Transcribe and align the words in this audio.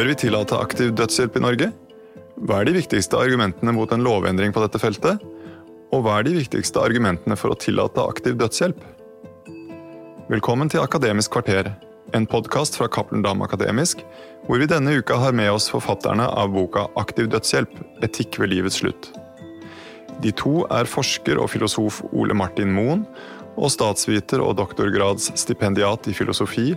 Bør 0.00 0.06
vi 0.08 0.14
tillate 0.16 0.56
aktiv 0.56 0.94
dødshjelp 0.96 1.34
i 1.36 1.40
Norge? 1.44 1.66
Hva 2.48 2.62
er 2.62 2.70
de 2.70 2.72
viktigste 2.72 3.18
argumentene 3.20 3.74
mot 3.76 3.90
en 3.92 4.00
lovendring 4.00 4.54
på 4.56 4.62
dette 4.62 4.80
feltet? 4.80 5.20
Og 5.92 6.06
hva 6.06 6.14
er 6.16 6.24
de 6.24 6.38
viktigste 6.38 6.80
argumentene 6.80 7.36
for 7.36 7.52
å 7.52 7.58
tillate 7.60 8.00
aktiv 8.08 8.38
dødshjelp? 8.40 8.78
Velkommen 10.32 10.72
til 10.72 10.80
Akademisk 10.80 11.34
kvarter, 11.36 11.68
en 12.16 12.24
podkast 12.24 12.80
fra 12.80 12.88
Cappelen 12.88 13.26
Dam 13.26 13.44
Akademisk, 13.44 14.00
hvor 14.46 14.64
vi 14.64 14.70
denne 14.72 14.96
uka 15.02 15.20
har 15.20 15.36
med 15.36 15.52
oss 15.52 15.68
forfatterne 15.68 16.30
av 16.32 16.56
boka 16.56 16.86
Aktiv 16.96 17.28
dødshjelp 17.36 17.76
etikk 18.08 18.40
ved 18.40 18.54
livets 18.54 18.80
slutt. 18.80 19.12
De 20.24 20.32
to 20.32 20.64
er 20.80 20.88
forsker 20.88 21.44
og 21.44 21.52
filosof 21.52 22.00
Ole 22.08 22.32
Martin 22.32 22.72
Moen 22.72 23.04
og 23.52 23.68
statsviter 23.76 24.40
og 24.40 24.56
doktorgradsstipendiat 24.64 26.08
i 26.08 26.16
filosofi 26.16 26.70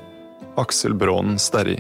Aksel 0.60 1.00
Brånen 1.00 1.40
Sterri. 1.40 1.80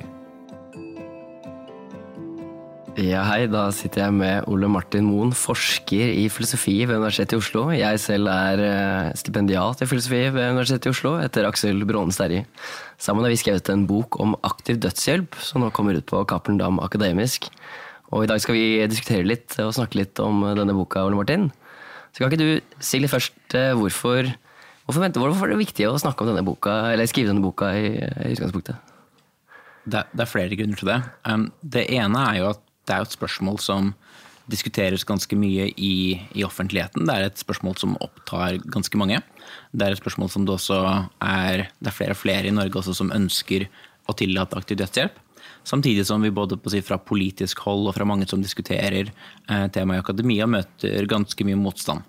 Ja, 2.93 3.23
hei. 3.25 3.47
Da 3.49 3.71
sitter 3.73 4.03
jeg 4.03 4.13
med 4.13 4.45
Ole 4.52 4.67
Martin 4.70 5.07
Moen, 5.07 5.31
forsker 5.33 6.11
i 6.13 6.27
filosofi 6.29 6.75
ved 6.85 6.99
Universitetet 6.99 7.33
i 7.33 7.39
Oslo. 7.41 7.63
Jeg 7.73 7.97
selv 8.03 8.29
er 8.29 8.59
eh, 8.61 9.07
stipendiat 9.17 9.79
i 9.81 9.88
filosofi 9.89 10.19
ved 10.27 10.52
Universitetet 10.52 10.85
i 10.85 10.91
Oslo 10.91 11.13
etter 11.17 11.47
Aksel 11.47 11.81
Bråne 11.89 12.13
Sterri. 12.13 12.43
Sammen 13.02 13.25
har 13.25 13.33
vi 13.33 13.39
skrevet 13.41 13.71
en 13.73 13.88
bok 13.89 14.19
om 14.21 14.35
aktiv 14.45 14.77
dødshjelp, 14.83 15.39
som 15.41 15.66
nå 15.66 15.71
kommer 15.73 15.97
ut 15.97 16.05
på 16.05 16.21
Cappelen 16.29 16.59
Dam 16.61 16.77
Akademisk. 16.85 17.47
Og 18.13 18.27
i 18.27 18.29
dag 18.29 18.43
skal 18.43 18.59
vi 18.59 18.66
diskutere 18.85 19.25
litt 19.25 19.57
og 19.63 19.73
snakke 19.73 19.97
litt 19.97 20.21
om 20.21 20.44
denne 20.53 20.75
boka, 20.77 21.02
Ole 21.02 21.17
Martin. 21.17 21.47
Så 22.13 22.21
kan 22.21 22.30
ikke 22.30 22.45
du 22.45 22.77
si 22.77 23.02
litt 23.02 23.13
først 23.13 23.57
eh, 23.57 23.71
hvorfor, 23.73 24.30
hvorfor, 24.85 25.07
hvorfor 25.17 25.47
er 25.47 25.55
det 25.55 25.63
viktig 25.63 25.88
å 25.89 25.97
snakke 25.97 26.21
om 26.21 26.30
denne 26.30 26.45
boka, 26.45 26.75
eller 26.91 27.09
skrive 27.09 27.33
denne 27.33 27.41
boka 27.41 27.73
i, 27.73 27.95
i 27.97 28.35
utgangspunktet? 28.35 28.94
Det, 29.83 30.05
det, 30.13 30.21
er 30.21 30.30
flere 30.30 30.59
grunner 30.61 30.77
til 30.80 30.94
det. 30.94 30.99
Um, 31.25 31.49
det 31.66 31.88
ene 31.97 32.21
er 32.30 32.38
jo 32.38 32.52
at 32.53 32.61
det 32.88 32.94
er 32.94 33.02
jo 33.02 33.09
et 33.09 33.16
spørsmål 33.16 33.59
som 33.64 33.94
diskuteres 34.52 35.06
ganske 35.08 35.38
mye 35.39 35.70
i, 35.72 36.20
i, 36.36 36.44
offentligheten. 36.44 37.08
Det 37.08 37.16
er 37.16 37.30
et 37.30 37.39
spørsmål 37.39 37.78
som 37.80 37.95
opptar 38.03 38.59
ganske 38.73 39.00
mange. 39.00 39.22
Det 39.72 39.86
er 39.86 39.95
et 39.95 40.02
spørsmål 40.02 40.31
som 40.34 40.48
det 40.48 40.58
også 40.58 40.80
er 41.23 41.70
Det 41.80 41.92
er 41.92 41.95
flere 41.95 42.16
og 42.16 42.20
flere 42.20 42.50
i 42.50 42.56
Norge 42.56 42.84
som 42.92 43.14
ønsker 43.16 43.70
å 44.09 44.16
tillate 44.20 44.59
aktiv 44.59 44.81
dødshjelp. 44.81 45.20
Samtidig 45.64 46.04
som 46.08 46.23
vi 46.23 46.31
både 46.31 46.58
si, 46.67 46.81
fra 46.84 46.98
politisk 47.00 47.61
hold 47.64 47.88
og 47.88 47.95
fra 47.95 48.08
mange 48.08 48.28
som 48.28 48.42
diskuterer 48.44 49.08
eh, 49.08 49.67
temaet 49.72 50.02
i 50.02 50.04
akademia, 50.04 50.48
møter 50.48 51.08
ganske 51.08 51.48
mye 51.48 51.59
motstand. 51.59 52.04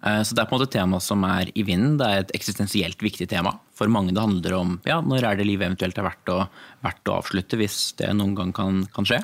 Eh, 0.00 0.22
så 0.24 0.32
det 0.32 0.42
er 0.42 0.48
på 0.48 0.56
en 0.56 0.60
måte 0.60 0.70
et 0.70 0.76
tema 0.78 1.00
som 1.04 1.24
er 1.28 1.52
i 1.52 1.64
vinden. 1.66 1.98
Det 2.00 2.08
er 2.08 2.24
et 2.24 2.34
eksistensielt 2.38 3.04
viktig 3.04 3.28
tema. 3.28 3.52
For 3.76 3.92
mange 3.92 4.16
det 4.16 4.24
handler 4.24 4.56
om 4.56 4.78
ja, 4.88 5.02
når 5.04 5.28
er 5.28 5.40
det 5.40 5.48
livet 5.48 5.68
eventuelt 5.68 6.00
er 6.00 6.08
verdt 6.08 6.32
å, 6.32 6.38
verdt 6.86 7.12
å 7.12 7.18
avslutte, 7.20 7.60
hvis 7.60 7.92
det 8.00 8.12
noen 8.16 8.36
gang 8.38 8.56
kan, 8.56 8.84
kan 8.96 9.08
skje. 9.08 9.20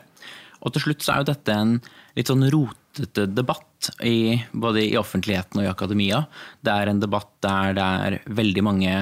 Og 0.62 0.74
til 0.74 0.86
slutt 0.86 1.04
så 1.04 1.14
er 1.14 1.22
jo 1.22 1.30
dette 1.32 1.56
en 1.56 1.74
litt 2.16 2.30
sånn 2.30 2.46
rotete 2.52 3.26
debatt, 3.30 3.68
i, 4.06 4.38
både 4.54 4.84
i 4.84 4.98
offentligheten 5.00 5.58
og 5.58 5.66
i 5.66 5.72
akademia. 5.72 6.22
Det 6.62 6.70
er 6.70 6.92
en 6.92 7.02
debatt 7.02 7.32
der 7.42 7.74
det 7.74 7.88
er 8.06 8.18
veldig 8.30 8.62
mange 8.62 8.94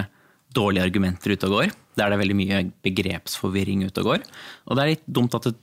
dårlige 0.57 0.87
argumenter 0.89 1.35
ute 1.35 1.49
og 1.51 1.59
går. 1.59 1.73
Der 1.99 2.09
det 2.09 2.17
er 2.17 2.23
veldig 2.23 2.37
mye 2.39 2.61
begrepsforvirring 2.87 3.85
ute 3.85 4.03
og 4.03 4.09
går. 4.09 4.25
Og 4.67 4.77
det 4.77 4.83
er 4.83 4.91
litt 4.95 5.05
dumt 5.07 5.35
at 5.37 5.51
et, 5.51 5.61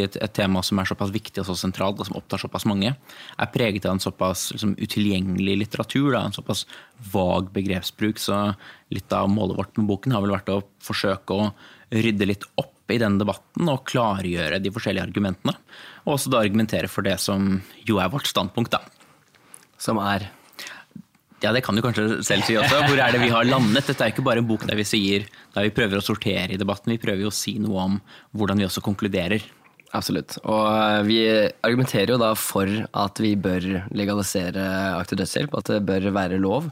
et, 0.00 0.16
et 0.16 0.34
tema 0.34 0.62
som 0.64 0.80
er 0.80 0.88
såpass 0.88 1.12
viktig 1.14 1.42
og 1.42 1.48
så 1.50 1.56
sentralt, 1.60 2.00
og 2.00 2.08
som 2.08 2.18
opptar 2.18 2.40
såpass 2.42 2.66
mange, 2.70 2.94
er 2.94 3.52
preget 3.54 3.86
av 3.86 3.96
en 3.96 4.02
såpass 4.02 4.48
liksom, 4.54 4.74
utilgjengelig 4.80 5.58
litteratur. 5.64 6.08
Da, 6.14 6.24
en 6.24 6.36
såpass 6.36 6.64
vag 7.12 7.52
begrepsbruk. 7.54 8.22
Så 8.22 8.40
litt 8.94 9.14
av 9.14 9.30
målet 9.30 9.60
vårt 9.60 9.78
med 9.78 9.90
boken 9.92 10.16
har 10.16 10.24
vel 10.24 10.34
vært 10.34 10.54
å 10.54 10.62
forsøke 10.82 11.36
å 11.36 11.50
rydde 11.94 12.30
litt 12.32 12.48
opp 12.58 12.73
i 12.92 13.00
den 13.00 13.16
debatten 13.20 13.70
og 13.72 13.86
klargjøre 13.88 14.60
de 14.62 14.72
forskjellige 14.72 15.06
argumentene. 15.08 15.56
Og 16.04 16.16
også 16.18 16.32
da 16.32 16.42
argumentere 16.44 16.90
for 16.90 17.06
det 17.06 17.16
som 17.22 17.58
jo 17.88 18.00
er 18.02 18.12
vårt 18.12 18.28
standpunkt, 18.28 18.74
da. 18.74 18.82
Som 19.80 20.00
er? 20.02 20.28
Ja, 21.44 21.52
det 21.52 21.64
kan 21.64 21.76
du 21.76 21.82
kanskje 21.84 22.22
selv 22.24 22.46
si 22.46 22.56
også. 22.56 22.84
Hvor 22.86 23.00
er 23.00 23.12
det 23.12 23.20
vi 23.24 23.32
har 23.32 23.44
landet? 23.48 23.88
Dette 23.88 24.04
er 24.04 24.12
ikke 24.12 24.24
bare 24.24 24.40
en 24.40 24.48
bok 24.48 24.64
der 24.68 24.78
vi 24.78 24.86
sier, 24.88 25.26
der 25.56 25.66
vi 25.66 25.74
prøver 25.76 26.00
å 26.00 26.04
sortere 26.04 26.54
i 26.54 26.60
debatten. 26.60 26.94
Vi 26.94 27.00
prøver 27.02 27.26
jo 27.26 27.32
å 27.32 27.36
si 27.36 27.58
noe 27.60 27.88
om 27.88 27.98
hvordan 28.36 28.60
vi 28.60 28.68
også 28.68 28.84
konkluderer. 28.84 29.44
Absolutt. 29.94 30.38
Og 30.42 30.64
eh, 30.66 31.00
vi 31.06 31.18
argumenterer 31.64 32.14
jo 32.14 32.20
da 32.20 32.32
for 32.38 32.70
at 32.88 33.20
vi 33.22 33.34
bør 33.38 33.66
legalisere 33.94 34.64
aktiv 34.96 35.20
dødshjelp. 35.20 35.56
At 35.60 35.70
det 35.70 35.84
bør 35.86 36.08
være 36.16 36.40
lov. 36.42 36.70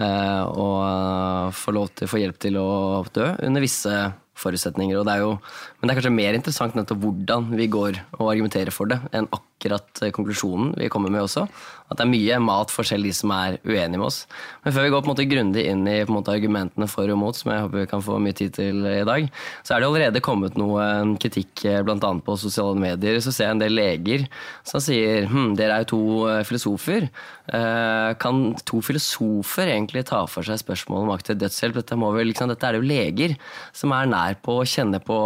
Eh, 0.00 0.42
og 0.48 1.54
få 1.56 1.76
lov 1.76 1.92
til 1.96 2.08
å 2.08 2.10
få 2.10 2.20
hjelp 2.20 2.40
til 2.42 2.58
å 2.60 2.68
dø 3.14 3.30
under 3.46 3.64
visse 3.64 3.92
forutsetninger. 4.36 5.02
Det 5.06 5.18
jo, 5.22 5.34
men 5.80 5.88
det 5.88 5.94
er 5.94 6.00
kanskje 6.00 6.16
mer 6.16 6.36
interessant 6.36 6.76
nettopp 6.76 7.02
hvordan 7.02 7.50
vi 7.56 7.68
går 7.72 8.00
og 8.18 8.30
argumenterer 8.30 8.74
for 8.74 8.90
det, 8.90 9.00
enn 9.16 9.28
akkurat 9.32 10.02
eh, 10.04 10.12
konklusjonen 10.14 10.74
vi 10.76 10.90
kommer 10.92 11.12
med 11.12 11.24
også. 11.24 11.46
At 11.86 12.00
det 12.00 12.04
er 12.04 12.10
mye 12.10 12.38
mat 12.42 12.72
for 12.74 12.86
selv 12.86 13.06
de 13.06 13.12
som 13.14 13.30
er 13.30 13.60
uenige 13.62 14.00
med 14.00 14.08
oss. 14.08 14.24
Men 14.64 14.74
før 14.74 14.86
vi 14.86 14.90
går 14.92 15.04
på 15.04 15.06
en 15.06 15.12
måte 15.12 15.28
grundig 15.30 15.66
inn 15.70 15.84
i 15.86 16.00
måte, 16.10 16.34
argumentene 16.34 16.88
for 16.90 17.12
og 17.14 17.20
mot, 17.20 17.38
som 17.38 17.52
jeg 17.52 17.62
håper 17.62 17.84
vi 17.84 17.90
kan 17.92 18.02
få 18.02 18.18
mye 18.22 18.36
tid 18.36 18.56
til 18.58 18.82
i 18.90 19.04
dag, 19.06 19.28
så 19.62 19.76
er 19.76 19.82
det 19.82 19.90
allerede 19.90 20.24
kommet 20.24 20.58
noe 20.60 20.82
eh, 20.82 21.14
kritikk 21.22 21.64
eh, 21.68 21.80
bl.a. 21.86 22.12
på 22.26 22.38
sosiale 22.42 22.76
medier. 22.82 23.20
Så 23.22 23.32
ser 23.32 23.50
jeg 23.50 23.56
en 23.56 23.64
del 23.64 23.76
leger 23.78 24.26
som 24.66 24.82
sier 24.82 25.30
hm, 25.30 25.54
dere 25.58 25.78
er 25.78 25.86
jo 25.86 25.92
to 25.94 26.02
filosofer. 26.46 27.08
Kan 27.46 28.40
to 28.66 28.80
filosofer 28.82 29.70
egentlig 29.70 30.02
ta 30.08 30.24
for 30.26 30.46
seg 30.46 30.58
spørsmålet 30.58 31.06
om 31.06 31.12
aktiv 31.14 31.38
dødshjelp? 31.38 31.78
Dette, 31.78 31.98
vel, 32.00 32.26
liksom, 32.32 32.50
dette 32.50 32.66
er 32.66 32.78
jo 32.78 32.86
leger 32.86 33.36
som 33.76 33.94
er 33.94 34.08
nær 34.10 34.25
er 34.26 34.38
på 34.42 34.60
og 34.62 34.70
kjenner 34.70 35.02
på, 35.02 35.16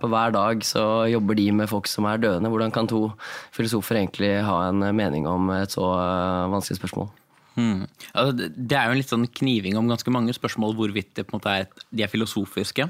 på 0.00 0.10
hver 0.10 0.34
dag, 0.36 0.64
så 0.66 0.84
jobber 1.10 1.38
de 1.38 1.48
med 1.62 1.70
folk 1.70 1.90
som 1.90 2.08
er 2.10 2.22
døende. 2.22 2.50
Hvordan 2.52 2.74
kan 2.74 2.90
to 2.90 3.06
filosofer 3.56 4.00
egentlig 4.00 4.34
ha 4.46 4.60
en 4.68 4.84
mening 4.96 5.28
om 5.30 5.50
et 5.56 5.76
så 5.76 5.86
eh, 5.94 6.50
vanskelig 6.52 6.80
spørsmål? 6.80 7.10
Hmm. 7.60 7.84
Altså, 8.14 8.48
det 8.56 8.76
er 8.76 8.88
jo 8.88 8.94
en 8.94 8.98
litt 9.00 9.10
sånn 9.10 9.26
kniving 9.36 9.76
om 9.76 9.88
ganske 9.90 10.12
mange 10.14 10.32
spørsmål 10.36 10.72
hvorvidt 10.78 11.10
det 11.18 11.26
på 11.26 11.34
en 11.34 11.40
måte 11.40 11.52
er, 11.60 11.66
de 11.92 12.04
er 12.04 12.10
filosofiske, 12.10 12.86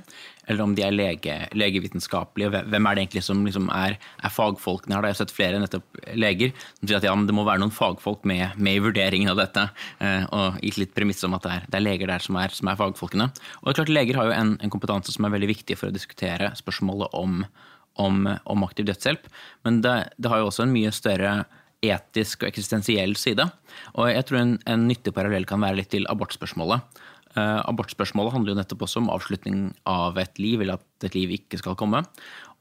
eller 0.46 0.62
om 0.62 0.74
de 0.76 0.84
er 0.84 0.94
lege, 0.94 1.36
legevitenskapelige. 1.58 2.62
Hvem 2.70 2.86
er 2.86 2.96
det 2.96 3.04
egentlig 3.04 3.24
som 3.26 3.42
liksom 3.46 3.70
er, 3.74 3.96
er, 4.20 4.34
fagfolkene 4.34 4.96
her? 4.96 5.02
Da? 5.02 5.10
Jeg 5.10 5.16
har 5.16 5.20
sett 5.22 5.34
flere 5.34 5.62
nettopp 5.62 6.00
leger 6.18 6.52
som 6.54 6.84
sier 6.86 7.00
at 7.00 7.08
ja, 7.08 7.14
det 7.26 7.36
må 7.36 7.46
være 7.48 7.62
noen 7.62 7.74
fagfolk 7.74 8.26
med, 8.28 8.58
med 8.60 8.78
i 8.78 8.84
vurderingen 8.84 9.32
av 9.32 9.40
dette. 9.40 9.66
Eh, 9.98 10.26
og 10.36 10.60
gitt 10.62 10.80
litt 10.82 10.94
premiss 10.96 11.24
om 11.26 11.34
at 11.38 11.46
det 11.46 11.56
er, 11.56 11.66
det 11.66 11.80
er 11.80 11.86
leger 11.86 12.12
der 12.12 12.26
som 12.26 12.38
er, 12.42 12.54
som 12.54 12.70
er, 12.70 12.78
fagfolkene. 12.80 13.30
Og 13.60 13.66
det 13.66 13.74
er 13.74 13.80
klart 13.80 13.94
Leger 13.94 14.20
har 14.20 14.30
jo 14.30 14.36
en, 14.36 14.56
en, 14.60 14.72
kompetanse 14.72 15.14
som 15.14 15.26
er 15.26 15.34
veldig 15.34 15.50
viktig 15.50 15.78
for 15.80 15.90
å 15.90 15.94
diskutere 15.94 16.52
spørsmålet 16.58 17.16
om, 17.18 17.40
om, 18.02 18.26
om 18.28 18.66
aktiv 18.68 18.86
dødshjelp. 18.90 19.26
Men 19.66 19.82
det, 19.86 19.96
det 20.18 20.30
har 20.30 20.42
jo 20.42 20.50
også 20.52 20.66
en 20.66 20.74
mye 20.74 20.94
større 20.94 21.40
etisk 21.84 22.44
og 22.44 22.50
eksistensiell 22.50 23.14
side. 23.16 23.46
Og 23.96 24.10
jeg 24.12 24.26
tror 24.28 24.42
en, 24.42 24.58
en 24.68 24.86
nyttig 24.88 25.14
parallell 25.16 25.48
kan 25.48 25.62
være 25.64 25.80
litt 25.80 25.92
til 25.94 26.08
abortspørsmålet. 26.12 26.84
Uh, 27.30 27.62
abortspørsmålet 27.70 28.34
handler 28.34 28.52
jo 28.52 28.58
nettopp 28.58 28.84
også 28.86 29.00
om 29.04 29.10
avslutning 29.14 29.68
av 29.88 30.18
et 30.18 30.40
liv, 30.42 30.60
eller 30.60 30.80
at 30.80 31.08
et 31.08 31.16
liv 31.16 31.36
ikke 31.38 31.60
skal 31.60 31.78
komme. 31.78 32.02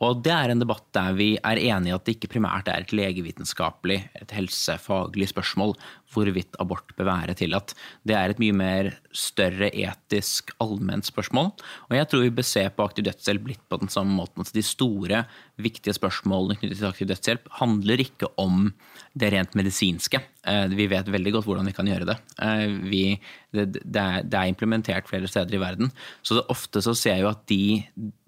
Og 0.06 0.22
det 0.24 0.32
er 0.32 0.54
en 0.54 0.62
debatt 0.62 0.86
der 0.96 1.16
vi 1.18 1.34
er 1.36 1.60
enige 1.60 1.92
i 1.92 1.96
at 1.96 2.06
det 2.08 2.16
ikke 2.16 2.32
primært 2.36 2.70
er 2.72 2.86
et 2.86 2.94
legevitenskapelig, 2.96 3.98
et 4.22 4.32
helsefaglig 4.32 5.28
spørsmål 5.32 5.74
hvorvidt 6.14 6.56
abort 6.62 6.94
bør 6.98 7.10
være 7.10 7.36
tillatt. 7.38 7.76
Det 8.08 8.16
er 8.18 8.32
et 8.32 8.40
mye 8.42 8.56
mer 8.56 8.90
større 9.12 9.70
etisk, 9.70 10.54
allment 10.64 11.06
spørsmål. 11.06 11.52
Og 11.90 11.98
jeg 11.98 12.10
tror 12.10 12.24
vi 12.24 12.32
bør 12.40 12.48
se 12.48 12.64
på 12.72 12.88
aktiv 12.88 13.06
dødshjelp 13.10 13.52
litt 13.52 13.66
på 13.70 13.82
den 13.82 13.92
samme 13.92 14.16
måten. 14.16 14.42
Altså 14.42 14.56
de 14.56 14.66
store, 14.66 15.26
viktige 15.60 15.98
spørsmålene 15.98 16.56
knyttet 16.62 16.80
til 16.80 16.90
aktiv 16.90 17.12
dødshjelp 17.12 17.52
handler 17.60 18.06
ikke 18.06 18.31
om 18.40 18.72
det 19.20 19.34
rent 19.34 19.60
medisinske. 19.60 20.22
Eh, 20.48 20.66
vi 20.72 20.88
vet 20.90 21.12
veldig 21.12 21.36
godt 21.36 21.50
hvordan 21.50 21.68
vi 21.68 21.76
kan 21.76 21.92
gjøre 21.92 22.08
det. 22.14 22.18
Eh, 22.46 22.66
vi, 22.88 23.04
det, 23.52 23.68
det, 23.84 24.00
er, 24.00 24.24
er, 24.24 24.48
implementert 24.48 25.12
flere 25.12 25.28
steder 25.28 25.60
i 25.60 25.62
verden. 25.62 25.92
Så 26.24 26.40
ofte 26.48 26.81
så 26.86 26.95
ser 26.95 27.18
jeg 27.18 27.28
jo 27.28 27.34
at 27.34 27.44
de, 27.52 27.63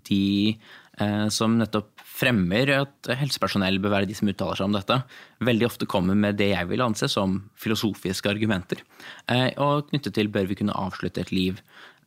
de 0.10 0.24
som 1.34 1.58
nettopp 1.60 2.02
fremmer 2.22 2.70
at 2.76 3.12
helsepersonell 3.18 3.80
bør 3.82 3.96
være 3.96 4.10
de 4.10 4.18
som 4.18 4.30
uttaler 4.30 4.60
seg 4.60 4.68
om 4.68 4.76
dette, 4.76 4.98
veldig 5.48 5.68
ofte 5.68 5.88
kommer 5.90 6.18
med 6.18 6.38
det 6.40 6.52
jeg 6.52 6.70
vil 6.70 6.84
anse 6.86 7.10
som 7.12 7.40
filosofiske 7.60 8.30
argumenter. 8.32 8.84
Eh, 9.32 9.50
og 9.62 9.90
knyttet 9.90 10.18
til 10.18 10.30
bør 10.34 10.50
vi 10.50 10.60
kunne 10.60 10.78
avslutte 10.78 11.24
et 11.24 11.34
liv. 11.34 11.62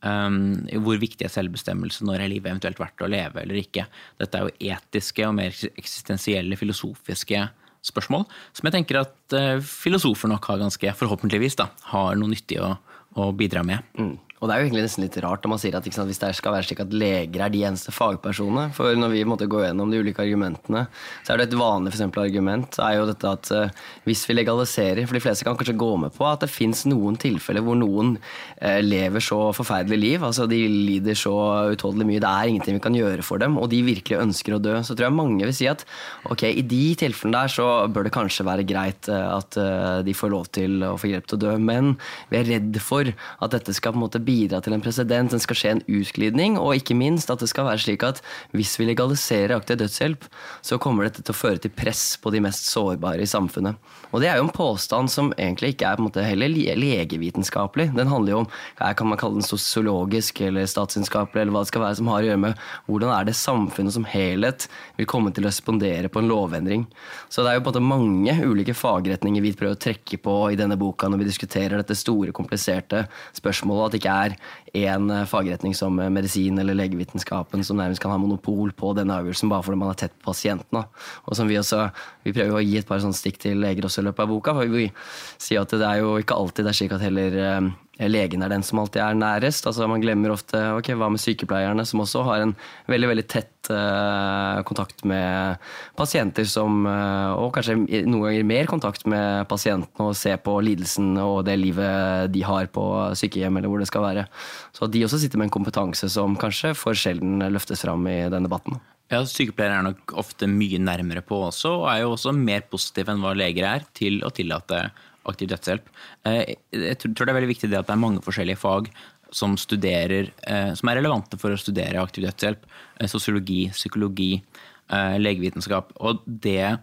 Um, 0.05 0.67
hvor 0.85 0.99
viktig 1.01 1.25
er 1.25 1.33
selvbestemmelse? 1.33 2.05
Når 2.05 2.21
er 2.21 2.29
livet 2.29 2.51
eventuelt 2.51 2.79
verdt 2.79 3.01
å 3.01 3.09
leve 3.09 3.41
eller 3.41 3.57
ikke? 3.57 3.87
Dette 4.21 4.37
er 4.37 4.47
jo 4.47 4.73
etiske 4.75 5.25
og 5.25 5.37
mer 5.39 5.55
eksistensielle 5.71 6.59
filosofiske 6.59 7.41
spørsmål 7.85 8.25
som 8.27 8.67
jeg 8.67 8.75
tenker 8.75 8.99
at 9.01 9.35
filosofer 9.65 10.29
nok 10.29 10.45
har 10.49 10.61
ganske, 10.61 10.93
forhåpentligvis, 10.99 11.57
da, 11.57 11.69
har 11.93 12.19
noe 12.19 12.31
nyttig 12.31 12.59
å, 12.61 12.75
å 13.17 13.31
bidra 13.37 13.65
med. 13.65 13.85
Mm. 13.97 14.13
Og 14.43 14.49
det 14.49 14.55
er 14.55 14.59
jo 14.59 14.65
egentlig 14.67 14.83
nesten 14.83 15.03
litt 15.05 15.15
rart 15.23 15.45
når 15.45 15.51
man 15.53 15.59
sier 15.61 15.75
at 15.77 15.85
sant, 15.95 16.09
hvis 16.11 16.19
det 16.19 16.29
skal 16.35 16.51
være 16.51 16.67
slik 16.67 16.81
at 16.83 16.91
leger 16.91 17.43
er 17.45 17.51
de 17.53 17.61
eneste 17.63 17.93
fagpersonene. 17.95 18.67
For 18.75 18.97
når 18.99 19.13
vi 19.13 19.21
måtte 19.23 19.47
gå 19.47 19.61
gjennom 19.63 19.93
de 19.93 20.01
ulike 20.03 20.25
argumentene, 20.25 20.81
så 21.23 21.31
er 21.31 21.39
det 21.39 21.45
et 21.47 21.55
vanlig 21.55 21.93
for 21.93 22.01
eksempel, 22.01 22.25
argument 22.25 22.75
er 22.83 22.97
jo 22.97 23.05
dette 23.07 23.31
at 23.31 23.51
uh, 23.55 23.85
hvis 24.03 24.25
vi 24.27 24.35
legaliserer 24.35 25.07
For 25.07 25.15
de 25.15 25.21
fleste 25.23 25.47
kan 25.47 25.55
kanskje 25.55 25.77
gå 25.79 25.87
med 26.01 26.11
på 26.17 26.27
at 26.27 26.43
det 26.43 26.51
fins 26.51 26.83
noen 26.89 27.15
tilfeller 27.21 27.63
hvor 27.63 27.79
noen 27.79 28.17
uh, 28.19 28.81
lever 28.83 29.23
så 29.23 29.39
forferdelig 29.55 30.01
liv. 30.01 30.27
altså 30.27 30.49
De 30.51 30.59
lider 30.67 31.15
så 31.15 31.35
utholdelig 31.71 32.09
mye. 32.11 32.23
Det 32.25 32.33
er 32.33 32.51
ingenting 32.51 32.79
vi 32.81 32.83
kan 32.83 32.99
gjøre 32.99 33.23
for 33.23 33.39
dem, 33.39 33.55
og 33.61 33.71
de 33.71 33.79
virkelig 33.87 34.19
ønsker 34.19 34.57
å 34.57 34.59
dø. 34.59 34.75
Så 34.83 34.97
tror 34.97 35.07
jeg 35.07 35.15
mange 35.15 35.47
vil 35.47 35.55
si 35.55 35.69
at 35.71 35.87
ok, 36.27 36.43
i 36.51 36.65
de 36.75 36.83
tilfellene 37.05 37.45
der 37.45 37.55
så 37.55 37.69
bør 37.87 38.09
det 38.09 38.15
kanskje 38.17 38.47
være 38.51 38.67
greit 38.67 39.07
uh, 39.07 39.39
at 39.39 39.61
de 40.03 40.13
får 40.17 40.33
lov 40.33 40.51
til 40.51 40.83
å 40.83 40.93
få 40.99 41.13
hjelp 41.13 41.31
til 41.31 41.39
å 41.39 41.43
dø. 41.47 41.55
Men 41.71 41.95
vi 42.27 42.41
er 42.41 42.49
redd 42.57 42.83
for 42.83 43.07
at 43.07 43.55
dette 43.55 43.71
skal 43.75 43.95
på 43.95 44.01
en 44.01 44.07
måte 44.07 44.24
bidra 44.25 44.61
til 44.63 44.75
en 44.75 44.83
presedens, 44.83 45.33
det 45.33 45.41
skal 45.43 45.59
skje 45.59 45.73
en 45.75 45.83
utglidning, 45.99 46.57
og 46.61 46.79
ikke 46.79 46.97
minst 46.97 47.31
at 47.31 47.43
det 47.43 47.49
skal 47.51 47.67
være 47.69 47.83
slik 47.85 48.05
at 48.07 48.21
hvis 48.55 48.75
vi 48.79 48.89
legaliserer 48.89 49.55
aktiv 49.55 49.79
dødshjelp, 49.81 50.27
så 50.65 50.79
kommer 50.81 51.07
dette 51.07 51.23
til 51.23 51.35
å 51.35 51.37
føre 51.37 51.61
til 51.61 51.73
press 51.75 52.15
på 52.21 52.33
de 52.33 52.41
mest 52.43 52.69
sårbare 52.71 53.23
i 53.23 53.29
samfunnet. 53.29 53.77
Og 54.15 54.21
det 54.23 54.29
er 54.31 54.39
jo 54.39 54.45
en 54.45 54.53
påstand 54.55 55.11
som 55.11 55.33
egentlig 55.35 55.73
ikke 55.73 55.89
er 55.89 55.97
på 55.97 56.03
en 56.03 56.07
måte 56.07 56.23
heller 56.23 56.51
legevitenskapelig. 56.51 57.89
Den 57.97 58.11
handler 58.11 58.31
jo 58.31 58.41
om 58.43 58.49
kan 58.95 59.09
man 59.09 59.19
kalle 59.19 59.39
den 59.39 59.45
sosiologisk 59.47 60.39
eller 60.45 60.67
statsvitenskapelig, 60.69 61.41
eller 61.41 61.55
hva 61.55 61.63
det 61.65 61.71
skal 61.71 61.83
være 61.83 61.99
som 61.99 62.11
har 62.11 62.23
å 62.23 62.29
gjøre 62.29 62.43
med 62.45 62.61
hvordan 62.87 63.11
er 63.11 63.27
det 63.27 63.35
samfunnet 63.37 63.95
som 63.95 64.07
helhet 64.07 64.67
vil 64.99 65.09
komme 65.09 65.33
til 65.35 65.43
å 65.43 65.49
respondere 65.49 66.11
på 66.11 66.21
en 66.21 66.29
lovendring. 66.31 66.85
Så 67.29 67.43
det 67.43 67.51
er 67.51 67.59
jo 67.59 67.65
på 67.65 67.73
en 67.73 67.75
måte 67.75 67.83
mange 67.85 68.37
ulike 68.45 68.75
fagretninger 68.77 69.43
vi 69.43 69.53
prøver 69.57 69.75
å 69.75 69.83
trekke 69.87 70.19
på 70.23 70.37
i 70.53 70.59
denne 70.59 70.77
boka 70.79 71.09
når 71.09 71.23
vi 71.23 71.29
diskuterer 71.29 71.79
dette 71.81 71.97
store, 71.97 72.33
kompliserte 72.35 73.05
spørsmålet. 73.35 73.85
At 73.85 73.95
det 73.95 74.01
ikke 74.03 74.14
er 74.15 74.35
én 74.75 75.09
eh, 75.13 75.25
fagretning 75.29 75.75
som 75.77 75.99
eh, 75.99 76.11
medisin 76.11 76.59
eller 76.59 76.77
legevitenskapen 76.77 77.63
som 77.63 77.79
nærmest 77.79 78.03
kan 78.03 78.13
ha 78.13 78.19
monopol 78.21 78.73
på 78.75 78.93
denne 78.97 79.15
avgjørelsen 79.19 79.51
bare 79.51 79.65
fordi 79.65 79.81
man 79.81 79.93
er 79.93 79.99
tett 80.03 80.15
på 80.19 80.31
pasienten. 80.31 80.83
Og 81.25 81.37
som 81.37 81.47
Vi 81.47 81.57
også, 81.59 81.89
vi 82.25 82.33
prøver 82.35 82.59
å 82.59 82.63
gi 82.65 82.77
et 82.79 82.87
par 82.87 82.99
sånne 83.03 83.17
stikk 83.17 83.39
til 83.43 83.61
leger 83.61 83.87
også 83.87 84.03
i 84.03 84.07
løpet 84.09 84.25
av 84.25 84.31
boka. 84.33 84.53
for 84.57 84.71
Vi 84.71 84.89
sier 85.37 85.61
at 85.61 85.71
det 85.71 85.87
er 85.87 86.03
jo 86.03 86.17
ikke 86.19 86.35
alltid 86.35 86.65
det 86.65 86.73
er 86.73 86.79
slik 86.81 86.95
at 86.97 87.05
heller 87.05 87.39
eh, 87.39 87.71
legen 87.99 88.43
er 88.43 88.51
den 88.51 88.63
som 88.65 88.81
alltid 88.81 89.01
er 89.01 89.17
nærest. 89.17 89.67
Altså 89.67 89.87
Man 89.87 90.03
glemmer 90.03 90.33
ofte 90.33 90.59
ok, 90.75 90.91
hva 90.99 91.09
med 91.11 91.21
sykepleierne, 91.23 91.85
som 91.87 92.03
også 92.03 92.23
har 92.27 92.43
en 92.43 92.55
veldig 92.91 93.11
veldig 93.11 93.25
tett 93.31 93.69
uh, 93.71 94.61
kontakt 94.67 95.05
med 95.07 95.61
pasienter 95.97 96.45
som 96.49 96.83
uh, 96.85 97.33
Og 97.39 97.53
kanskje 97.55 97.77
noen 98.05 98.27
ganger 98.27 98.47
mer 98.47 98.69
kontakt 98.69 99.07
med 99.09 99.47
pasientene 99.51 100.09
og 100.09 100.17
se 100.19 100.35
på 100.37 100.57
lidelsen 100.65 101.15
og 101.21 101.45
det 101.47 101.55
livet 101.61 102.33
de 102.33 102.43
har 102.45 102.67
på 102.67 102.85
sykehjem, 103.15 103.57
eller 103.57 103.71
hvor 103.71 103.83
det 103.83 103.89
skal 103.91 104.05
være. 104.05 104.27
Så 104.75 104.91
de 104.91 105.05
også 105.07 105.21
sitter 105.21 105.39
med 105.39 105.49
en 105.49 105.55
kompetanse 105.55 106.11
som 106.11 106.35
kanskje 106.39 106.75
for 106.77 106.97
sjelden 106.97 107.39
løftes 107.53 107.85
fram 107.85 108.03
i 108.11 108.19
den 108.31 108.49
debatten. 108.49 108.81
Ja, 109.13 109.19
Sykepleiere 109.29 109.79
er 109.79 109.85
nok 109.85 110.15
ofte 110.17 110.47
mye 110.49 110.79
nærmere 110.81 111.21
på 111.21 111.37
også, 111.47 111.75
og 111.83 111.89
er 111.91 111.99
jo 112.01 112.15
også 112.15 112.33
mer 112.33 112.63
positive 112.71 113.13
enn 113.13 113.21
hva 113.21 113.35
leger 113.37 113.67
er 113.69 113.85
til 113.93 114.23
å 114.25 114.31
tillate 114.33 114.87
aktiv 115.29 115.49
dødshjelp. 115.51 115.91
Eh, 116.29 116.55
jeg 116.71 116.97
tror 117.01 117.25
det 117.25 117.33
er 117.33 117.39
veldig 117.39 117.51
viktig 117.53 117.69
det 117.71 117.79
at 117.79 117.89
det 117.89 117.95
er 117.95 118.01
mange 118.01 118.23
forskjellige 118.25 118.61
fag 118.61 118.91
som, 119.35 119.55
studerer, 119.59 120.31
eh, 120.47 120.73
som 120.77 120.91
er 120.91 120.99
relevante 121.01 121.39
for 121.41 121.53
å 121.53 121.59
studere 121.59 122.03
aktiv 122.03 122.27
dødshjelp. 122.27 122.67
Eh, 122.99 123.09
sosiologi, 123.11 123.65
psykologi, 123.75 124.37
legevitenskap. 124.85 125.95
Og 126.05 126.21
det 126.29 126.77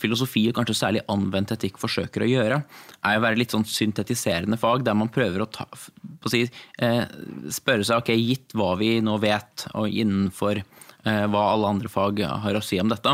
filosofi, 0.00 0.40
og 0.48 0.56
kanskje 0.56 0.74
særlig 0.74 1.02
anvendt 1.12 1.52
etikk, 1.54 1.76
forsøker 1.78 2.24
å 2.24 2.26
gjøre, 2.26 2.56
er 3.04 3.18
å 3.18 3.22
være 3.22 3.38
litt 3.38 3.52
sånn 3.52 3.66
syntetiserende 3.68 4.56
fag, 4.58 4.82
der 4.82 4.96
man 4.98 5.12
prøver 5.12 5.44
å, 5.44 5.46
ta, 5.46 5.68
si, 6.26 6.40
spørre 7.54 7.86
seg 7.86 8.00
ok, 8.00 8.10
gitt 8.16 8.56
hva 8.58 8.72
vi 8.80 8.96
nå 9.04 9.20
vet, 9.22 9.68
og 9.76 9.92
innenfor 9.92 10.64
hva 11.04 11.44
alle 11.52 11.70
andre 11.76 11.92
fag 11.92 12.24
har 12.26 12.58
å 12.58 12.64
si 12.64 12.80
om 12.82 12.90
dette, 12.90 13.12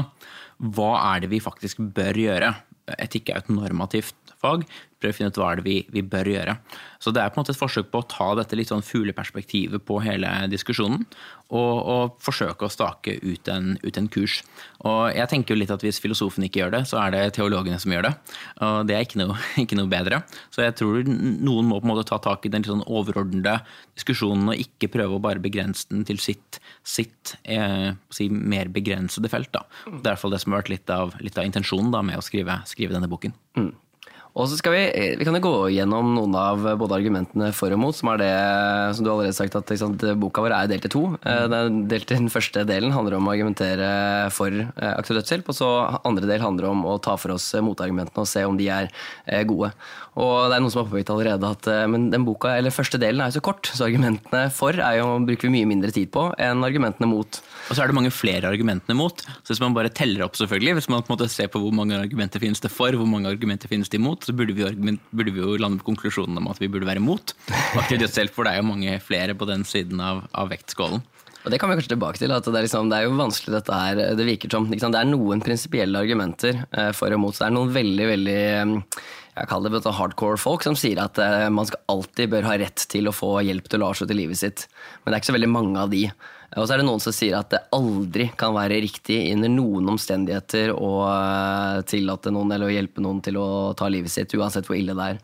hva 0.63 0.93
er 1.11 1.27
det 1.27 1.35
vi 1.35 1.43
faktisk 1.43 1.83
bør 1.93 2.23
gjøre? 2.23 2.55
Etikk 2.99 3.31
er 3.31 3.43
et 3.43 3.51
normativt 3.53 4.17
fag. 4.43 4.67
Prøve 5.03 5.15
å 5.15 5.17
finne 5.17 5.33
ut 5.33 5.39
hva 5.41 5.49
er 5.51 5.59
det 5.59 5.67
vi, 5.67 5.77
vi, 5.91 6.03
bør 6.07 6.31
gjøre. 6.31 6.57
Så 7.03 7.11
det 7.11 7.23
er 7.23 7.33
på 7.33 7.41
en 7.41 7.43
måte 7.43 7.51
et 7.55 7.59
forsøk 7.59 7.89
på 7.91 8.03
å 8.03 8.07
ta 8.07 8.29
dette 8.39 8.55
litt 8.59 8.71
sånn 8.71 8.85
fugleperspektivet 8.87 9.83
på 9.89 9.99
hele 10.05 10.31
diskusjonen. 10.53 11.03
Og, 11.53 11.73
og 11.93 12.15
forsøke 12.23 12.65
å 12.65 12.73
stake 12.73 13.19
ut 13.21 13.51
en, 13.53 13.75
ut 13.83 13.99
en, 13.99 14.07
kurs. 14.13 14.39
Og 14.89 15.11
jeg 15.13 15.29
tenker 15.29 15.53
jo 15.53 15.59
litt 15.59 15.73
at 15.75 15.83
hvis 15.85 15.99
filosofen 16.01 16.47
ikke 16.47 16.63
gjør 16.63 16.73
det, 16.77 16.83
så 16.89 17.01
er 17.03 17.13
det 17.13 17.25
teologene 17.37 17.81
som 17.83 17.93
gjør 17.93 18.07
det. 18.07 18.13
Og 18.65 18.79
det 18.89 18.97
er 18.97 19.05
ikke 19.05 19.21
noe, 19.21 19.37
ikke 19.65 19.79
noe 19.81 19.91
bedre. 19.91 20.23
Så 20.55 20.65
jeg 20.65 20.79
tror 20.79 21.03
noen 21.11 21.69
må 21.69 21.83
på 21.83 21.89
en 21.89 21.93
måte 21.93 22.07
ta 22.09 22.23
tak 22.23 22.47
i 22.47 22.53
den 22.53 22.65
litt 22.65 22.71
sånn 22.71 22.87
overordnede 22.87 23.59
diskusjonen 23.99 24.55
og 24.55 24.65
ikke 24.65 24.93
prøve 24.95 25.19
å 25.19 25.23
bare 25.23 25.43
begrense 25.43 25.91
den 25.91 26.07
til 26.09 26.23
sitt, 26.23 26.63
sitt 26.87 27.37
eh, 27.43 27.91
si, 28.15 28.31
mer 28.31 28.71
begrensede 28.73 29.29
felt. 29.33 29.53
Da. 29.53 29.67
Det 29.85 29.99
er 29.99 30.01
i 30.01 30.11
hvert 30.13 30.23
fall 30.23 30.37
det 30.37 30.45
som 30.45 30.55
har 30.55 30.63
vært 30.63 30.77
litt 30.77 30.95
av, 30.95 31.17
litt 31.21 31.37
av 31.37 31.49
intensjonen 31.49 31.93
da, 31.93 32.07
med 32.07 32.23
å 32.23 32.25
skrive, 32.25 32.63
skrive 32.71 32.95
denne 32.95 33.11
boken. 33.11 33.35
Mm. 33.59 33.73
Og 34.33 34.47
så 34.49 34.57
skal 34.57 34.73
vi, 34.73 34.83
eh, 34.97 35.15
vi 35.21 35.27
kan 35.29 35.37
jo 35.37 35.43
gå 35.45 35.57
gjennom 35.75 36.15
noen 36.17 36.35
av 36.41 36.63
både 36.81 36.97
argumentene 36.97 37.51
for 37.53 37.75
og 37.75 37.81
mot, 37.83 37.97
som 37.97 38.09
er 38.15 38.23
det 38.23 38.33
som 38.97 39.05
du 39.05 39.11
har 39.11 39.19
allerede 39.19 39.37
sagt 39.37 39.59
at 39.59 39.73
sant, 39.77 40.01
boka 40.17 40.41
vår 40.41 40.55
er 40.57 40.71
delt 40.71 40.87
i 40.89 40.93
to. 40.93 41.03
Eh, 41.21 41.49
den, 41.53 41.83
delt 41.91 42.09
i 42.09 42.17
den 42.17 42.33
første 42.33 42.65
delen 42.65 42.95
handler 42.97 43.19
om 43.19 43.29
å 43.29 43.35
argumentere 43.35 44.31
for 44.33 44.49
eh, 44.49 44.95
aktiv 44.95 45.19
dødshjelp, 45.19 45.53
og 45.53 45.59
så 45.59 45.69
andre 46.09 46.31
del 46.31 46.41
handler 46.41 46.71
om 46.71 46.87
å 46.89 46.97
ta 47.05 47.19
for 47.21 47.37
oss 47.37 47.53
motargumentene 47.61 48.25
og 48.25 48.31
se 48.31 48.47
om 48.49 48.57
de 48.57 48.71
er 48.73 48.89
gode. 49.45 49.75
Og 50.21 50.51
det 50.51 50.57
er 50.57 50.61
noen 50.61 50.73
som 50.73 50.83
har 50.83 50.91
påpekt 50.91 51.11
allerede 51.13 51.49
at 51.55 51.67
men 51.89 52.11
den 52.13 52.27
boka, 52.27 52.51
eller 52.59 52.75
første 52.75 52.99
delen 53.01 53.23
er 53.25 53.31
jo 53.31 53.39
så 53.39 53.45
kort, 53.47 53.71
så 53.73 53.87
argumentene 53.87 54.43
for 54.53 54.77
er 54.77 54.99
jo, 54.99 55.07
bruker 55.25 55.49
vi 55.49 55.55
mye 55.55 55.71
mindre 55.71 55.93
tid 55.95 56.11
på 56.13 56.27
enn 56.37 56.67
argumentene 56.67 57.09
mot. 57.09 57.39
Og 57.71 57.73
så 57.73 57.81
er 57.81 57.89
det 57.89 57.97
mange 57.97 58.13
flere 58.13 58.51
argumentene 58.51 58.97
mot. 58.99 59.25
Så 59.41 59.55
hvis 59.55 59.63
man 59.63 59.77
bare 59.77 59.93
teller 59.95 60.27
opp, 60.27 60.37
selvfølgelig, 60.37 60.77
hvis 60.81 60.91
man 60.93 61.01
på 61.01 61.13
en 61.13 61.17
måte 61.17 61.31
ser 61.33 61.49
på 61.53 61.63
hvor 61.63 61.73
mange 61.77 61.97
argumenter 61.97 62.43
finnes 62.45 62.61
det 62.61 62.73
for, 62.75 62.93
hvor 62.93 63.09
mange 63.09 63.33
argumenter 63.33 63.73
finnes 63.73 63.89
det 63.89 64.03
imot, 64.03 64.29
så 64.29 64.37
burde 64.37 64.53
vi, 64.59 64.99
burde 65.17 65.33
vi 65.33 65.45
jo 65.47 65.57
lande 65.57 65.81
på 65.81 65.89
konklusjonen 65.89 66.43
om 66.43 66.53
at 66.53 66.61
vi 66.61 66.69
burde 66.73 66.89
være 66.89 67.03
mot 67.05 67.33
aktiv 67.81 68.03
dødshjelp, 68.03 68.37
for 68.37 68.45
det 68.45 68.53
er 68.53 68.61
jo 68.61 68.69
mange 68.69 69.01
flere 69.01 69.37
på 69.39 69.49
den 69.49 69.65
siden 69.69 70.03
av, 70.05 70.27
av 70.37 70.53
vektskålen. 70.53 71.01
Og 71.43 71.51
Det 71.51 71.59
kan 71.59 71.71
vi 71.71 71.75
kanskje 71.75 71.95
tilbake 71.97 72.21
til. 72.21 72.31
at 72.31 72.45
Det 72.45 72.55
er, 72.55 72.67
liksom, 72.69 72.91
det 72.91 72.99
er 72.99 73.09
jo 73.09 73.17
vanskelig 73.19 73.57
dette 73.57 73.75
her, 73.75 74.03
det 74.17 74.29
virker 74.29 74.51
som. 74.51 74.69
Det 74.71 74.79
er 74.83 75.11
noen 75.11 75.43
prinsipielle 75.43 75.99
argumenter 75.99 76.65
eh, 76.71 76.93
for 76.95 77.11
og 77.11 77.19
mot. 77.25 77.35
Det 77.35 77.49
er 77.49 77.57
noen 77.57 77.75
veldig 77.75 78.07
veldig 78.13 78.39
mm, 78.69 78.77
jeg 79.33 79.49
kaller 79.49 79.73
det 79.73 79.95
hardcore 79.97 80.37
folk 80.37 80.65
som 80.67 80.75
sier 80.77 81.01
at 81.01 81.17
eh, 81.23 81.49
man 81.49 81.69
alltid 81.89 82.35
bør 82.35 82.47
ha 82.51 82.59
rett 82.61 82.85
til 82.93 83.09
å 83.09 83.17
få 83.17 83.39
hjelp 83.47 83.71
til 83.73 83.83
å 83.83 83.89
avslutte 83.89 84.17
livet 84.17 84.37
sitt. 84.43 84.67
Men 85.03 85.13
det 85.13 85.17
er 85.17 85.23
ikke 85.23 85.31
så 85.33 85.37
veldig 85.39 85.53
mange 85.55 85.81
av 85.81 85.93
de. 85.93 86.03
Og 86.61 86.67
så 86.67 86.75
er 86.75 86.83
det 86.83 86.87
noen 86.87 87.01
som 87.01 87.15
sier 87.17 87.39
at 87.39 87.49
det 87.53 87.63
aldri 87.73 88.27
kan 88.39 88.53
være 88.53 88.81
riktig 88.85 89.19
under 89.33 89.49
noen 89.53 89.89
omstendigheter 89.95 90.75
å 90.75 90.91
eh, 91.07 91.79
tillate 91.89 92.33
noen 92.35 92.53
eller 92.53 92.69
å 92.69 92.75
hjelpe 92.75 93.05
noen 93.05 93.23
til 93.25 93.39
å 93.41 93.47
ta 93.79 93.89
livet 93.93 94.13
sitt, 94.13 94.35
uansett 94.37 94.69
hvor 94.69 94.77
ille 94.77 94.97
det 94.99 95.07
er. 95.15 95.23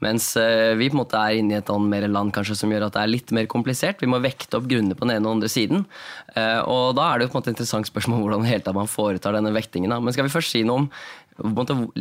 Mens 0.00 0.30
eh, 0.40 0.72
vi 0.80 0.88
på 0.88 0.96
en 0.96 1.02
måte 1.02 1.20
er 1.20 1.36
inne 1.42 1.58
i 1.58 1.60
et 1.60 1.72
mer 1.84 2.08
land 2.08 2.32
kanskje 2.32 2.56
som 2.62 2.72
gjør 2.72 2.88
at 2.88 2.96
det 2.96 3.04
er 3.04 3.12
litt 3.12 3.34
mer 3.36 3.50
komplisert. 3.52 4.00
Vi 4.00 4.08
må 4.08 4.22
vekte 4.24 4.56
opp 4.56 4.68
grunner 4.70 4.96
på 4.96 5.04
den 5.04 5.18
ene 5.18 5.26
og 5.26 5.28
den 5.28 5.40
andre 5.40 5.52
siden. 5.52 5.84
Eh, 6.32 6.60
og 6.64 6.96
da 6.96 7.10
er 7.10 7.20
det 7.20 7.28
jo 7.28 7.34
på 7.34 7.36
en 7.36 7.42
måte 7.42 7.52
et 7.52 7.58
interessant 7.58 7.90
spørsmål 7.90 8.24
hvordan 8.24 8.76
man 8.80 8.88
foretar 8.88 9.36
denne 9.36 9.52
vektingen. 9.52 9.92
Men 10.00 10.16
skal 10.16 10.28
vi 10.28 10.32
først 10.32 10.56
si 10.56 10.64
noe 10.64 10.86
om 10.86 10.90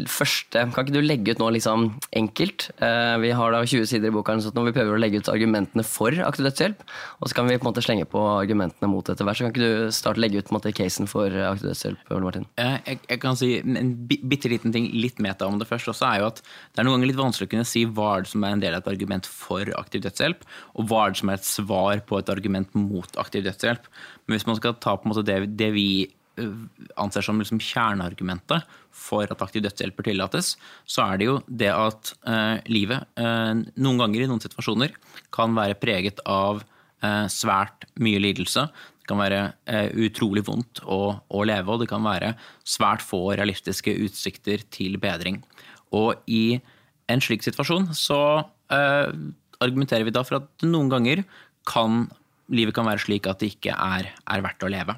første, 0.09 0.65
Kan 0.73 0.85
ikke 0.85 0.95
du 0.95 1.01
legge 1.01 1.33
ut 1.33 1.41
noe 1.41 1.53
liksom 1.55 1.85
enkelt? 2.15 2.69
Eh, 2.83 3.15
vi 3.23 3.31
har 3.31 3.51
da 3.51 3.61
20 3.63 3.87
sider 3.87 4.09
i 4.09 4.13
boka, 4.15 4.35
så 4.39 4.51
vi 4.51 4.73
prøver 4.75 4.95
å 4.95 4.99
legge 4.99 5.21
ut 5.21 5.31
argumentene 5.31 5.83
for 5.83 6.11
aktiv 6.11 6.45
dødshjelp. 6.45 6.83
Og 7.21 7.29
så 7.29 7.35
kan 7.35 7.47
vi 7.47 7.57
på 7.57 7.65
en 7.65 7.71
måte 7.71 7.83
slenge 7.85 8.07
på 8.09 8.19
argumentene 8.19 8.89
mot 8.91 9.07
etter 9.07 9.25
hvert. 9.25 9.37
Så 9.39 9.47
kan 9.47 9.53
ikke 9.53 9.87
du 9.87 9.91
starte 9.95 10.21
legge 10.21 10.39
ut 10.39 10.49
på 10.49 10.53
en 10.53 10.59
måte 10.59 10.75
casen 10.75 11.09
for 11.09 11.27
aktiv 11.27 11.71
dødshjelp? 11.71 12.13
Martin? 12.19 12.45
Jeg, 12.59 12.99
jeg, 13.07 13.19
kan 13.23 13.39
si 13.39 13.51
en 13.59 13.93
bitte 14.05 14.51
liten 14.51 14.75
ting, 14.75 14.89
litt 14.93 15.19
meta 15.23 15.47
om 15.47 15.59
det 15.59 15.69
først 15.69 15.93
også, 15.93 16.05
er 16.09 16.23
jo 16.23 16.29
at 16.29 16.43
det 16.43 16.81
er 16.81 16.87
noen 16.87 16.99
ganger 16.99 17.11
litt 17.13 17.21
vanskelig 17.21 17.49
å 17.49 17.53
kunne 17.55 17.69
si 17.69 17.85
hva 17.87 18.11
er 18.17 18.25
det 18.25 18.33
som 18.33 18.45
er 18.45 18.55
en 18.55 18.63
del 18.63 18.75
av 18.75 18.83
et 18.83 18.91
argument 18.93 19.29
for 19.29 19.73
aktiv 19.79 20.03
dødshjelp, 20.05 20.45
og 20.75 20.89
hva 20.89 21.05
er 21.05 21.15
det 21.15 21.21
som 21.23 21.31
er 21.31 21.39
et 21.39 21.49
svar 21.49 22.05
på 22.09 22.19
et 22.19 22.31
argument 22.33 22.77
mot 22.77 23.19
aktiv 23.21 23.45
dødshjelp. 23.47 23.89
Men 24.27 24.37
hvis 24.37 24.47
man 24.49 24.59
skal 24.59 24.77
ta 24.77 24.95
på 24.97 25.07
en 25.07 25.13
måte 25.13 25.25
det, 25.25 25.41
det 25.59 25.71
vi 25.73 25.89
anser 26.99 27.25
som 27.25 27.39
liksom 27.41 27.61
kjerneargumentet 27.63 28.67
for 28.95 29.29
at 29.29 29.41
aktiv 29.43 29.63
dødshjelp 29.65 29.97
bør 29.97 30.09
tillates, 30.09 30.53
så 30.89 31.05
er 31.05 31.19
det 31.19 31.29
jo 31.29 31.37
det 31.47 31.71
at 31.73 32.13
eh, 32.29 32.57
livet 32.71 33.05
eh, 33.19 33.63
noen 33.79 34.01
ganger 34.03 34.23
i 34.23 34.29
noen 34.29 34.43
situasjoner 34.43 34.95
kan 35.35 35.55
være 35.57 35.79
preget 35.81 36.21
av 36.29 36.63
eh, 37.03 37.25
svært 37.31 37.87
mye 38.01 38.21
lidelse. 38.23 38.67
Det 39.01 39.09
kan 39.09 39.21
være 39.21 39.41
eh, 39.69 39.89
utrolig 40.05 40.45
vondt 40.47 40.83
å, 40.85 41.01
å, 41.17 41.43
leve, 41.47 41.73
og 41.73 41.83
det 41.83 41.89
kan 41.91 42.05
være 42.05 42.35
svært 42.67 43.05
få 43.05 43.29
realistiske 43.33 43.93
utsikter 44.05 44.65
til 44.73 44.99
bedring. 45.01 45.41
Og 45.95 46.19
i 46.29 46.59
en 47.09 47.23
slik 47.23 47.45
situasjon 47.45 47.89
så 47.97 48.21
eh, 48.73 49.09
argumenterer 49.59 50.05
vi 50.07 50.15
da 50.15 50.25
for 50.25 50.41
at 50.41 50.67
noen 50.67 50.91
ganger 50.91 51.23
kan 51.69 52.07
livet 52.49 52.73
kan 52.73 52.87
være 52.87 53.03
slik 53.03 53.27
at 53.29 53.41
det 53.41 53.53
ikke 53.53 53.75
er, 53.75 54.09
er 54.09 54.43
verdt 54.45 54.65
å 54.65 54.71
leve 54.71 54.95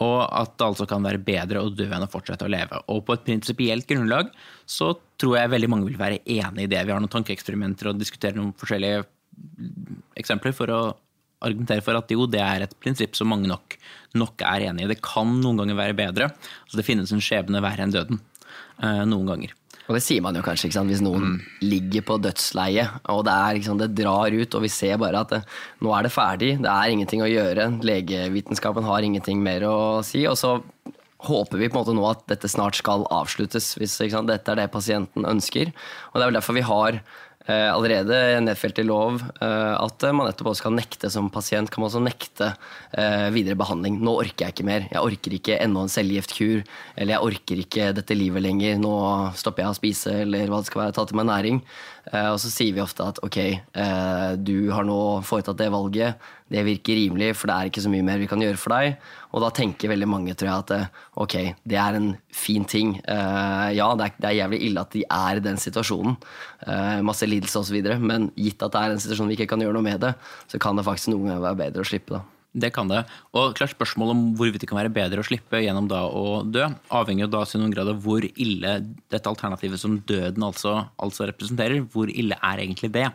og 0.00 0.18
at 0.24 0.54
det 0.56 0.66
altså 0.66 0.86
kan 0.88 1.04
være 1.04 1.20
bedre 1.24 1.60
å 1.60 1.72
dø 1.72 1.86
enn 1.92 2.06
å 2.06 2.10
fortsette 2.10 2.46
å 2.46 2.52
leve. 2.52 2.80
Og 2.92 3.02
på 3.04 3.16
et 3.16 3.26
prinsipielt 3.26 3.88
grunnlag 3.88 4.30
så 4.64 4.94
tror 5.20 5.36
jeg 5.36 5.52
veldig 5.52 5.70
mange 5.70 5.90
vil 5.90 6.00
være 6.00 6.22
enig 6.24 6.64
i 6.64 6.70
det. 6.72 6.80
Vi 6.86 6.94
har 6.94 7.02
noen 7.02 7.12
tankeeksperimenter 7.12 7.90
og 7.90 8.00
diskuterer 8.00 8.38
noen 8.38 8.54
forskjellige 8.56 9.04
eksempler 10.20 10.56
for 10.56 10.72
å 10.72 10.80
argumentere 11.44 11.84
for 11.84 11.96
at 11.96 12.12
jo, 12.12 12.26
det 12.28 12.40
er 12.44 12.64
et 12.64 12.74
prinsipp 12.80 13.16
som 13.16 13.30
mange 13.32 13.48
nok, 13.48 13.76
nok 14.20 14.44
er 14.44 14.68
enig 14.70 14.84
i. 14.84 14.90
Det 14.92 15.00
kan 15.04 15.38
noen 15.40 15.62
ganger 15.62 15.78
være 15.78 15.96
bedre. 15.96 16.28
Altså, 16.64 16.80
det 16.80 16.86
finnes 16.88 17.12
en 17.14 17.24
skjebne 17.24 17.62
verre 17.64 17.86
enn 17.86 17.94
døden. 17.94 18.20
Eh, 18.80 19.04
noen 19.08 19.28
ganger. 19.28 19.54
Og 19.90 19.96
det 19.96 20.04
sier 20.06 20.22
man 20.22 20.36
jo 20.38 20.44
kanskje, 20.46 20.70
hvis 20.86 21.02
noen 21.02 21.24
mm. 21.32 21.38
ligger 21.66 22.04
på 22.06 22.18
dødsleiet 22.22 23.08
og 23.10 23.24
det, 23.26 23.34
er, 23.34 23.78
det, 23.80 23.88
drar 23.98 24.30
ut, 24.30 24.54
og 24.54 24.62
vi 24.62 24.70
ser 24.70 25.00
bare 25.02 25.24
at 25.24 25.34
det, 25.34 25.40
nå 25.82 25.90
er 25.96 26.06
det 26.06 26.12
ferdig, 26.14 26.52
det 26.62 26.70
er 26.70 26.94
ingenting 26.94 27.24
å 27.26 27.30
gjøre, 27.30 27.66
legevitenskapen 27.82 28.86
har 28.86 29.02
ingenting 29.02 29.42
mer 29.42 29.66
å 29.66 29.78
si. 30.06 30.22
Og 30.30 30.38
så 30.38 30.60
håper 31.26 31.58
vi 31.58 31.66
på 31.66 31.74
en 31.74 31.82
måte 31.82 31.96
nå 31.98 32.06
at 32.06 32.22
dette 32.30 32.48
snart 32.48 32.78
skal 32.78 33.02
avsluttes, 33.10 33.74
hvis 33.82 33.98
dette 33.98 34.54
er 34.54 34.62
det 34.62 34.70
pasienten 34.70 35.26
ønsker. 35.26 35.74
Og 36.12 36.14
det 36.14 36.22
er 36.22 36.30
vel 36.30 36.38
derfor 36.38 36.56
vi 36.60 36.68
har 36.70 37.02
Eh, 37.02 37.29
allerede 37.72 38.16
nedfelt 38.44 38.78
i 38.80 38.84
lov 38.86 39.20
eh, 39.42 39.74
at 39.74 40.04
man 40.14 40.28
nettopp 40.28 40.52
også 40.52 40.66
kan 40.66 40.76
nekte 40.78 41.10
som 41.12 41.30
pasient 41.32 41.70
kan 41.72 41.82
man 41.82 41.90
også 41.90 42.02
nekte 42.04 42.50
eh, 42.96 43.28
videre 43.34 43.58
behandling. 43.60 43.98
Nå 44.04 44.14
orker 44.22 44.46
jeg 44.46 44.56
ikke 44.56 44.66
mer. 44.68 44.86
Jeg 44.90 45.02
orker 45.02 45.36
ikke 45.36 45.58
enda 45.60 45.84
en 45.84 45.92
cellegiftkur. 45.92 46.64
Eller 46.96 47.16
jeg 47.16 47.30
orker 47.30 47.62
ikke 47.64 47.90
dette 47.96 48.16
livet 48.18 48.44
lenger. 48.44 48.80
Nå 48.82 48.94
stopper 49.40 49.64
jeg 49.64 49.74
å 49.74 49.78
spise, 49.78 50.16
eller 50.24 50.50
hva 50.50 50.60
det 50.60 50.70
skal 50.70 50.84
være. 50.84 50.96
Ta 50.98 51.06
til 51.08 51.20
meg 51.20 51.30
næring. 51.30 51.62
Og 52.10 52.38
så 52.42 52.50
sier 52.50 52.74
vi 52.74 52.82
ofte 52.82 53.04
at 53.06 53.20
ok, 53.22 53.38
du 54.40 54.70
har 54.72 54.86
nå 54.88 55.00
foretatt 55.28 55.60
det 55.60 55.68
valget. 55.70 56.30
Det 56.50 56.64
virker 56.66 56.98
rimelig, 56.98 57.28
for 57.38 57.50
det 57.50 57.56
er 57.56 57.70
ikke 57.70 57.82
så 57.84 57.92
mye 57.92 58.06
mer 58.06 58.18
vi 58.18 58.26
kan 58.30 58.42
gjøre 58.42 58.58
for 58.58 58.74
deg. 58.74 58.96
Og 59.30 59.44
da 59.44 59.52
tenker 59.54 59.92
veldig 59.92 60.08
mange 60.10 60.34
tror 60.34 60.50
jeg, 60.50 60.64
at 60.64 60.98
ok, 61.22 61.36
det 61.70 61.78
er 61.78 61.98
en 62.00 62.08
fin 62.34 62.66
ting. 62.66 62.96
Ja, 63.06 63.86
det 63.94 64.08
er, 64.08 64.16
det 64.18 64.28
er 64.32 64.38
jævlig 64.40 64.60
ille 64.66 64.82
at 64.82 64.96
de 64.96 65.04
er 65.06 65.38
i 65.38 65.44
den 65.44 65.62
situasjonen. 65.62 66.18
Masse 67.06 67.30
lidelse 67.30 67.62
osv. 67.62 67.78
Men 68.02 68.32
gitt 68.34 68.66
at 68.66 68.74
det 68.74 68.82
er 68.82 68.96
en 68.96 69.06
situasjon 69.06 69.30
vi 69.30 69.38
ikke 69.38 69.52
kan 69.54 69.62
gjøre 69.62 69.78
noe 69.78 69.86
med 69.86 70.02
det, 70.02 70.16
så 70.50 70.58
kan 70.58 70.74
det 70.74 70.88
faktisk 70.90 71.14
noen 71.14 71.30
ganger 71.30 71.46
være 71.46 71.62
bedre 71.62 71.86
å 71.86 71.90
slippe. 71.92 72.18
da. 72.18 72.39
Det 72.50 72.72
kan 72.74 72.88
det. 72.90 73.04
Og 73.38 73.52
klart 73.54 73.70
Spørsmålet 73.70 74.16
om 74.16 74.22
hvorvidt 74.34 74.64
det 74.64 74.68
kan 74.70 74.80
være 74.80 74.90
bedre 74.90 75.22
å 75.22 75.26
slippe 75.26 75.60
gjennom 75.62 75.86
da 75.90 76.00
å 76.10 76.40
dø, 76.42 76.64
avhenger 76.90 77.28
da 77.30 77.44
i 77.46 77.60
noen 77.60 77.70
grad 77.70 77.90
av 77.92 78.00
hvor 78.02 78.24
ille 78.26 78.72
dette 79.12 79.30
alternativet 79.30 79.78
som 79.78 80.00
døden 80.08 80.42
altså, 80.42 80.72
altså, 80.98 81.28
representerer, 81.30 81.84
hvor 81.92 82.10
ille 82.10 82.34
er 82.34 82.62
egentlig 82.64 82.90
det? 82.96 83.06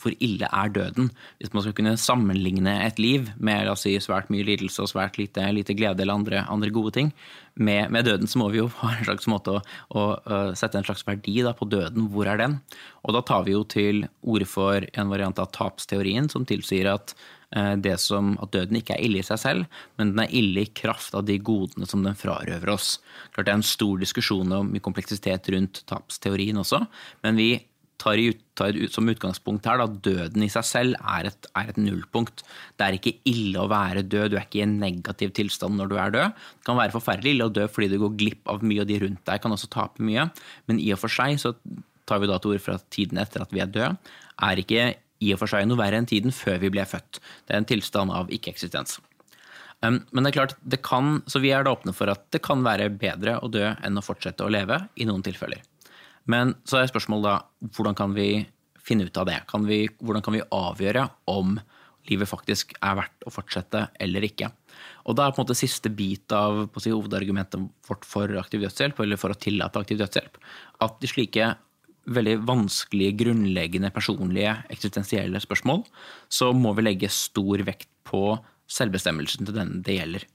Hvor 0.00 0.14
ille 0.16 0.48
er 0.48 0.72
døden? 0.72 1.10
Hvis 1.36 1.52
man 1.52 1.66
skal 1.66 1.76
kunne 1.76 1.92
sammenligne 2.00 2.72
et 2.86 2.98
liv 3.02 3.28
med 3.36 3.66
la 3.66 3.74
oss 3.74 3.84
si, 3.84 3.92
svært 4.00 4.32
mye 4.32 4.46
lidelse 4.48 4.80
og 4.86 4.88
svært 4.94 5.20
lite, 5.20 5.44
lite 5.52 5.76
glede 5.76 6.00
eller 6.00 6.16
andre, 6.16 6.44
andre 6.48 6.72
gode 6.72 6.94
ting, 6.96 7.12
med, 7.60 7.90
med, 7.92 8.06
døden 8.08 8.30
så 8.30 8.40
må 8.40 8.48
vi 8.48 8.62
jo 8.62 8.70
ha 8.80 8.94
en 8.94 9.04
slags 9.04 9.28
måte 9.28 9.58
å, 9.58 9.60
å, 9.92 10.06
å 10.16 10.38
sette 10.56 10.80
en 10.80 10.88
slags 10.88 11.04
verdi 11.04 11.42
da, 11.44 11.52
på 11.52 11.68
døden. 11.68 12.08
Hvor 12.14 12.32
er 12.32 12.40
den? 12.40 12.56
Og 13.04 13.12
da 13.12 13.20
tar 13.28 13.44
vi 13.44 13.52
jo 13.52 13.60
til 13.68 14.06
orde 14.24 14.48
for 14.48 14.88
en 14.88 15.12
variant 15.12 15.44
av 15.44 15.52
tapsteorien 15.52 16.32
som 16.32 16.48
tilsier 16.48 16.88
at 16.94 17.12
det 17.50 17.96
som 17.98 18.36
at 18.38 18.52
døden 18.54 18.76
ikke 18.78 18.94
er 18.94 19.02
ille 19.02 19.18
i 19.18 19.26
seg 19.26 19.40
selv, 19.42 19.80
men 19.98 20.12
den 20.12 20.20
er 20.22 20.34
ille 20.38 20.62
i 20.62 20.70
kraft 20.70 21.16
av 21.18 21.24
de 21.26 21.34
godene 21.42 21.88
som 21.90 22.04
den 22.04 22.14
frarøver 22.14 22.70
oss. 22.70 22.92
Klart 23.34 23.48
Det 23.48 23.52
er 23.52 23.58
en 23.58 23.66
stor 23.66 23.98
diskusjon 23.98 24.54
om 24.54 24.70
kompleksitet 24.84 25.50
rundt 25.50 25.82
tapsteorien 25.90 26.62
også, 26.62 26.84
men 27.26 27.40
vi 27.40 27.50
tar, 28.00 28.20
i, 28.20 28.30
tar 28.56 28.76
som 28.92 29.08
utgangspunkt 29.10 29.66
her 29.68 29.82
at 29.84 29.98
døden 30.04 30.44
i 30.44 30.50
seg 30.52 30.66
selv 30.66 30.96
er 31.00 31.30
et, 31.30 31.50
er 31.58 31.72
et, 31.72 31.80
nullpunkt. 31.80 32.44
Det 32.78 32.86
er 32.86 32.96
ikke 32.96 33.16
ille 33.28 33.60
å 33.60 33.68
være 33.70 34.06
død, 34.06 34.32
du 34.32 34.38
er 34.38 34.46
ikke 34.46 34.62
i 34.62 34.64
en 34.66 34.78
negativ 34.80 35.34
tilstand 35.36 35.78
når 35.78 35.92
du 35.92 35.98
er 36.00 36.16
død. 36.16 36.40
Det 36.60 36.70
kan 36.70 36.80
være 36.80 36.96
forferdelig 36.96 37.36
ille 37.36 37.50
å 37.50 37.54
dø 37.60 37.68
fordi 37.70 37.90
du 37.92 38.00
går 38.02 38.16
glipp 38.22 38.50
av 38.52 38.64
mye, 38.64 38.82
og 38.84 38.90
de 38.90 38.98
rundt 39.04 39.22
deg 39.28 39.44
kan 39.44 39.56
også 39.56 39.70
tape 39.72 40.06
mye, 40.06 40.30
men 40.70 40.82
i 40.82 40.90
og 40.94 41.02
for 41.02 41.12
seg 41.12 41.40
så 41.42 41.54
tar 42.08 42.22
vi 42.22 42.30
da 42.30 42.40
til 42.40 42.54
orde 42.54 42.64
for 42.64 42.78
at 42.78 42.88
tiden 42.94 43.20
etter 43.22 43.44
at 43.44 43.52
vi 43.54 43.62
er 43.62 43.70
døde, 43.70 43.94
er 44.40 44.62
ikke 44.62 44.90
i 45.20 45.32
og 45.34 45.40
for 45.42 45.52
seg 45.52 45.68
noe 45.68 45.80
verre 45.80 46.00
enn 46.00 46.08
tiden 46.08 46.34
før 46.34 46.60
vi 46.62 46.72
ble 46.72 46.84
født. 46.88 47.20
Det 47.46 47.54
er 47.54 47.62
en 47.62 47.68
tilstand 47.68 48.12
av 48.14 48.30
ikke-eksistens. 48.32 48.98
Um, 49.80 50.02
men 50.12 50.24
det 50.24 50.32
er 50.32 50.36
klart, 50.36 50.56
det 50.60 50.82
kan, 50.84 51.20
så 51.30 51.40
vi 51.40 51.52
er 51.56 51.64
da 51.64 51.72
åpne 51.72 51.94
for 51.96 52.12
at 52.12 52.26
det 52.34 52.42
kan 52.44 52.64
være 52.64 52.90
bedre 52.92 53.38
å 53.40 53.48
dø 53.52 53.64
enn 53.72 54.00
å 54.00 54.04
fortsette 54.04 54.44
å 54.44 54.52
leve 54.52 54.76
i 55.00 55.06
noen 55.08 55.24
tilfeller. 55.24 55.62
Men 56.30 56.54
så 56.68 56.80
er 56.80 56.90
spørsmålet 56.90 57.26
da 57.26 57.70
hvordan 57.76 57.96
kan 57.96 58.16
vi 58.16 58.44
finne 58.80 59.06
ut 59.08 59.20
av 59.20 59.28
det? 59.28 59.38
Kan 59.48 59.64
vi, 59.68 59.86
hvordan 60.00 60.24
kan 60.24 60.36
vi 60.36 60.44
avgjøre 60.44 61.06
om 61.32 61.56
livet 62.08 62.28
faktisk 62.28 62.74
er 62.80 62.96
verdt 62.98 63.26
å 63.28 63.32
fortsette 63.32 63.86
eller 64.00 64.24
ikke? 64.28 64.50
Og 65.08 65.16
da 65.16 65.26
er 65.26 65.34
på 65.34 65.40
en 65.40 65.46
måte 65.46 65.58
siste 65.58 65.92
bit 65.92 66.32
av 66.36 66.66
si, 66.80 66.92
hovedargumentet 66.92 67.64
vårt 67.88 68.06
for 68.08 68.36
aktiv 68.40 68.64
dødshjelp, 68.64 69.00
eller 69.00 69.20
for 69.20 69.32
å 69.32 69.40
tillate 69.40 69.80
aktiv 69.80 70.00
dødshjelp, 70.00 70.40
at 70.84 71.00
de 71.00 71.10
slike 71.10 71.50
veldig 72.10 72.40
vanskelige, 72.48 73.16
grunnleggende, 73.24 73.92
personlige, 73.94 74.56
eksistensielle 74.72 75.40
spørsmål, 75.42 75.84
så 76.32 76.50
må 76.56 76.74
vi 76.76 76.86
legge 76.86 77.12
stor 77.12 77.62
vekt 77.66 77.90
på 78.08 78.38
selvbestemmelsen 78.70 79.48
til 79.48 79.56
den 79.56 79.80
det 79.86 79.96
gjelder. 79.98 80.26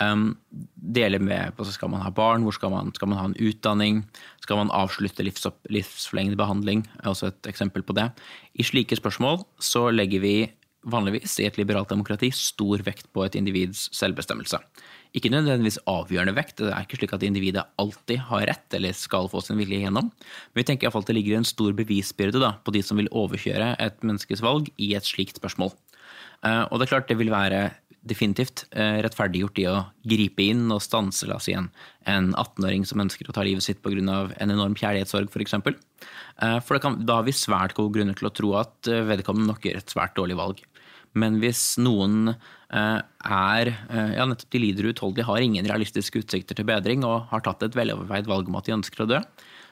Um, 0.00 0.34
det 0.50 1.04
gjelder 1.04 1.22
med 1.22 1.52
altså 1.54 1.72
Skal 1.72 1.90
man 1.92 2.02
ha 2.02 2.10
barn? 2.10 2.42
Hvor 2.42 2.52
skal 2.56 2.72
man, 2.72 2.90
skal 2.96 3.08
man 3.08 3.18
ha 3.18 3.24
en 3.28 3.36
utdanning? 3.38 4.02
Skal 4.42 4.58
man 4.58 4.72
avslutte 4.74 5.24
livsopp, 5.24 5.60
livsforlengende 5.70 6.40
behandling? 6.40 6.84
er 7.02 7.12
også 7.12 7.30
et 7.30 7.48
eksempel 7.52 7.82
på 7.82 7.96
det. 7.96 8.10
I 8.54 8.66
slike 8.66 8.96
spørsmål 8.96 9.44
så 9.60 9.90
legger 9.90 10.20
vi 10.20 10.36
vanligvis 10.84 11.38
i 11.40 11.46
et 11.48 11.56
liberalt 11.56 11.88
demokrati 11.88 12.30
stor 12.34 12.82
vekt 12.84 13.08
på 13.12 13.24
et 13.24 13.36
individs 13.38 13.88
selvbestemmelse 13.96 14.60
ikke 15.14 15.30
nødvendigvis 15.30 15.78
avgjørende 15.90 16.34
vekt. 16.34 16.58
Det 16.58 16.72
er 16.74 16.86
ikke 16.86 16.98
slik 16.98 17.14
at 17.14 17.24
individet 17.26 17.62
alltid 17.78 18.24
har 18.30 18.48
rett 18.50 18.74
eller 18.74 18.96
skal 18.98 19.30
få 19.30 19.42
sin 19.44 19.60
vilje 19.60 19.78
igjennom. 19.78 20.10
Men 20.10 20.60
vi 20.60 20.66
tenker 20.66 20.88
iallfall 20.88 21.06
at 21.06 21.12
det 21.12 21.18
ligger 21.20 21.38
en 21.38 21.46
stor 21.46 21.76
bevisbyrde 21.78 22.42
da, 22.42 22.56
på 22.66 22.74
de 22.74 22.82
som 22.82 22.98
vil 22.98 23.10
overkjøre 23.14 23.76
et 23.82 24.02
menneskes 24.02 24.42
valg 24.44 24.72
i 24.74 24.90
et 24.98 25.06
slikt 25.06 25.38
spørsmål. 25.38 25.70
Eh, 26.44 26.64
og 26.66 26.78
det 26.78 26.88
er 26.88 26.92
klart 26.96 27.10
det 27.12 27.18
vil 27.20 27.32
være 27.32 27.68
definitivt 28.04 28.66
eh, 28.76 28.98
rettferdiggjort 29.06 29.62
i 29.62 29.68
å 29.70 29.78
gripe 30.04 30.44
inn 30.44 30.66
og 30.74 30.82
stanse 30.84 31.24
la 31.30 31.38
oss 31.38 31.48
igjen, 31.48 31.70
en, 32.10 32.34
18-åring 32.34 32.82
som 32.84 33.00
ønsker 33.00 33.30
å 33.30 33.36
ta 33.36 33.46
livet 33.46 33.64
sitt 33.64 33.80
pga. 33.80 34.02
en 34.02 34.52
enorm 34.52 34.74
kjærlighetssorg, 34.76 35.30
f.eks. 35.30 35.32
For, 35.32 35.46
eksempel. 35.46 35.78
Eh, 36.42 36.58
for 36.66 36.82
kan, 36.82 36.98
da 37.06 37.22
har 37.22 37.30
vi 37.30 37.38
svært 37.38 37.78
gode 37.78 37.96
grunner 37.96 38.18
til 38.18 38.28
å 38.28 38.34
tro 38.34 38.56
at 38.60 38.90
vedkommende 39.08 39.54
nok 39.54 39.64
gjør 39.64 39.80
et 39.80 39.94
svært 39.94 40.18
dårlig 40.18 40.36
valg. 40.42 40.60
Men 41.18 41.38
hvis 41.42 41.76
noen 41.82 42.32
eh, 42.32 43.00
er 43.00 43.70
eh, 43.70 44.14
ja, 44.16 44.26
nettopp 44.26 44.50
de 44.54 44.62
lider 44.62 44.90
utholdelig, 44.90 45.26
har 45.28 45.44
ingen 45.44 45.68
realistiske 45.68 46.24
utsikter 46.24 46.58
til 46.58 46.68
bedring 46.68 47.06
og 47.06 47.28
har 47.30 47.44
tatt 47.46 47.62
et 47.66 47.78
veloverveid 47.78 48.30
valg 48.30 48.50
om 48.50 48.58
at 48.58 48.68
de 48.68 48.76
ønsker 48.76 49.04
å 49.04 49.10
dø, 49.14 49.20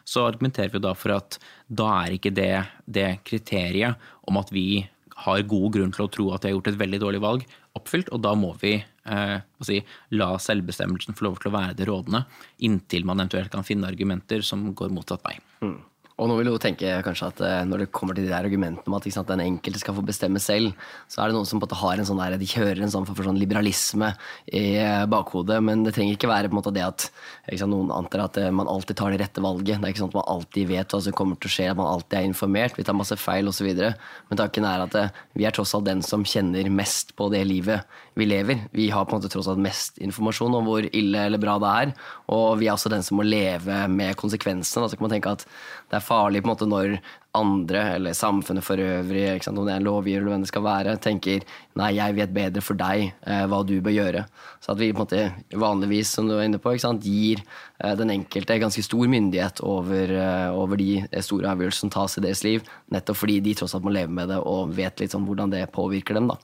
så 0.05 0.27
argumenterer 0.27 0.73
vi 0.73 0.83
da 0.83 0.95
for 0.99 1.15
at 1.15 1.39
da 1.71 1.89
er 2.03 2.17
ikke 2.17 2.35
det, 2.35 2.65
det 2.87 3.09
kriteriet 3.27 3.99
om 4.27 4.39
at 4.41 4.51
vi 4.55 4.85
har 5.23 5.45
god 5.47 5.75
grunn 5.77 5.93
til 5.95 6.07
å 6.07 6.11
tro 6.11 6.31
at 6.33 6.43
de 6.43 6.51
har 6.51 6.57
gjort 6.57 6.73
et 6.73 6.81
veldig 6.81 7.01
dårlig 7.03 7.23
valg, 7.23 7.47
oppfylt. 7.79 8.11
Og 8.15 8.23
da 8.25 8.33
må 8.39 8.53
vi 8.63 8.75
eh, 8.81 9.37
si, 9.65 9.79
la 10.17 10.33
selvbestemmelsen 10.43 11.17
få 11.19 11.29
lov 11.29 11.39
til 11.43 11.53
å 11.53 11.57
være 11.57 11.77
det 11.79 11.89
rådende, 11.91 12.25
inntil 12.67 13.07
man 13.09 13.23
eventuelt 13.23 13.53
kan 13.53 13.67
finne 13.67 13.91
argumenter 13.91 14.45
som 14.47 14.71
går 14.79 14.95
motsatt 14.95 15.25
vei. 15.27 15.37
Mm. 15.65 15.79
Og 16.23 16.29
nå 16.31 16.37
vil 16.39 16.53
du 16.53 16.57
tenke 16.63 16.91
kanskje 17.03 17.29
at 17.33 17.41
eh, 17.43 17.63
når 17.67 17.83
det 17.83 17.93
kommer 17.95 18.15
til 18.15 18.29
de 18.29 18.31
der 18.31 18.47
argumentene 18.47 18.87
om 18.87 18.95
at 18.95 19.09
sant, 19.11 19.27
den 19.27 19.43
enkelte 19.43 19.81
skal 19.83 19.97
få 19.97 20.05
bestemme 20.07 20.39
selv, 20.43 20.77
så 21.11 21.23
er 21.23 21.31
det 21.31 21.37
noen 21.37 21.49
som 21.49 21.59
på 21.59 21.67
en 21.67 21.67
måte 21.67 21.81
har 21.81 21.99
en 21.99 22.07
sånn 22.07 22.21
der, 22.23 22.37
de 22.39 22.49
kjører 22.49 22.85
en 22.85 22.93
sånn 22.95 23.09
for 23.09 23.27
sånn 23.27 23.41
liberalisme 23.41 24.13
i 24.47 24.63
eh, 24.79 25.03
bakhodet. 25.11 25.59
Men 25.67 25.83
det 25.83 25.97
trenger 25.97 26.15
ikke 26.15 26.31
være 26.31 26.53
på 26.53 26.55
en 26.55 26.61
måte 26.61 26.75
det 26.77 26.85
at 26.87 27.09
sant, 27.09 27.73
noen 27.73 27.91
antar 27.97 28.29
at 28.29 28.39
eh, 28.39 28.53
man 28.55 28.71
alltid 28.71 29.01
tar 29.01 29.11
det 29.11 29.19
rette 29.25 29.43
valget. 29.43 29.83
Det 29.83 29.91
er 29.91 29.97
ikke 29.97 30.05
sånn 30.05 30.15
at 30.15 30.21
man 30.21 30.31
alltid 30.37 30.71
vet 30.71 30.95
hva 30.95 31.03
som 31.03 31.19
kommer 31.19 31.43
til 31.43 31.51
å 31.51 31.57
skje, 31.57 31.69
at 31.73 31.81
man 31.81 31.91
alltid 31.91 32.21
er 32.21 32.31
informert. 32.31 32.79
Vi 32.79 32.87
tar 32.87 32.99
masse 32.99 33.19
feil 33.19 33.51
osv. 33.51 33.73
Men 33.75 34.43
tanken 34.45 34.69
er 34.69 34.87
at 34.87 34.99
vi 35.35 35.49
er 35.49 35.57
tross 35.57 35.75
alt 35.75 35.91
den 35.91 36.07
som 36.07 36.23
kjenner 36.29 36.71
mest 36.71 37.17
på 37.19 37.33
det 37.35 37.43
livet 37.51 37.83
vi 38.15 38.27
lever. 38.27 38.67
Vi 38.77 38.91
har 38.93 39.05
på 39.05 39.17
en 39.17 39.23
måte 39.23 39.31
tross 39.33 39.49
alt 39.49 39.63
mest 39.63 39.99
informasjon 40.03 40.55
om 40.59 40.69
hvor 40.69 40.85
ille 40.85 41.27
eller 41.27 41.41
bra 41.41 41.57
det 41.63 41.73
er. 41.83 41.95
Og 42.35 42.59
vi 42.61 42.69
er 42.69 42.75
også 42.75 42.93
den 42.93 43.05
som 43.07 43.19
må 43.21 43.25
leve 43.27 43.87
med 43.89 44.17
konsekvensene. 44.21 44.85
altså 44.85 44.97
så 44.97 45.01
kan 45.01 45.09
man 45.09 45.15
tenke 45.15 45.33
at 45.33 45.47
det 45.91 45.99
er 45.99 46.05
farlig 46.05 46.43
på 46.43 46.51
en 46.51 46.55
måte 46.55 46.69
når 46.69 46.99
andre, 47.33 47.83
eller 47.97 48.13
samfunnet 48.13 48.65
for 48.65 48.77
øvrig, 48.77 49.41
om 49.49 49.61
det 49.65 49.73
er 49.73 49.79
en 49.81 49.87
lovgiver 49.87 50.21
eller 50.21 50.35
hvem 50.35 50.43
det 50.45 50.51
skal 50.51 50.65
være, 50.67 50.97
tenker 51.01 51.47
nei, 51.81 51.95
jeg 51.97 52.17
vet 52.19 52.35
bedre 52.35 52.61
for 52.61 52.77
deg 52.77 53.07
eh, 53.09 53.45
hva 53.49 53.63
du 53.65 53.79
bør 53.81 53.95
gjøre. 53.97 54.25
Så 54.61 54.75
at 54.75 54.83
vi 54.83 54.91
på 54.93 55.01
en 55.01 55.07
måte 55.07 55.57
vanligvis, 55.65 56.13
som 56.13 56.29
du 56.29 56.35
var 56.37 56.45
inne 56.45 56.61
på, 56.61 56.75
sant, 56.83 57.07
gir 57.09 57.41
eh, 57.41 57.95
den 57.97 58.13
enkelte 58.13 58.59
ganske 58.61 58.85
stor 58.85 59.09
myndighet 59.09 59.65
over, 59.65 60.13
eh, 60.13 60.51
over 60.53 60.81
de 60.81 60.91
store 61.25 61.55
avgjørelsene 61.55 61.89
som 61.89 61.95
tas 61.97 62.19
i 62.21 62.27
deres 62.27 62.45
liv, 62.45 62.69
nettopp 62.93 63.23
fordi 63.23 63.41
de 63.49 63.57
tross 63.57 63.79
alt 63.79 63.89
må 63.89 63.97
leve 63.97 64.13
med 64.13 64.29
det 64.29 64.43
og 64.45 64.77
vet 64.77 65.01
litt 65.01 65.17
sånn 65.17 65.25
hvordan 65.25 65.57
det 65.57 65.65
påvirker 65.73 66.21
dem. 66.21 66.29
da. 66.35 66.37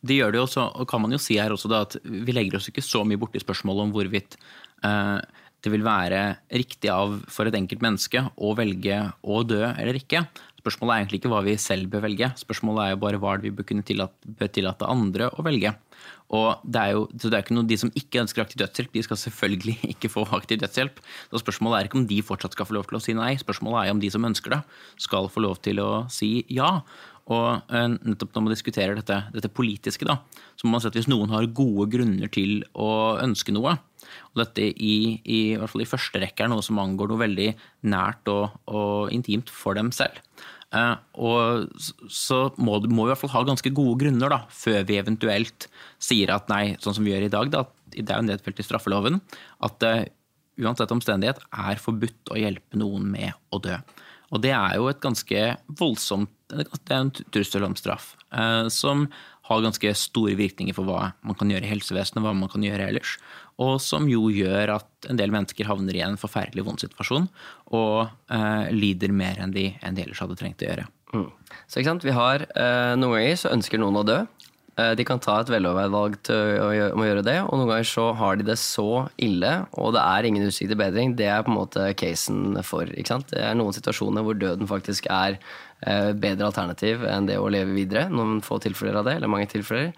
Det 0.00 0.16
gjør 0.16 0.32
det 0.32 0.40
jo 0.40 0.64
og 0.64 0.86
kan 0.88 1.02
man 1.02 1.12
jo 1.12 1.20
si 1.20 1.36
her 1.40 1.52
også 1.52 1.68
da, 1.70 1.82
at 1.84 1.98
vi 2.04 2.32
legger 2.32 2.56
oss 2.56 2.70
ikke 2.70 2.84
så 2.84 3.04
mye 3.04 3.20
borti 3.20 3.42
spørsmålet 3.42 3.84
om 3.84 3.94
hvorvidt 3.94 4.38
eh, 4.86 5.18
det 5.60 5.72
vil 5.74 5.84
være 5.84 6.20
riktig 6.56 6.88
av 6.92 7.18
for 7.28 7.48
et 7.48 7.56
enkelt 7.56 7.82
menneske 7.84 8.22
å 8.40 8.54
velge 8.56 9.02
å 9.20 9.42
dø 9.44 9.60
eller 9.68 9.98
ikke. 9.98 10.24
Spørsmålet 10.60 10.92
er 10.92 11.02
egentlig 11.02 11.20
ikke 11.20 11.32
hva 11.32 11.42
vi 11.44 11.56
selv 11.60 11.88
bør 11.92 12.04
velge, 12.04 12.30
spørsmålet 12.36 12.82
er 12.84 12.94
jo 12.94 13.02
bare 13.04 13.20
hva 13.20 13.36
vi 13.40 13.52
bør 13.54 13.66
kunne 13.68 13.84
tillate, 13.86 14.48
tillate 14.52 14.88
andre 14.88 15.30
å 15.32 15.44
velge. 15.44 15.72
Og 16.36 16.62
det 16.62 16.80
er 16.80 16.92
jo, 16.94 17.06
så 17.18 17.30
det 17.30 17.38
er 17.38 17.44
ikke 17.44 17.56
noe, 17.56 17.66
De 17.66 17.78
som 17.80 17.92
ikke 17.96 18.20
ønsker 18.22 18.44
aktiv 18.44 18.60
dødshjelp, 18.60 18.92
de 18.94 19.02
skal 19.06 19.18
selvfølgelig 19.18 19.76
ikke 19.94 20.12
få 20.12 20.26
aktiv 20.36 20.60
dødshjelp. 20.62 21.00
Så 21.32 21.42
Spørsmålet 21.42 21.78
er 21.78 21.88
ikke 21.88 22.00
om 22.00 22.08
de 22.10 22.20
fortsatt 22.24 22.56
skal 22.56 22.68
få 22.68 22.76
lov 22.76 22.88
til 22.90 23.00
å 23.00 23.02
si 23.04 23.16
nei, 23.18 23.32
spørsmålet 23.40 23.88
er 23.88 23.96
om 23.96 24.02
de 24.02 24.12
som 24.12 24.28
ønsker 24.28 24.54
det, 24.54 24.60
skal 25.00 25.30
få 25.32 25.44
lov 25.46 25.58
til 25.64 25.82
å 25.82 25.90
si 26.12 26.32
ja. 26.52 26.76
Og 27.30 27.70
eh, 27.70 27.86
nettopp 27.94 28.34
når 28.34 28.44
man 28.44 28.54
diskuterer 28.54 28.98
dette, 28.98 29.16
dette 29.34 29.52
politiske, 29.54 30.06
da, 30.08 30.18
så 30.58 30.66
må 30.66 30.74
man 30.74 30.82
si 30.82 30.90
at 30.90 30.98
hvis 30.98 31.10
noen 31.10 31.30
har 31.30 31.46
gode 31.54 31.86
grunner 31.92 32.30
til 32.32 32.64
å 32.74 33.16
ønske 33.22 33.54
noe, 33.54 33.76
og 34.32 34.40
dette 34.40 34.64
i, 34.66 34.94
i, 35.22 35.40
i 35.52 35.58
hvert 35.58 35.70
fall 35.70 35.84
i 35.84 35.90
første 35.90 36.22
rekke 36.22 36.46
er 36.46 36.50
noe 36.50 36.64
som 36.66 36.80
angår 36.82 37.12
noe 37.12 37.22
veldig 37.22 37.50
nært 37.92 38.30
og, 38.32 38.56
og 38.70 39.12
intimt 39.14 39.52
for 39.54 39.78
dem 39.78 39.92
selv, 39.94 40.18
eh, 40.74 40.94
og 41.22 41.70
så 42.10 42.42
må, 42.58 42.80
må, 42.90 43.04
vi 43.04 43.10
i 43.10 43.12
hvert 43.12 43.22
fall 43.22 43.36
ha 43.36 43.46
ganske 43.52 43.74
gode 43.76 44.00
grunner 44.02 44.34
da, 44.34 44.42
før 44.50 44.82
vi 44.88 44.98
eventuelt 44.98 45.70
sier 46.02 46.34
at 46.34 46.50
nei, 46.50 46.64
sånn 46.82 46.98
som 46.98 47.06
vi 47.06 47.14
gjør 47.14 47.28
i 47.28 47.34
dag, 47.36 47.54
da, 47.54 47.66
det 47.94 48.06
er 48.08 48.18
jo 48.18 48.30
nedfelt 48.32 48.62
i 48.62 48.66
straffeloven, 48.66 49.22
at 49.66 49.78
det 49.82 49.94
uansett 50.60 50.92
omstendighet 50.92 51.40
er 51.50 51.80
forbudt 51.80 52.34
å 52.34 52.38
hjelpe 52.38 52.78
noen 52.80 53.06
med 53.14 53.32
å 53.54 53.60
dø. 53.62 53.78
Og 54.30 54.42
det 54.44 54.52
er 54.54 54.78
jo 54.78 54.88
et 54.90 55.02
ganske 55.02 55.42
voldsomt 55.80 56.30
Det 56.50 56.66
er 56.90 56.96
en 56.96 57.12
trussel 57.34 57.66
om 57.66 57.76
straff. 57.78 58.14
Eh, 58.34 58.66
som 58.70 59.08
har 59.50 59.62
ganske 59.64 59.90
store 59.98 60.36
virkninger 60.38 60.74
for 60.76 60.86
hva 60.86 61.12
man 61.26 61.36
kan 61.38 61.50
gjøre 61.50 61.66
i 61.66 61.70
helsevesenet, 61.72 62.22
hva 62.22 62.34
man 62.36 62.50
kan 62.50 62.62
gjøre 62.62 62.86
ellers. 62.90 63.16
Og 63.60 63.80
som 63.82 64.06
jo 64.10 64.28
gjør 64.30 64.76
at 64.76 65.10
en 65.10 65.18
del 65.18 65.32
mennesker 65.34 65.68
havner 65.68 65.96
i 65.98 66.04
en 66.06 66.18
forferdelig 66.20 66.64
vond 66.66 66.80
situasjon 66.82 67.26
og 67.76 68.10
eh, 68.30 68.70
lider 68.74 69.14
mer 69.14 69.42
enn 69.42 69.54
de, 69.54 69.72
enn 69.82 69.98
de, 69.98 70.06
ellers 70.06 70.22
hadde 70.22 70.38
trengt 70.38 70.62
å 70.62 70.70
gjøre. 70.70 70.86
Mm. 71.10 71.26
Så 71.66 71.80
ikke 71.80 71.90
sant, 71.90 72.06
vi 72.06 72.14
har 72.14 72.46
eh, 72.46 72.92
Noen 72.98 73.16
ganger 73.18 73.40
så 73.42 73.54
ønsker 73.56 73.82
noen 73.82 73.98
å 73.98 74.06
dø. 74.06 74.20
Eh, 74.78 74.92
de 74.96 75.04
kan 75.06 75.20
ta 75.22 75.38
et 75.40 75.50
veloverveid 75.50 75.92
valg 75.92 76.30
om 76.30 77.02
å 77.02 77.08
gjøre 77.08 77.24
det, 77.26 77.36
og 77.42 77.58
noen 77.58 77.72
ganger 77.72 77.88
så 77.90 78.06
har 78.16 78.38
de 78.38 78.46
det 78.46 78.58
så 78.60 79.06
ille, 79.20 79.52
og 79.80 79.94
det 79.96 80.02
er 80.04 80.28
ingen 80.28 80.46
utsikt 80.46 80.70
til 80.72 80.80
bedring. 80.80 81.16
Det 81.18 81.28
er 81.30 81.44
på 81.46 81.52
en 81.52 81.58
måte 81.58 81.88
casen 81.98 82.60
for. 82.66 82.90
ikke 82.90 83.14
sant? 83.14 83.30
Det 83.32 83.42
er 83.44 83.56
noen 83.58 83.76
situasjoner 83.76 84.26
hvor 84.26 84.38
døden 84.38 84.70
faktisk 84.70 85.10
er 85.10 85.38
eh, 85.82 86.10
bedre 86.12 86.50
alternativ 86.50 87.06
enn 87.08 87.30
det 87.30 87.40
å 87.40 87.50
leve 87.52 87.74
videre. 87.76 88.08
Noen 88.12 88.40
få 88.46 88.60
tilfeller 88.62 89.00
av 89.00 89.08
det, 89.08 89.18
eller 89.18 89.32
mange 89.32 89.50
tilfeller. 89.50 89.94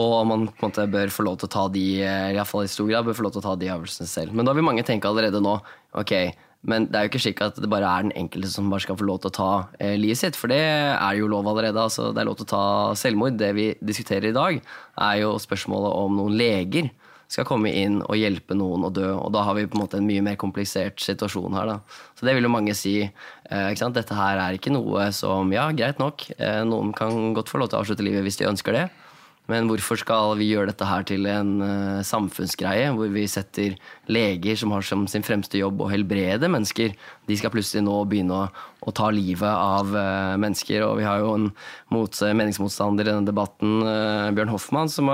Og 0.00 0.14
man 0.26 0.46
på 0.48 0.62
en 0.62 0.70
måte 0.70 0.86
bør 0.88 1.10
få 1.12 1.24
lov 1.26 1.40
til 1.40 1.50
å 1.50 1.52
ta 1.52 1.66
de, 1.72 1.84
i 2.00 2.36
hvert 2.36 2.48
fall 2.48 2.64
i 2.64 2.70
stor 2.70 2.88
grad, 2.88 3.04
bør 3.04 3.18
få 3.18 3.26
lov 3.26 3.34
til 3.34 3.42
å 3.42 3.48
ta 3.50 3.58
de 3.60 3.68
avgjørelsene 3.74 4.08
selv. 4.08 4.32
Men 4.32 4.48
da 4.48 4.54
vil 4.56 4.64
mange 4.64 4.84
tenke 4.88 5.10
allerede 5.10 5.42
nå 5.42 5.58
ok, 6.00 6.14
men 6.62 6.86
det 6.86 6.98
er 6.98 7.06
jo 7.06 7.10
ikke 7.10 7.22
slik 7.24 7.40
at 7.42 7.56
det 7.58 7.70
bare 7.70 7.88
er 7.90 8.06
den 8.06 8.14
enkelte 8.20 8.50
som 8.52 8.68
bare 8.70 8.84
skal 8.84 8.98
få 8.98 9.06
lov 9.08 9.22
til 9.22 9.32
å 9.32 9.34
ta 9.34 9.50
eh, 9.82 9.96
livet 9.98 10.20
sitt, 10.20 10.38
for 10.38 10.52
det 10.52 10.60
er 10.62 11.16
jo 11.18 11.30
lov 11.30 11.48
allerede. 11.50 11.80
Altså, 11.82 12.12
det 12.14 12.22
er 12.22 12.28
lov 12.28 12.38
til 12.38 12.46
å 12.46 12.52
ta 12.52 12.66
selvmord. 12.98 13.38
Det 13.40 13.50
vi 13.56 13.72
diskuterer 13.82 14.30
i 14.30 14.36
dag, 14.36 14.60
er 15.02 15.16
jo 15.24 15.34
spørsmålet 15.42 15.96
om 15.98 16.20
noen 16.20 16.38
leger 16.38 16.92
skal 17.32 17.46
komme 17.48 17.72
inn 17.72 18.00
og 18.04 18.18
hjelpe 18.18 18.54
noen 18.54 18.86
å 18.86 18.92
dø. 18.94 19.08
Og 19.16 19.32
da 19.34 19.42
har 19.46 19.56
vi 19.56 19.66
på 19.66 19.78
en 19.78 19.84
måte 19.84 19.98
en 19.98 20.06
mye 20.06 20.22
mer 20.24 20.38
komplisert 20.40 21.02
situasjon 21.02 21.56
her. 21.56 21.72
Da. 21.72 22.02
Så 22.18 22.28
det 22.28 22.36
vil 22.36 22.46
jo 22.46 22.52
mange 22.52 22.76
si. 22.78 22.98
Eh, 23.02 23.82
Dette 23.82 24.18
her 24.18 24.38
er 24.38 24.58
ikke 24.58 24.74
noe 24.74 25.10
som 25.16 25.50
Ja, 25.52 25.70
greit 25.74 25.98
nok, 25.98 26.28
eh, 26.38 26.62
noen 26.68 26.92
kan 26.94 27.34
godt 27.34 27.50
få 27.50 27.58
lov 27.58 27.72
til 27.72 27.80
å 27.80 27.82
avslutte 27.82 28.04
livet 28.04 28.22
hvis 28.22 28.38
de 28.38 28.50
ønsker 28.52 28.76
det. 28.76 28.90
Men 29.52 29.68
hvorfor 29.68 30.00
skal 30.00 30.36
vi 30.40 30.48
gjøre 30.52 30.70
dette 30.70 30.86
her 30.88 31.04
til 31.08 31.26
en 31.28 31.52
uh, 31.60 32.00
samfunnsgreie, 32.06 32.90
hvor 32.96 33.10
vi 33.12 33.26
setter 33.28 33.76
leger 34.12 34.56
som 34.58 34.72
har 34.72 34.84
som 34.86 35.04
sin 35.10 35.24
fremste 35.26 35.60
jobb 35.60 35.82
å 35.84 35.90
helbrede 35.92 36.48
mennesker, 36.52 36.94
de 37.28 37.38
skal 37.38 37.52
plutselig 37.52 37.84
nå 37.84 37.98
begynne 38.08 38.38
å, 38.38 38.46
å 38.82 38.94
ta 38.96 39.10
livet 39.12 39.48
av 39.50 39.92
uh, 39.92 40.34
mennesker. 40.40 40.86
Og 40.86 41.02
vi 41.02 41.06
har 41.08 41.20
jo 41.20 41.34
en 41.36 41.48
mot, 41.92 42.22
meningsmotstander 42.40 43.08
i 43.08 43.12
denne 43.12 43.28
debatten, 43.28 43.82
uh, 43.84 44.30
Bjørn 44.32 44.54
Hoffmann, 44.54 44.92
som 44.92 45.10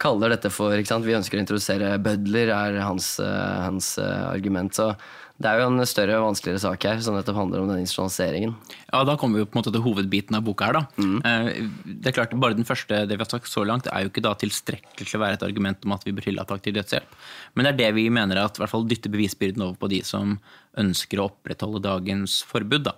kaller 0.00 0.36
dette 0.36 0.52
for 0.54 0.76
Vi 0.76 1.16
ønsker 1.16 1.40
å 1.40 1.42
introdusere 1.42 1.96
bødler, 2.02 2.54
er 2.54 2.80
hans, 2.84 3.16
hans 3.20 3.96
argument. 4.00 4.76
Så 4.76 4.92
det 5.40 5.48
er 5.48 5.62
jo 5.62 5.68
en 5.70 5.80
større 5.88 6.18
og 6.18 6.26
vanskeligere 6.28 6.60
sak 6.60 6.84
her, 6.84 6.98
som 7.00 7.14
nettopp 7.16 7.38
handler 7.38 7.62
om 7.62 7.70
den 7.70 7.80
institusjonaliseringen. 7.80 8.52
Ja, 8.90 9.00
Da 9.08 9.16
kommer 9.16 9.38
vi 9.38 9.44
jo 9.44 9.48
på 9.48 9.56
en 9.56 9.62
måte 9.62 9.72
til 9.72 9.84
hovedbiten 9.86 10.36
av 10.36 10.44
boka 10.44 10.66
her. 10.68 10.72
da. 10.76 10.82
Mm. 11.00 11.22
Eh, 11.24 11.68
det 11.86 12.10
er 12.10 12.16
klart, 12.18 12.38
Bare 12.40 12.54
den 12.54 12.68
første 12.68 13.06
det 13.08 13.16
vi 13.16 13.24
har 13.24 13.30
sagt 13.30 13.48
så 13.48 13.64
langt, 13.64 13.88
er 13.88 14.04
jo 14.04 14.10
ikke 14.10 14.22
da 14.22 14.34
tilstrekkelig 14.34 15.08
til 15.08 15.18
å 15.18 15.24
være 15.24 15.40
et 15.40 15.46
argument 15.48 15.84
om 15.84 15.92
at 15.92 16.04
vi 16.04 16.12
bør 16.12 16.28
tillate 16.28 16.52
aktiv 16.52 16.74
dødshjelp. 16.76 17.16
Men 17.54 17.64
det 17.64 17.72
er 17.72 17.78
det 17.78 17.94
vi 17.94 18.10
mener 18.10 18.36
at 18.36 18.58
i 18.58 18.60
hvert 18.60 18.70
fall 18.70 18.84
dytter 18.84 19.08
bevisbyrden 19.08 19.62
over 19.64 19.80
på 19.80 19.88
de 19.88 20.02
som 20.04 20.38
ønsker 20.76 21.18
å 21.18 21.30
opprettholde 21.32 21.80
dagens 21.88 22.42
forbud. 22.44 22.84
da. 22.84 22.92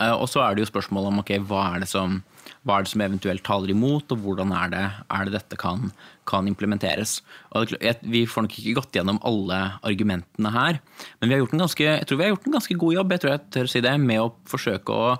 Eh, 0.00 0.12
og 0.16 0.28
så 0.32 0.40
er 0.40 0.54
det 0.54 0.64
jo 0.64 0.72
spørsmålet 0.72 1.12
om 1.12 1.20
ok, 1.20 1.36
hva 1.44 1.76
er 1.76 1.80
det 1.84 1.88
som 1.92 2.22
hva 2.62 2.78
er 2.78 2.84
det 2.84 2.92
som 2.92 3.02
eventuelt 3.02 3.42
taler 3.46 3.72
imot, 3.74 4.12
og 4.14 4.22
hvordan 4.22 4.52
er 4.54 4.70
det, 4.72 4.84
er 5.10 5.26
det 5.26 5.34
dette 5.34 5.58
kan, 5.58 5.90
kan 6.28 6.46
implementeres. 6.50 7.16
Og 7.58 7.74
vi 8.06 8.22
får 8.30 8.46
nok 8.46 8.58
ikke 8.60 8.76
gått 8.78 8.98
gjennom 8.98 9.18
alle 9.26 9.58
argumentene 9.82 10.54
her, 10.54 10.78
men 11.18 11.28
vi 11.28 11.34
har 11.34 11.42
gjort 11.42 11.56
en 11.56 11.64
ganske, 11.64 11.88
jeg 11.88 12.06
tror 12.06 12.20
vi 12.20 12.26
har 12.26 12.34
gjort 12.36 12.48
en 12.48 12.56
ganske 12.58 12.78
god 12.84 12.96
jobb 12.98 13.12
jeg 13.12 13.22
tror 13.24 13.32
jeg 13.32 13.44
tør 13.56 13.68
å 13.68 13.72
si 13.74 13.84
det, 13.84 13.96
med 14.02 14.22
å 14.22 14.32
forsøke 14.48 14.94
å 14.94 15.12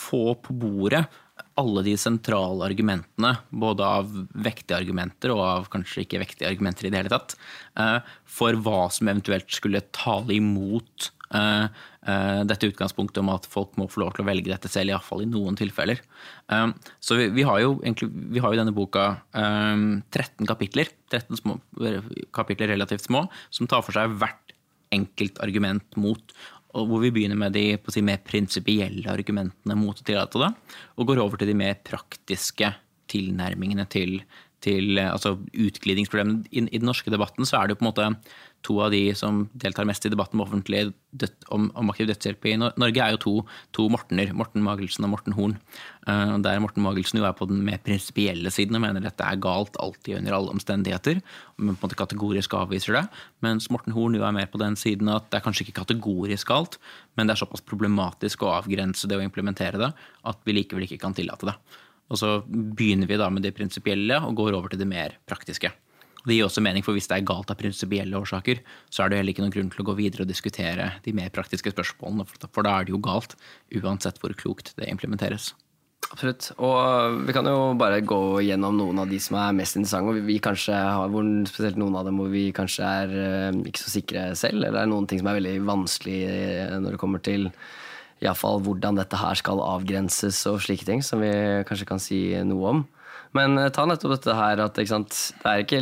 få 0.00 0.24
på 0.44 0.56
bordet 0.60 1.04
alle 1.60 1.82
de 1.84 1.94
sentrale 1.98 2.64
argumentene, 2.68 3.32
både 3.50 3.86
av 3.86 4.10
vektige 4.32 4.78
argumenter 4.80 5.32
og 5.34 5.42
av 5.44 5.70
kanskje 5.72 6.04
ikke 6.04 6.20
vektige 6.22 6.50
argumenter 6.50 6.88
i 6.88 6.92
det 6.92 7.02
hele 7.02 7.12
tatt, 7.12 7.36
eh, 7.80 7.98
for 8.24 8.56
hva 8.64 8.84
som 8.92 9.10
eventuelt 9.10 9.50
skulle 9.52 9.82
tale 9.96 10.36
imot 10.36 11.10
dette 11.30 12.66
utgangspunktet 12.66 13.20
om 13.22 13.28
at 13.30 13.44
folk 13.46 13.76
må 13.78 13.86
få 13.90 14.02
lov 14.02 14.14
til 14.16 14.24
å 14.24 14.26
velge 14.26 14.50
dette 14.50 14.70
selv, 14.72 14.90
iallfall 14.90 15.22
i 15.22 15.28
noen 15.30 15.58
tilfeller. 15.58 16.00
Eh, 16.50 16.64
så 16.98 17.18
vi, 17.18 17.28
vi, 17.36 17.44
har 17.46 17.60
jo 17.62 17.76
egentlig, 17.84 18.08
vi 18.34 18.42
har 18.42 18.54
jo 18.54 18.60
denne 18.62 18.74
boka 18.74 19.04
13 19.30 20.48
kapitler, 20.48 20.90
13 21.12 21.38
små, 21.38 21.58
kapitler 22.34 22.72
relativt 22.74 23.06
små, 23.06 23.26
som 23.54 23.70
tar 23.70 23.84
for 23.86 23.94
seg 23.96 24.16
hvert 24.18 24.56
enkelt 24.94 25.38
argument 25.44 25.98
mot. 26.00 26.34
Og 26.78 26.86
hvor 26.86 27.02
vi 27.02 27.12
begynner 27.14 27.38
med 27.38 27.54
de 27.54 27.64
si, 27.90 28.02
mer 28.06 28.20
prinsipielle 28.26 29.10
argumentene 29.10 29.78
mot 29.78 29.98
å 29.98 30.06
tillate 30.06 30.42
det, 30.42 30.52
og 30.98 31.10
går 31.10 31.22
over 31.22 31.40
til 31.40 31.50
de 31.50 31.58
mer 31.58 31.78
praktiske 31.86 32.74
tilnærmingene 33.10 33.86
til, 33.90 34.20
til 34.64 35.00
altså 35.00 35.36
utglidingsproblemene. 35.38 36.44
I, 36.50 36.64
I, 36.66 36.78
den 36.78 36.88
norske 36.88 37.12
debatten 37.12 37.48
så 37.48 37.58
er 37.58 37.68
det 37.68 37.76
jo 37.76 37.80
på 37.80 37.86
en 37.86 37.90
måte 37.90 38.08
to 38.66 38.76
av 38.84 38.92
de 38.92 39.14
som 39.16 39.46
deltar 39.56 39.86
mest 39.88 40.04
i 40.04 40.10
debatten 40.12 40.40
om, 40.42 40.50
om, 40.52 41.68
om 41.80 41.92
aktiv 41.92 42.10
dødshjelp 42.10 42.48
i 42.50 42.56
Norge, 42.60 43.00
er 43.00 43.14
jo 43.14 43.20
to, 43.22 43.32
to 43.76 43.86
Mortener. 43.92 44.34
Morten 44.36 44.64
Magelsen 44.64 45.06
og 45.06 45.14
Morten 45.14 45.36
Horn. 45.36 45.56
Uh, 46.04 46.36
der 46.44 46.60
Morten 46.60 46.84
Magelsen 46.84 47.22
jo 47.22 47.26
er 47.28 47.36
på 47.36 47.48
den 47.48 47.62
mer 47.64 47.80
prinsipielle 47.84 48.52
siden 48.52 48.76
og 48.76 48.84
mener 48.84 49.04
dette 49.04 49.24
er 49.24 49.40
galt 49.40 49.80
alltid 49.80 50.20
under 50.20 50.36
alle 50.36 50.52
omstendigheter. 50.52 51.22
Men 51.56 51.74
på 51.74 51.80
en 51.80 51.88
måte 51.88 52.00
kategorisk 52.02 52.56
avviser 52.60 52.98
det. 53.00 53.06
Mens 53.46 53.70
Morten 53.72 53.96
Horn 53.96 54.18
jo 54.18 54.26
er 54.28 54.36
mer 54.36 54.50
på 54.52 54.60
den 54.60 54.76
siden 54.80 55.08
at 55.12 55.30
det 55.30 55.40
er 55.40 55.46
kanskje 55.46 55.66
ikke 55.66 55.80
kategorisk 55.80 56.52
galt, 56.52 56.76
men 57.16 57.28
det 57.28 57.36
er 57.36 57.44
såpass 57.46 57.64
problematisk 57.64 58.44
å 58.44 58.52
avgrense 58.58 59.08
det 59.08 59.16
og 59.16 59.24
implementere 59.24 59.80
det 59.80 59.94
at 60.28 60.44
vi 60.44 60.60
likevel 60.60 60.84
ikke 60.84 61.00
kan 61.00 61.16
tillate 61.16 61.48
det. 61.48 61.56
Og 62.10 62.18
så 62.18 62.40
begynner 62.46 63.08
vi 63.10 63.20
da 63.20 63.30
med 63.30 63.46
det 63.46 63.54
prinsipielle 63.56 64.18
og 64.26 64.36
går 64.40 64.58
over 64.58 64.72
til 64.72 64.82
det 64.82 64.90
mer 64.90 65.16
praktiske. 65.30 65.70
Det 66.26 66.36
gir 66.36 66.44
også 66.44 66.60
mening, 66.60 66.84
for 66.84 66.92
hvis 66.96 67.08
det 67.08 67.16
er 67.16 67.28
galt 67.28 67.48
av 67.52 67.56
prinsipielle 67.56 68.18
årsaker, 68.18 68.60
så 68.92 69.04
er 69.04 69.10
det 69.10 69.20
heller 69.20 69.32
ikke 69.32 69.46
noen 69.46 69.54
grunn 69.54 69.72
til 69.72 69.84
å 69.84 69.88
gå 69.88 69.96
videre 70.02 70.26
og 70.26 70.28
diskutere 70.28 70.90
de 71.06 71.14
mer 71.16 71.32
praktiske 71.32 71.72
spørsmålene, 71.72 72.26
for 72.44 72.66
da 72.66 72.76
er 72.76 72.86
det 72.86 72.92
jo 72.92 73.00
galt, 73.00 73.38
uansett 73.80 74.20
hvor 74.20 74.36
klokt 74.36 74.74
det 74.76 74.90
implementeres. 74.92 75.54
Absolutt. 76.10 76.48
Og 76.58 77.20
vi 77.28 77.34
kan 77.36 77.46
jo 77.46 77.74
bare 77.78 78.00
gå 78.02 78.40
gjennom 78.42 78.78
noen 78.80 79.02
av 79.02 79.10
de 79.10 79.18
som 79.22 79.36
er 79.38 79.54
mest 79.54 79.76
interessante. 79.78 80.10
og 80.10 80.26
vi 80.26 80.40
kanskje 80.42 80.74
har, 80.74 81.12
hvor, 81.12 81.26
Spesielt 81.46 81.78
noen 81.78 81.94
av 81.96 82.08
dem 82.08 82.18
hvor 82.18 82.32
vi 82.32 82.48
kanskje 82.56 82.88
er 83.04 83.12
uh, 83.52 83.60
ikke 83.68 83.84
så 83.84 83.92
sikre 83.92 84.24
selv. 84.34 84.58
Eller 84.58 84.74
det 84.74 84.82
er 84.82 84.90
noen 84.90 85.06
ting 85.06 85.20
som 85.20 85.30
er 85.30 85.38
veldig 85.38 85.54
vanskelig 85.68 86.18
eh, 86.26 86.74
når 86.80 86.96
det 86.96 87.00
kommer 87.00 87.22
til 87.22 87.46
i 88.20 88.32
fall, 88.36 88.60
hvordan 88.64 88.98
dette 89.00 89.16
her 89.16 89.38
skal 89.38 89.62
avgrenses 89.64 90.42
og 90.50 90.60
slike 90.64 90.86
ting, 90.88 91.04
som 91.04 91.22
vi 91.24 91.30
kanskje 91.68 91.88
kan 91.88 92.02
si 92.02 92.20
noe 92.44 92.74
om. 92.74 92.82
Men 93.36 93.54
eh, 93.58 93.68
ta 93.74 93.84
nettopp 93.86 94.16
dette 94.16 94.34
her 94.34 94.60
at 94.64 94.74
det, 94.78 94.86
er 94.90 95.62
ikke, 95.62 95.80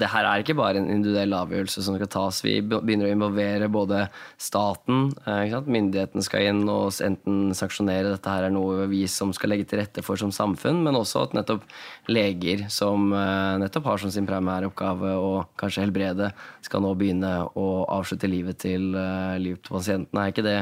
det 0.00 0.08
her 0.10 0.26
er 0.26 0.42
ikke 0.42 0.56
bare 0.58 0.80
en 0.80 0.88
individuell 0.90 1.36
avgjørelse 1.38 1.84
som 1.86 1.96
skal 1.96 2.10
tas. 2.10 2.40
Vi 2.42 2.56
begynner 2.66 3.06
å 3.06 3.12
involvere 3.14 3.70
både 3.70 4.04
staten, 4.40 5.12
eh, 5.22 5.54
myndighetene 5.70 6.24
skal 6.26 6.48
inn 6.50 6.64
og 6.70 6.98
enten 7.06 7.54
sanksjonere 7.56 8.10
dette 8.16 8.34
her 8.34 8.48
er 8.48 8.54
noe 8.54 8.88
vi 8.90 9.04
som 9.10 9.34
skal 9.36 9.54
legge 9.54 9.68
til 9.70 9.82
rette 9.82 10.02
for 10.06 10.18
som 10.20 10.34
samfunn, 10.34 10.82
men 10.86 10.98
også 10.98 11.28
at 11.28 11.36
nettopp 11.38 11.66
leger 12.10 12.66
som 12.74 13.12
eh, 13.14 13.58
nettopp 13.62 13.92
har 13.92 14.02
som 14.02 14.14
sin 14.14 14.26
primære 14.28 14.72
oppgave 14.72 15.14
å 15.14 15.34
kanskje 15.60 15.86
helbrede, 15.86 16.32
skal 16.66 16.82
nå 16.82 16.96
begynne 16.98 17.36
å 17.54 17.68
avslutte 17.90 18.30
livet 18.30 18.58
til, 18.66 18.90
livet 19.38 19.62
til 19.62 19.78
pasientene. 19.78 20.26
Er 20.26 20.34
ikke 20.34 20.46
det 20.46 20.58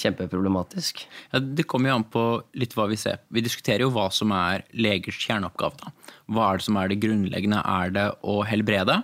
kjempeproblematisk. 0.00 1.04
Ja, 1.32 1.40
det 1.42 1.66
kommer 1.70 1.90
jo 1.90 1.98
an 1.98 2.06
på 2.08 2.24
litt 2.58 2.76
hva 2.76 2.88
vi 2.90 2.98
ser. 3.00 3.20
Vi 3.32 3.44
diskuterer 3.44 3.84
jo 3.84 3.92
hva 3.94 4.08
som 4.14 4.32
er 4.36 4.64
legers 4.72 5.18
kjerneoppgave. 5.22 5.78
Da. 5.82 6.14
Hva 6.32 6.48
er 6.48 6.60
det 6.60 6.66
som 6.68 6.78
er 6.80 6.92
det 6.92 7.00
grunnleggende? 7.02 7.60
Er 7.60 7.92
det 7.94 8.06
å 8.24 8.40
helbrede? 8.48 9.02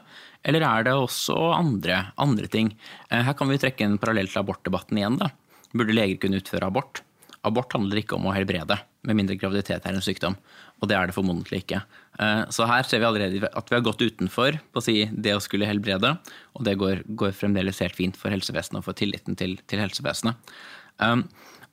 Eller 0.48 0.64
er 0.64 0.86
det 0.86 0.94
også 0.96 1.36
andre, 1.56 2.06
andre 2.20 2.48
ting? 2.50 2.72
Eh, 3.10 3.24
her 3.26 3.36
kan 3.36 3.50
vi 3.50 3.60
trekke 3.60 3.84
en 3.84 3.98
parallell 4.00 4.30
til 4.30 4.42
abortdebatten 4.42 5.00
igjen. 5.00 5.20
Da. 5.20 5.32
Burde 5.74 5.96
leger 5.96 6.20
kunne 6.22 6.40
utføre 6.40 6.70
abort? 6.70 7.02
Abort 7.46 7.72
handler 7.74 8.00
ikke 8.00 8.16
om 8.16 8.26
å 8.26 8.34
helbrede, 8.34 8.80
med 9.06 9.16
mindre 9.16 9.36
graviditet 9.38 9.84
er 9.86 9.94
en 9.94 10.04
sykdom. 10.04 10.34
Og 10.82 10.90
det 10.90 10.96
er 10.98 11.08
det 11.08 11.14
formodentlig 11.14 11.62
ikke. 11.62 11.80
Eh, 12.18 12.42
så 12.54 12.66
her 12.70 12.86
ser 12.86 13.02
vi 13.02 13.06
allerede 13.08 13.50
at 13.50 13.70
vi 13.70 13.76
har 13.76 13.84
gått 13.86 14.02
utenfor 14.02 14.58
på 14.58 14.80
å 14.80 14.84
si 14.84 14.96
det 15.12 15.36
å 15.36 15.42
skulle 15.42 15.68
helbrede, 15.68 16.16
og 16.58 16.66
det 16.66 16.74
går, 16.80 17.04
går 17.18 17.36
fremdeles 17.36 17.82
helt 17.84 17.98
fint 17.98 18.18
for 18.18 18.34
helsevesenet 18.34 18.80
og 18.80 18.88
for 18.88 18.98
tilliten 18.98 19.38
til, 19.38 19.56
til 19.70 19.82
helsevesenet. 19.82 20.50
Um, 20.98 21.28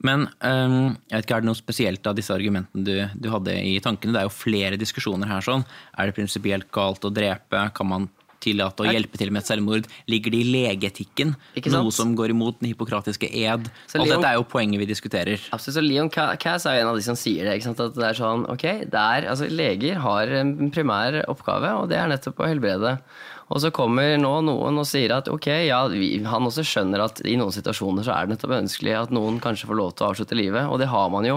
Men 0.05 0.27
um, 0.43 0.91
jeg 1.09 1.15
vet 1.15 1.25
ikke, 1.25 1.37
er 1.37 1.45
det 1.45 1.49
noe 1.49 1.57
spesielt 1.57 2.07
av 2.09 2.17
disse 2.17 2.33
argumentene 2.35 2.83
du, 2.85 2.93
du, 3.15 3.29
hadde 3.31 3.55
i 3.57 3.77
tankene? 3.81 4.13
Det 4.13 4.21
er 4.21 4.27
jo 4.27 4.35
flere 4.35 4.77
diskusjoner 4.77 5.29
her. 5.31 5.45
sånn. 5.45 5.65
Er 5.97 6.09
det 6.09 6.17
prinsipielt 6.17 6.69
galt 6.75 7.07
å 7.07 7.13
drepe? 7.13 7.63
Kan 7.75 7.89
man 7.89 8.09
tillate 8.45 8.83
å 8.83 8.91
hjelpe 8.91 9.17
til 9.19 9.31
med 9.33 9.43
et 9.43 9.49
selvmord? 9.49 9.87
Ligger 10.11 10.33
det 10.35 10.41
i 10.43 10.49
legeetikken? 10.51 11.33
Noe 11.73 11.93
som 11.95 12.13
går 12.17 12.33
imot 12.35 12.59
den 12.61 12.71
hippokratiske 12.71 13.29
ed? 13.29 13.69
Så 13.87 13.97
Alt 13.97 14.09
Leon, 14.09 14.13
dette 14.13 14.31
er 14.31 14.39
jo 14.39 14.47
poenget 14.51 14.83
vi 14.83 14.89
diskuterer. 14.89 15.47
Absolutt, 15.55 15.77
så 15.79 15.85
Leon 15.85 16.11
Cass 16.13 16.67
er 16.69 16.77
jo 16.77 16.85
en 16.85 16.91
av 16.91 16.99
de 16.99 17.05
som 17.07 17.17
sier 17.19 17.47
det. 17.47 17.57
At 17.65 17.97
det 17.97 18.09
er 18.09 18.19
sånn, 18.19 18.45
ok, 18.51 18.65
er, 18.85 19.29
altså, 19.31 19.49
Leger 19.49 20.03
har 20.03 20.35
en 20.41 20.69
primær 20.75 21.23
oppgave, 21.31 21.71
og 21.79 21.89
det 21.91 22.01
er 22.01 22.11
nettopp 22.11 22.43
å 22.43 22.51
helbrede. 22.51 22.97
Og 23.53 23.61
så 23.61 23.69
kommer 23.73 24.15
nå 24.17 24.31
noen 24.47 24.81
og 24.81 24.87
sier 24.89 25.13
at 25.13 25.27
ok, 25.29 25.47
ja, 25.67 25.83
vi, 25.91 26.17
han 26.25 26.47
også 26.49 26.63
skjønner 26.65 27.03
at 27.03 27.21
i 27.29 27.35
noen 27.37 27.53
situasjoner 27.53 28.05
så 28.05 28.15
er 28.15 28.25
det 28.25 28.35
nettopp 28.35 28.55
ønskelig 28.57 28.95
at 28.97 29.13
noen 29.13 29.37
kanskje 29.43 29.69
får 29.69 29.77
lov 29.77 29.91
til 29.93 30.05
å 30.05 30.09
avslutte 30.09 30.37
livet, 30.39 30.65
og 30.65 30.81
det 30.81 30.89
har 30.89 31.11
man 31.13 31.27
jo 31.29 31.35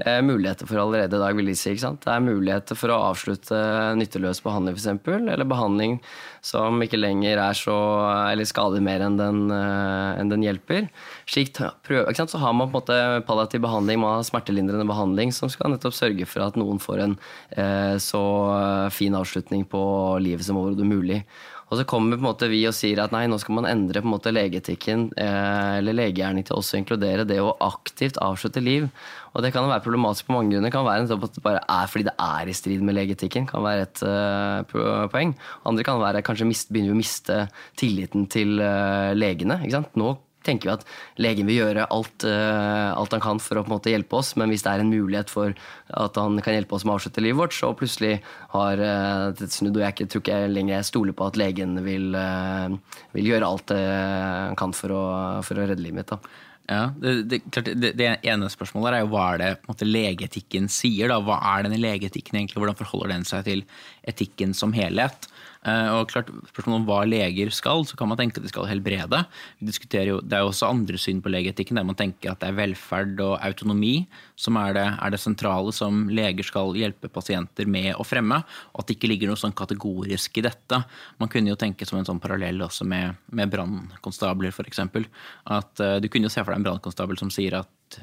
eh, 0.00 0.22
muligheter 0.24 0.68
for 0.70 0.80
allerede 0.80 1.18
i 1.18 1.20
dag, 1.20 1.36
vil 1.36 1.50
de 1.52 1.56
si. 1.58 1.74
ikke 1.74 1.84
sant? 1.84 2.00
Det 2.06 2.14
er 2.14 2.24
muligheter 2.24 2.78
for 2.78 2.94
å 2.94 3.02
avslutte 3.10 3.60
nytteløs 4.00 4.40
behandling, 4.46 4.78
f.eks., 4.80 5.12
eller 5.12 5.48
behandling 5.48 5.98
som 6.42 6.80
ikke 6.82 6.98
lenger 6.98 7.38
er 7.38 7.54
så 7.54 7.76
Eller 8.32 8.48
skader 8.48 8.82
mer 8.82 9.04
enn 9.04 9.18
den, 9.20 9.44
eh, 9.54 10.18
enn 10.18 10.32
den 10.32 10.42
hjelper. 10.42 10.88
Slik, 11.28 11.52
prøv, 11.84 12.08
Så 12.16 12.40
har 12.40 12.56
man 12.56 12.72
på 12.72 12.80
en 12.80 12.80
måte 12.80 13.26
palliativ 13.28 13.60
behandling, 13.60 14.00
man 14.00 14.16
har 14.16 14.26
smertelindrende 14.26 14.88
behandling 14.88 15.32
som 15.36 15.52
skal 15.52 15.70
nettopp 15.70 15.94
sørge 15.94 16.26
for 16.26 16.48
at 16.48 16.56
noen 16.56 16.80
får 16.80 17.04
en 17.04 17.18
eh, 17.56 17.96
så 18.00 18.88
fin 18.90 19.14
avslutning 19.14 19.68
på 19.68 19.82
livet 20.18 20.48
som 20.48 20.56
overhodet 20.56 20.88
mulig. 20.88 21.22
Og 21.72 21.78
så 21.80 21.86
kommer 21.88 22.20
måte 22.20 22.50
vi 22.52 22.60
og 22.68 22.74
sier 22.76 23.00
at 23.00 23.14
nei, 23.14 23.24
nå 23.32 23.38
skal 23.40 23.56
man 23.56 23.66
endre 23.70 24.02
på 24.02 24.08
en 24.08 24.12
måte 24.12 24.32
legeetikken 24.34 25.06
eh, 25.16 25.78
eller 25.78 25.96
legegjerning 25.96 26.44
til 26.44 26.58
også 26.58 26.76
å 26.76 26.80
inkludere 26.82 27.24
det 27.28 27.38
å 27.40 27.54
aktivt 27.64 28.18
avslutte 28.20 28.60
liv. 28.60 28.90
Og 29.32 29.40
det 29.40 29.54
kan 29.54 29.64
være 29.70 29.80
problematisk 29.86 30.28
på 30.28 30.36
mange 30.36 30.52
grunner. 30.52 30.68
Det 30.68 30.74
kan 30.74 30.84
være 30.84 31.06
at 31.16 31.38
det 31.38 31.44
bare 31.46 31.62
er 31.64 31.88
fordi 31.88 32.04
det 32.10 32.14
er 32.20 32.50
i 32.52 32.56
strid 32.58 32.84
med 32.84 32.98
legeetikken. 32.98 33.48
kan 33.48 33.64
være 33.64 33.86
et 33.86 34.02
uh, 34.04 35.08
poeng. 35.14 35.32
Andre 35.64 35.86
kan 35.88 36.02
være 36.02 36.20
kanskje 36.26 36.50
begynner 36.68 36.92
vi 36.92 36.98
å 36.98 37.00
miste 37.00 37.38
tilliten 37.80 38.28
til 38.28 38.60
uh, 38.60 39.16
legene. 39.16 39.62
Nå 39.96 40.12
tenker 40.46 40.68
vi 40.68 40.74
at 40.74 40.86
legen 41.22 41.48
vil 41.48 41.60
gjøre 41.60 41.86
alt, 41.94 42.26
uh, 42.26 42.92
alt, 42.96 43.14
han 43.16 43.24
kan 43.24 43.42
for 43.42 43.60
å 43.60 43.64
på 43.64 43.70
en 43.70 43.76
måte 43.76 43.92
hjelpe 43.92 44.18
oss, 44.20 44.34
men 44.40 44.52
hvis 44.52 44.64
det 44.66 44.74
er 44.74 44.84
en 44.84 44.92
mulighet 44.92 45.32
for 45.32 45.56
at 45.92 46.20
han 46.20 46.38
kan 46.44 46.56
hjelpe 46.56 46.76
oss 46.76 46.86
med 46.86 46.94
å 46.94 46.98
avslutte 47.00 47.24
livet 47.24 47.40
vårt, 47.40 47.56
så 47.56 47.72
plutselig 47.78 48.14
har 48.54 48.82
uh, 48.82 49.30
det 49.38 49.50
snudd, 49.54 49.78
og 49.78 49.86
jeg 49.86 50.08
tror 50.08 50.24
ikke 50.24 50.40
jeg 50.44 50.54
lenger 50.54 50.86
stoler 50.86 51.16
på 51.16 51.28
at 51.28 51.40
legen 51.40 51.78
vil, 51.86 52.12
uh, 52.16 52.98
vil 53.16 53.32
gjøre 53.32 53.48
alt 53.48 53.72
han 53.72 54.56
kan 54.58 54.72
for 54.76 54.92
å, 54.94 55.04
for 55.46 55.58
å, 55.58 55.66
redde 55.66 55.82
livet 55.82 56.02
mitt. 56.02 56.12
da. 56.12 56.18
Ja, 56.70 56.92
det, 56.94 57.14
det, 57.26 57.40
det, 57.74 57.92
det, 57.98 58.08
ene 58.22 58.50
spørsmålet 58.52 58.94
er 58.94 59.02
jo 59.02 59.10
hva 59.10 59.24
er 59.32 59.40
det 59.40 59.50
måte, 59.66 59.88
legeetikken 59.88 60.68
sier. 60.70 61.10
da, 61.10 61.18
Hva 61.24 61.40
er 61.54 61.66
denne 61.66 61.80
legeetikken 61.80 62.38
egentlig, 62.38 62.62
hvordan 62.62 62.78
forholder 62.78 63.16
den 63.16 63.26
seg 63.28 63.46
til 63.48 63.64
etikken 64.08 64.54
som 64.54 64.74
helhet? 64.76 65.26
Eh, 65.62 65.88
og 65.94 66.08
klart, 66.10 66.30
spørsmålet 66.50 66.80
om 66.80 66.86
hva 66.88 67.02
leger 67.06 67.52
skal, 67.54 67.84
så 67.86 67.94
kan 67.98 68.08
man 68.10 68.18
tenke 68.18 68.40
at 68.40 68.46
de 68.46 68.50
skal 68.50 68.66
helbrede. 68.66 69.20
Vi 69.60 69.68
diskuterer 69.68 70.08
jo, 70.10 70.20
Det 70.20 70.34
er 70.34 70.42
jo 70.42 70.50
også 70.50 70.70
andre 70.70 70.98
syn 70.98 71.20
på 71.22 71.30
legeetikken, 71.30 71.78
der 71.78 71.86
man 71.86 71.98
tenker 71.98 72.32
at 72.32 72.40
det 72.42 72.48
er 72.50 72.58
velferd 72.58 73.20
og 73.22 73.38
autonomi 73.38 74.08
som 74.34 74.58
er 74.58 74.74
det, 74.74 74.86
er 74.98 75.14
det 75.14 75.20
sentrale 75.22 75.72
som 75.72 76.08
leger 76.10 76.42
skal 76.42 76.74
hjelpe 76.74 77.10
pasienter 77.12 77.66
med 77.70 77.94
å 77.94 78.02
fremme. 78.06 78.40
Og 78.74 78.82
at 78.82 78.88
det 78.88 78.96
ikke 78.98 79.12
ligger 79.12 79.30
noe 79.30 79.38
sånn 79.38 79.54
kategorisk 79.54 80.38
i 80.38 80.46
dette. 80.48 80.82
Man 81.22 81.30
kunne 81.30 81.52
jo 81.52 81.60
tenke 81.60 81.86
som 81.86 82.00
en 82.00 82.08
sånn 82.08 82.22
parallell 82.22 82.58
også 82.66 82.86
med, 82.88 83.22
med 83.30 83.52
brannkonstabler, 83.52 84.50
f.eks. 84.50 84.82
At 84.82 85.78
uh, 85.78 86.00
Du 86.02 86.08
kunne 86.10 86.26
jo 86.26 86.34
se 86.34 86.42
for 86.42 86.51
deg 86.52 86.60
en 86.60 86.66
brannkonstabel 86.68 87.18
som 87.20 87.32
sier 87.32 87.58
at 87.62 87.98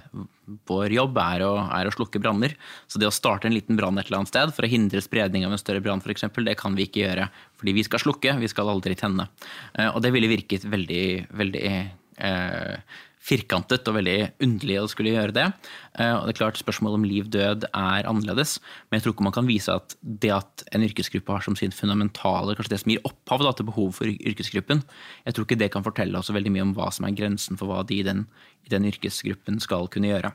vår 0.70 0.94
jobb 0.94 1.18
er 1.22 1.44
å, 1.46 1.54
er 1.74 1.90
å 1.90 1.94
slukke 1.94 2.22
branner. 2.22 2.56
Så 2.90 3.02
det 3.02 3.10
å 3.10 3.14
starte 3.14 3.50
en 3.50 3.56
liten 3.56 3.78
brann 3.80 3.98
et 3.98 4.10
eller 4.10 4.22
annet 4.22 4.34
sted 4.34 4.54
for 4.56 4.66
å 4.66 4.72
hindre 4.72 5.02
spredning 5.04 5.46
av 5.48 5.56
en 5.56 5.62
større 5.62 5.84
brann, 5.86 6.02
det 6.04 6.58
kan 6.60 6.78
vi 6.78 6.88
ikke 6.88 7.04
gjøre. 7.06 7.30
Fordi 7.60 7.76
vi 7.78 7.86
skal 7.88 8.04
slukke, 8.04 8.36
vi 8.42 8.52
skal 8.52 8.72
aldri 8.72 8.98
tenne. 9.00 9.30
Eh, 9.74 9.90
og 9.90 10.02
det 10.06 10.14
ville 10.16 10.32
virket 10.32 10.68
veldig, 10.70 11.06
veldig 11.40 11.66
eh, 11.70 13.00
firkantet 13.20 13.88
og 13.90 13.98
veldig 13.98 14.18
underlig 14.44 14.78
å 14.80 14.88
skulle 14.90 15.12
gjøre 15.14 15.36
det. 15.36 15.46
Eh, 16.00 16.14
og 16.16 16.26
det 16.26 16.34
er 16.34 16.40
klart 16.40 16.60
Spørsmålet 16.60 17.00
om 17.00 17.08
liv-død 17.08 17.68
er 17.68 18.08
annerledes, 18.10 18.58
men 18.88 19.00
jeg 19.00 19.06
tror 19.06 19.16
ikke 19.16 19.28
man 19.28 19.36
kan 19.36 19.50
vise 19.50 19.76
at 19.76 19.96
det 20.02 20.32
at 20.36 20.64
en 20.76 20.86
yrkesgruppe 20.88 21.36
har 21.36 21.46
som 21.46 21.58
sin 21.60 21.76
fundamentale, 21.76 22.56
kanskje 22.58 22.74
det 22.74 22.82
som 22.84 22.94
gir 22.94 23.04
opphav 23.08 23.44
da, 23.44 23.54
til 23.56 23.70
behov 23.70 23.94
for 24.00 24.10
yrkesgruppen, 24.10 24.84
jeg 25.28 25.36
tror 25.36 25.48
ikke 25.48 25.60
det 25.60 25.72
kan 25.76 25.86
fortelle 25.86 26.20
oss 26.20 26.32
veldig 26.34 26.54
mye 26.56 26.68
om 26.70 26.76
hva 26.78 26.90
som 26.96 27.08
er 27.08 27.18
grensen 27.18 27.60
for 27.60 27.72
hva 27.72 27.84
de 27.88 28.00
i 28.00 28.06
den, 28.08 28.26
i 28.66 28.72
den 28.72 28.88
yrkesgruppen 28.90 29.60
skal 29.64 29.92
kunne 29.92 30.12
gjøre. 30.12 30.34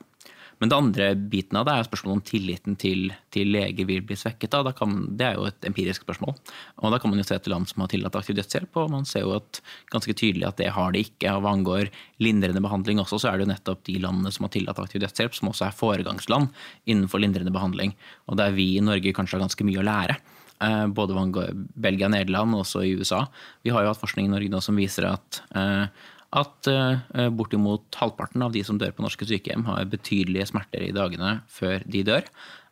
Men 0.61 0.71
det 0.71 0.77
andre 0.77 1.07
biten 1.15 1.59
av 1.59 1.67
det 1.67 1.75
er 1.75 1.87
spørsmålet 1.87 2.19
om 2.19 2.25
tilliten 2.29 2.77
til, 2.81 3.09
til 3.35 3.51
leger 3.55 3.89
vil 3.89 4.05
bli 4.07 4.17
svekket. 4.19 4.55
Kan, 4.79 4.97
det 5.19 5.27
er 5.27 5.39
jo 5.39 5.47
et 5.49 5.69
empirisk 5.69 6.07
spørsmål. 6.07 6.37
Og 6.81 6.95
Da 6.95 7.01
kan 7.03 7.13
man 7.13 7.21
jo 7.21 7.27
se 7.27 7.39
til 7.39 7.55
land 7.55 7.69
som 7.71 7.85
har 7.85 7.91
tillatt 7.93 8.19
aktiv 8.19 8.39
dødshjelp, 8.39 8.79
og 8.83 8.93
man 8.95 9.09
ser 9.09 9.27
jo 9.27 9.35
at, 9.39 9.61
ganske 9.93 10.15
tydelig 10.15 10.47
at 10.49 10.61
det 10.61 10.71
har 10.77 10.95
det 10.95 11.05
ikke. 11.09 11.33
Og 11.35 11.45
Hva 11.45 11.55
angår 11.57 11.91
lindrende 12.23 12.63
behandling 12.65 13.03
også, 13.03 13.21
så 13.23 13.31
er 13.31 13.39
det 13.39 13.47
jo 13.47 13.53
nettopp 13.55 13.85
de 13.89 13.99
landene 14.03 14.33
som 14.35 14.47
har 14.47 14.55
tillatt 14.55 14.81
aktiv 14.83 15.03
dødshjelp, 15.05 15.37
som 15.37 15.51
også 15.51 15.69
er 15.69 15.81
foregangsland 15.81 16.49
innenfor 16.87 17.23
lindrende 17.23 17.55
behandling. 17.55 17.97
Og 18.31 18.39
der 18.41 18.55
vi 18.55 18.75
i 18.77 18.85
Norge 18.85 19.15
kanskje 19.17 19.39
har 19.39 19.47
ganske 19.47 19.67
mye 19.67 19.83
å 19.83 19.87
lære 19.87 20.19
eh, 20.63 20.87
både 20.95 21.51
Belgia, 21.75 22.11
Nederland 22.13 22.55
og 22.55 22.65
også 22.65 22.85
i 22.87 22.95
USA. 22.99 23.25
Vi 23.65 23.75
har 23.75 23.85
jo 23.85 23.93
hatt 23.93 24.03
forskning 24.03 24.31
i 24.31 24.35
Norge 24.35 24.53
nå 24.53 24.63
som 24.65 24.79
viser 24.79 25.11
at 25.11 25.43
eh, 25.57 25.87
at 26.35 26.69
uh, 26.71 27.29
bortimot 27.35 27.99
halvparten 28.01 28.43
av 28.43 28.55
de 28.55 28.65
som 28.67 28.79
dør 28.81 28.95
på 28.95 29.05
norske 29.05 29.27
sykehjem, 29.29 29.67
har 29.69 29.91
betydelige 29.91 30.51
smerter 30.51 30.83
i 30.87 30.95
dagene 30.95 31.39
før 31.53 31.85
de 31.87 32.03
dør. 32.07 32.27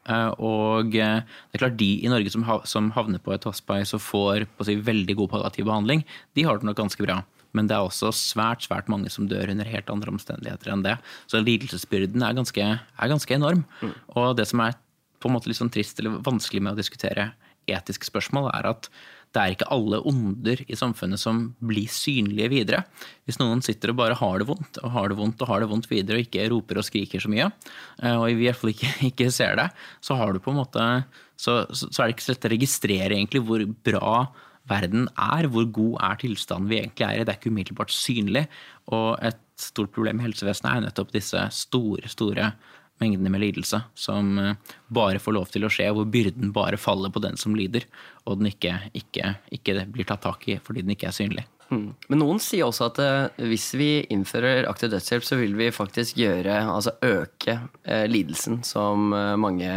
Uh, 0.09 0.31
og 0.42 0.96
uh, 0.98 1.20
det 1.22 1.59
er 1.59 1.62
klart 1.62 1.79
de 1.79 1.92
i 2.03 2.11
Norge 2.11 2.33
som, 2.35 2.42
ha, 2.48 2.59
som 2.66 2.90
havner 2.96 3.22
på 3.22 3.35
et 3.37 3.46
hospice 3.46 3.94
og 3.94 4.03
får 4.03 4.48
si, 4.66 4.75
veldig 4.83 5.18
god 5.20 5.31
palliativ 5.37 5.68
behandling, 5.70 6.03
de 6.35 6.46
har 6.48 6.59
det 6.59 6.66
nok 6.68 6.81
ganske 6.83 7.07
bra. 7.07 7.20
Men 7.53 7.68
det 7.68 7.77
er 7.77 7.85
også 7.85 8.11
svært 8.16 8.64
svært 8.64 8.88
mange 8.88 9.12
som 9.12 9.29
dør 9.29 9.53
under 9.53 9.68
helt 9.68 9.90
andre 9.92 10.14
omstendigheter 10.14 10.72
enn 10.72 10.85
det. 10.87 10.96
Så 11.29 11.42
lidelsesbyrden 11.44 12.25
er 12.25 12.38
ganske, 12.38 12.68
er 12.81 13.12
ganske 13.12 13.37
enorm. 13.37 13.66
Mm. 13.83 13.92
Og 14.16 14.37
det 14.38 14.48
som 14.48 14.64
er 14.64 14.79
på 15.22 15.29
en 15.29 15.37
måte 15.37 15.51
litt 15.51 15.61
sånn 15.61 15.70
trist 15.72 16.01
eller 16.01 16.16
vanskelig 16.25 16.62
med 16.64 16.75
å 16.75 16.81
diskutere 16.81 17.31
etiske 17.70 18.09
spørsmål, 18.09 18.48
er 18.57 18.72
at 18.72 18.88
det 19.33 19.40
er 19.40 19.55
ikke 19.55 19.71
alle 19.73 20.01
onder 20.09 20.61
i 20.68 20.77
samfunnet 20.77 21.21
som 21.21 21.40
blir 21.64 21.88
synlige 21.88 22.51
videre. 22.53 22.83
Hvis 23.25 23.40
noen 23.40 23.62
sitter 23.64 23.92
og 23.92 24.01
bare 24.03 24.16
har 24.18 24.42
det 24.42 24.49
vondt 24.51 24.81
og 24.83 24.92
har 24.92 25.09
det 25.09 25.18
vondt 25.18 25.40
og 25.40 25.49
har 25.49 25.64
det 25.64 25.71
vondt 25.71 25.88
videre 25.88 26.21
og 26.21 26.27
ikke 26.27 26.49
roper 26.53 26.81
og 26.81 26.87
skriker 26.87 27.23
så 27.23 27.33
mye, 27.33 27.49
eh, 28.03 28.16
og 28.16 28.29
i 28.29 28.37
hvert 28.42 28.61
fall 28.61 28.75
ikke, 28.75 28.92
ikke 29.11 29.31
ser 29.33 29.57
det, 29.61 29.68
så 30.05 30.18
måte 30.53 30.87
så, 31.42 31.62
så, 31.73 31.88
er 31.88 32.07
det 32.07 32.16
ikke 32.16 32.27
så 32.27 32.35
lett 32.35 32.47
å 32.47 32.53
registrere 32.53 33.16
egentlig 33.16 33.42
hvor 33.47 33.64
bra 33.87 34.16
verden 34.71 35.09
er, 35.18 35.49
hvor 35.51 35.64
god 35.75 35.97
er 36.07 36.21
tilstanden 36.21 36.68
vi 36.71 36.79
egentlig 36.79 37.07
er 37.07 37.16
i. 37.16 37.25
Det 37.25 37.33
er 37.33 37.40
ikke 37.40 37.51
umiddelbart 37.51 37.95
synlig. 37.95 38.45
Og 38.95 39.16
et 39.25 39.40
stort 39.59 39.90
problem 39.95 40.21
i 40.21 40.29
helsevesenet 40.29 40.71
er 40.71 40.85
nettopp 40.87 41.11
disse 41.14 41.40
store, 41.57 42.11
store 42.12 42.53
mengdene 43.02 43.32
med 43.32 43.42
lidelse 43.42 43.82
som 43.98 44.36
eh, 44.38 44.76
bare 44.92 45.22
får 45.22 45.36
lov 45.36 45.50
til 45.52 45.66
å 45.66 45.72
skje, 45.72 45.90
hvor 45.94 46.08
byrden 46.08 46.52
bare 46.54 46.80
faller 46.80 47.12
på 47.12 47.22
den 47.24 47.38
som 47.40 47.56
lider, 47.58 47.86
og 48.26 48.40
den 48.40 48.52
ikke, 48.52 48.76
ikke, 48.98 49.34
ikke 49.54 49.82
blir 49.92 50.08
tatt 50.08 50.24
tak 50.26 50.46
i 50.48 50.60
fordi 50.62 50.84
den 50.84 50.94
ikke 50.96 51.10
er 51.10 51.16
synlig. 51.16 51.46
Hmm. 51.72 51.94
Men 52.12 52.20
noen 52.20 52.40
sier 52.42 52.66
også 52.66 52.90
at 52.90 53.00
eh, 53.02 53.48
hvis 53.48 53.70
vi 53.78 53.90
innfører 54.12 54.68
aktiv 54.68 54.92
dødshjelp, 54.92 55.24
så 55.24 55.40
vil 55.40 55.56
vi 55.58 55.70
faktisk 55.72 56.20
gjøre, 56.20 56.60
altså 56.68 56.94
øke 57.06 57.58
eh, 57.82 58.04
lidelsen 58.10 58.60
som 58.66 59.12
mange, 59.12 59.72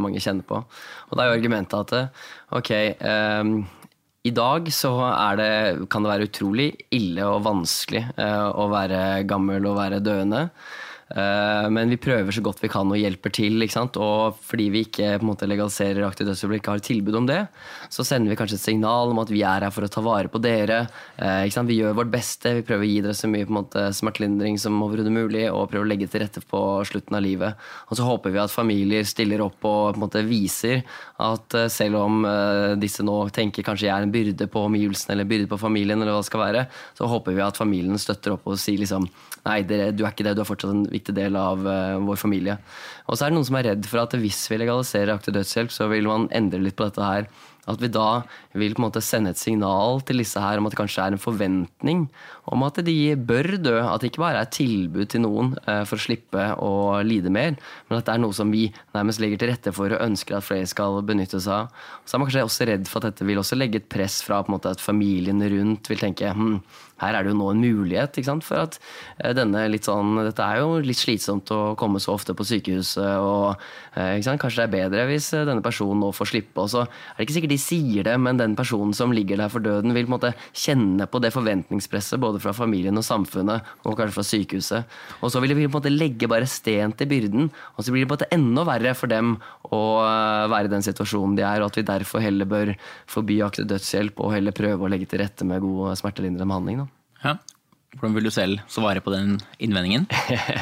mange, 0.00 0.20
kjenner 0.20 0.46
på. 0.46 0.60
Og 0.60 1.16
da 1.16 1.24
er 1.24 1.30
jo 1.30 1.38
argumentet 1.38 1.94
at 1.94 2.26
ok, 2.56 2.70
i 4.20 4.32
dag 4.36 4.66
så 4.74 4.90
det, 5.40 5.48
kan 5.88 6.04
det 6.04 6.10
være 6.12 6.26
utrolig 6.28 6.68
ille 6.92 7.24
og 7.24 7.46
vanskelig 7.46 8.02
å 8.20 8.66
være 8.68 9.00
gammel 9.28 9.64
og 9.70 9.78
være 9.78 10.02
døende. 10.04 10.42
Eh, 11.10 11.66
men 11.74 11.90
vi 11.90 11.98
prøver 11.98 12.34
så 12.34 12.42
godt 12.44 12.60
vi 12.62 12.70
kan 12.70 12.90
og 12.90 12.98
hjelper 12.98 13.32
til. 13.34 13.58
Og 13.60 14.38
fordi 14.46 14.68
vi 14.70 14.84
ikke 14.86 15.16
på 15.18 15.24
en 15.24 15.30
måte, 15.32 15.48
legaliserer 15.50 16.06
aktiv 16.06 16.28
dødshjelp 16.28 16.52
og 16.52 16.58
ikke 16.60 16.74
har 16.74 16.84
tilbud 16.86 17.18
om 17.18 17.28
det, 17.28 17.40
så 17.90 18.06
sender 18.06 18.30
vi 18.30 18.38
kanskje 18.38 18.58
et 18.60 18.66
signal 18.68 19.12
om 19.12 19.22
at 19.22 19.32
vi 19.32 19.42
er 19.42 19.66
her 19.66 19.74
for 19.74 19.86
å 19.86 19.90
ta 19.90 20.02
vare 20.04 20.30
på 20.30 20.42
dere. 20.42 20.84
Eh, 21.18 21.48
vi 21.70 21.80
gjør 21.80 21.98
vårt 21.98 22.12
beste. 22.12 22.54
Vi 22.60 22.66
prøver 22.66 22.86
å 22.86 22.90
gi 22.90 23.00
dere 23.04 23.16
så 23.16 23.30
mye 23.30 23.48
måte, 23.50 23.88
smertelindring 23.96 24.58
som 24.58 24.78
overhodet 24.82 25.12
mulig, 25.14 25.46
og 25.50 25.68
prøver 25.70 25.86
å 25.86 25.90
legge 25.90 26.08
til 26.10 26.24
rette 26.24 26.42
på 26.46 26.60
slutten 26.88 27.18
av 27.18 27.24
livet. 27.24 27.68
Og 27.90 27.98
så 27.98 28.06
håper 28.06 28.34
vi 28.34 28.42
at 28.42 28.54
familier 28.54 29.06
stiller 29.08 29.42
opp 29.44 29.58
og 29.60 29.68
på 29.80 29.98
en 29.98 30.02
måte 30.04 30.22
viser 30.26 30.84
at 31.20 31.56
eh, 31.58 31.68
selv 31.72 32.00
om 32.00 32.22
disse 32.80 33.02
nå 33.04 33.14
tenker 33.34 33.64
kanskje 33.64 33.86
jeg 33.86 33.94
er 33.94 34.04
en 34.04 34.12
byrde 34.12 34.46
på 34.50 34.62
omgivelsene 34.68 35.14
eller 35.14 35.28
byrde 35.28 35.48
på 35.50 35.58
familien, 35.60 36.00
eller 36.00 36.14
hva 36.14 36.22
det 36.22 36.28
skal 36.28 36.42
være, 36.42 36.64
så 36.96 37.08
håper 37.10 37.36
vi 37.36 37.44
at 37.44 37.58
familien 37.58 37.98
støtter 38.00 38.36
opp 38.36 38.46
og 38.48 38.60
sier 38.60 38.80
liksom 38.80 39.08
Nei, 39.40 39.62
du 39.64 39.72
er 39.72 40.10
ikke 40.10 40.24
det, 40.26 40.34
du 40.36 40.42
er 40.42 40.48
fortsatt 40.48 40.74
en 40.74 40.82
viktig 41.00 41.16
del 41.16 41.38
av 41.40 41.66
uh, 41.66 41.98
vår 42.06 42.20
familie. 42.20 42.60
Og 43.10 43.16
så 43.18 43.26
er 43.26 43.32
det 43.32 43.40
noen 43.40 43.48
som 43.48 43.58
er 43.58 43.72
redd 43.72 43.88
for 43.90 44.04
at 44.04 44.14
hvis 44.20 44.44
vi 44.52 44.60
legaliserer 44.60 45.16
aktiv 45.16 45.34
dødshjelp, 45.34 45.72
så 45.74 45.90
vil 45.90 46.06
man 46.06 46.30
endre 46.36 46.62
litt 46.62 46.78
på 46.78 46.86
dette 46.86 47.02
her. 47.02 47.30
At 47.68 47.80
vi 47.82 47.90
da 47.92 48.22
vil 48.56 48.74
på 48.74 48.80
en 48.80 48.86
måte 48.86 49.02
sende 49.04 49.34
et 49.34 49.40
signal 49.40 50.00
til 50.06 50.22
disse 50.22 50.40
her 50.40 50.58
om 50.58 50.66
at 50.66 50.74
det 50.74 50.80
kanskje 50.80 51.04
er 51.04 51.14
en 51.14 51.20
forventning 51.20 52.06
om 52.50 52.64
at 52.66 52.80
de 52.86 52.96
bør 53.14 53.52
dø. 53.60 53.76
At 53.82 54.02
det 54.02 54.10
ikke 54.10 54.24
bare 54.24 54.42
er 54.42 54.52
tilbud 54.54 55.10
til 55.12 55.24
noen 55.26 55.52
eh, 55.66 55.82
for 55.88 55.98
å 55.98 56.04
slippe 56.06 56.46
å 56.56 56.72
lide 57.06 57.32
mer, 57.32 57.58
men 57.88 57.98
at 57.98 58.08
det 58.08 58.16
er 58.16 58.22
noe 58.24 58.36
som 58.36 58.50
vi 58.52 58.66
nærmest 58.96 59.22
legger 59.22 59.42
til 59.42 59.52
rette 59.52 59.74
for 59.76 59.92
og 59.92 60.04
ønsker 60.06 60.38
at 60.38 60.46
flere 60.46 60.70
skal 60.70 61.00
benytte 61.06 61.42
seg 61.42 61.66
av. 61.66 61.86
Så 62.04 62.16
er 62.16 62.22
man 62.22 62.30
kanskje 62.30 62.46
også 62.48 62.70
redd 62.70 62.88
for 62.90 63.02
at 63.02 63.12
dette 63.12 63.28
vil 63.28 63.42
også 63.42 63.58
legge 63.60 63.82
et 63.82 63.90
press 63.92 64.20
fra 64.26 64.40
på 64.42 64.50
en 64.50 64.56
måte 64.56 64.72
at 64.72 64.82
familien 64.82 65.44
rundt 65.54 65.92
vil 65.92 66.00
tenke 66.00 66.32
hm, 66.34 66.60
her 67.00 67.16
er 67.16 67.24
det 67.24 67.32
jo 67.32 67.38
nå 67.38 67.50
en 67.52 67.62
mulighet 67.62 68.18
sant, 68.24 68.44
for 68.44 68.66
at 68.66 68.78
eh, 69.22 69.32
denne 69.36 69.64
litt 69.72 69.88
sånn 69.88 70.18
Dette 70.26 70.44
er 70.44 70.60
jo 70.60 70.80
litt 70.84 71.00
slitsomt 71.00 71.50
å 71.54 71.74
komme 71.80 72.00
så 72.02 72.14
ofte 72.16 72.34
på 72.36 72.46
sykehuset, 72.46 73.20
og 73.24 73.60
eh, 73.96 74.18
sant, 74.24 74.40
kanskje 74.42 74.62
det 74.62 74.66
er 74.66 74.74
bedre 74.74 75.06
hvis 75.10 75.30
eh, 75.36 75.46
denne 75.48 75.64
personen 75.64 76.02
nå 76.04 76.10
får 76.16 76.32
slippe. 76.32 76.64
Og 76.64 76.70
så 76.72 76.84
er 76.84 77.18
det 77.18 77.26
ikke 77.26 77.38
sikkert 77.38 77.54
de 77.54 77.60
sier 77.62 78.08
det, 78.08 78.16
men 78.20 78.40
den 78.40 78.56
personen 78.58 78.94
som 78.96 79.14
ligger 79.16 79.40
der 79.40 79.52
for 79.52 79.64
døden, 79.64 79.94
vil 79.96 80.06
på 80.06 80.12
en 80.12 80.16
måte 80.18 80.34
kjenne 80.52 81.08
på 81.10 81.22
det 81.24 81.32
forventningspresset 81.34 82.20
både 82.22 82.42
fra 82.42 82.54
familien 82.56 83.00
og 83.00 83.06
samfunnet, 83.06 83.72
og 83.84 83.96
kanskje 83.98 84.18
fra 84.18 84.26
sykehuset. 84.26 84.98
Og 85.20 85.32
så 85.32 85.42
vil 85.42 85.54
de 85.54 85.60
på 85.62 85.70
en 85.70 85.78
måte 85.78 85.94
legge 85.94 86.28
bare 86.30 86.48
sten 86.50 86.94
til 86.96 87.10
byrden, 87.10 87.50
og 87.76 87.84
så 87.84 87.94
blir 87.94 88.04
det 88.04 88.10
på 88.10 88.16
en 88.16 88.20
måte 88.20 88.32
enda 88.36 88.66
verre 88.68 88.94
for 88.98 89.10
dem 89.10 89.36
å 89.70 89.82
være 90.50 90.68
i 90.68 90.72
den 90.72 90.84
situasjonen 90.84 91.36
de 91.38 91.46
er, 91.46 91.62
og 91.62 91.70
at 91.70 91.80
vi 91.80 91.86
derfor 91.86 92.24
heller 92.24 92.48
bør 92.48 92.74
forby 93.10 93.40
aktiv 93.46 93.68
dødshjelp 93.70 94.20
og 94.20 94.34
heller 94.36 94.56
prøve 94.56 94.86
å 94.86 94.90
legge 94.90 95.08
til 95.10 95.22
rette 95.22 95.46
med 95.46 95.62
god 95.64 95.98
smertelindrende 96.00 96.48
behandling. 96.50 96.82
Da. 96.84 96.89
Ja. 97.24 97.38
Hvordan 97.98 98.14
vil 98.14 98.28
du 98.28 98.30
selv 98.30 98.60
svare 98.70 99.02
på 99.02 99.10
den 99.10 99.40
innvendingen? 99.58 100.04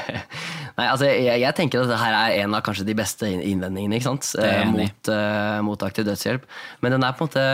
Nei, 0.78 0.86
altså, 0.86 1.10
jeg, 1.10 1.42
jeg, 1.42 1.54
tenker 1.58 1.82
at 1.82 1.90
dette 1.90 1.98
her 2.00 2.14
er 2.16 2.38
en 2.44 2.56
av 2.56 2.62
kanskje 2.64 2.86
de 2.88 2.96
beste 2.96 3.28
innvendingene 3.28 3.98
ikke 3.98 4.08
sant? 4.08 4.30
Eh, 4.40 4.62
mot, 4.70 5.10
uh, 5.12 5.58
mot, 5.66 5.84
aktiv 5.84 6.06
dødshjelp. 6.08 6.46
Men 6.80 6.96
den 6.96 7.04
er 7.04 7.18
på 7.18 7.26
en 7.26 7.28
måte 7.28 7.46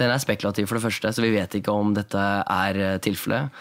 den 0.00 0.08
er 0.08 0.22
spekulativ, 0.22 0.64
for 0.68 0.78
det 0.78 0.86
første, 0.86 1.12
så 1.12 1.22
vi 1.22 1.34
vet 1.34 1.54
ikke 1.58 1.74
om 1.76 1.92
dette 1.92 2.20
er 2.40 2.78
eh, 2.80 2.98
tilfellet. 3.04 3.52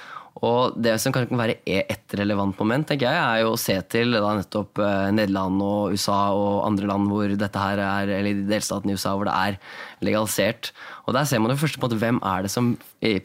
Og 0.45 0.77
det 0.79 0.93
som 1.03 1.11
kan 1.11 1.27
være 1.35 1.57
ett 1.67 2.15
relevant 2.15 2.55
moment, 2.61 2.87
tenker 2.87 3.09
jeg, 3.09 3.19
er 3.19 3.43
jo 3.43 3.53
å 3.55 3.59
se 3.59 3.75
til 3.91 4.15
da, 4.15 4.31
nettopp 4.37 4.79
Nederland 5.11 5.59
og 5.65 5.95
USA 5.95 6.19
og 6.31 6.61
andre 6.63 6.87
land 6.87 7.11
hvor 7.11 7.33
dette 7.33 7.63
her 7.65 7.81
er, 7.83 8.13
eller 8.19 8.45
delstaten 8.47 8.91
i 8.91 8.95
USA 8.95 9.17
hvor 9.17 9.27
det 9.27 9.35
er 9.35 9.59
legalisert. 10.05 10.71
Og 11.07 11.17
der 11.17 11.27
ser 11.27 11.43
man 11.43 11.51
jo 11.51 11.59
først 11.59 11.79
på 11.81 11.89
at 11.89 11.97
hvem 11.99 12.21
er 12.23 12.47
det 12.47 12.53
som 12.53 12.71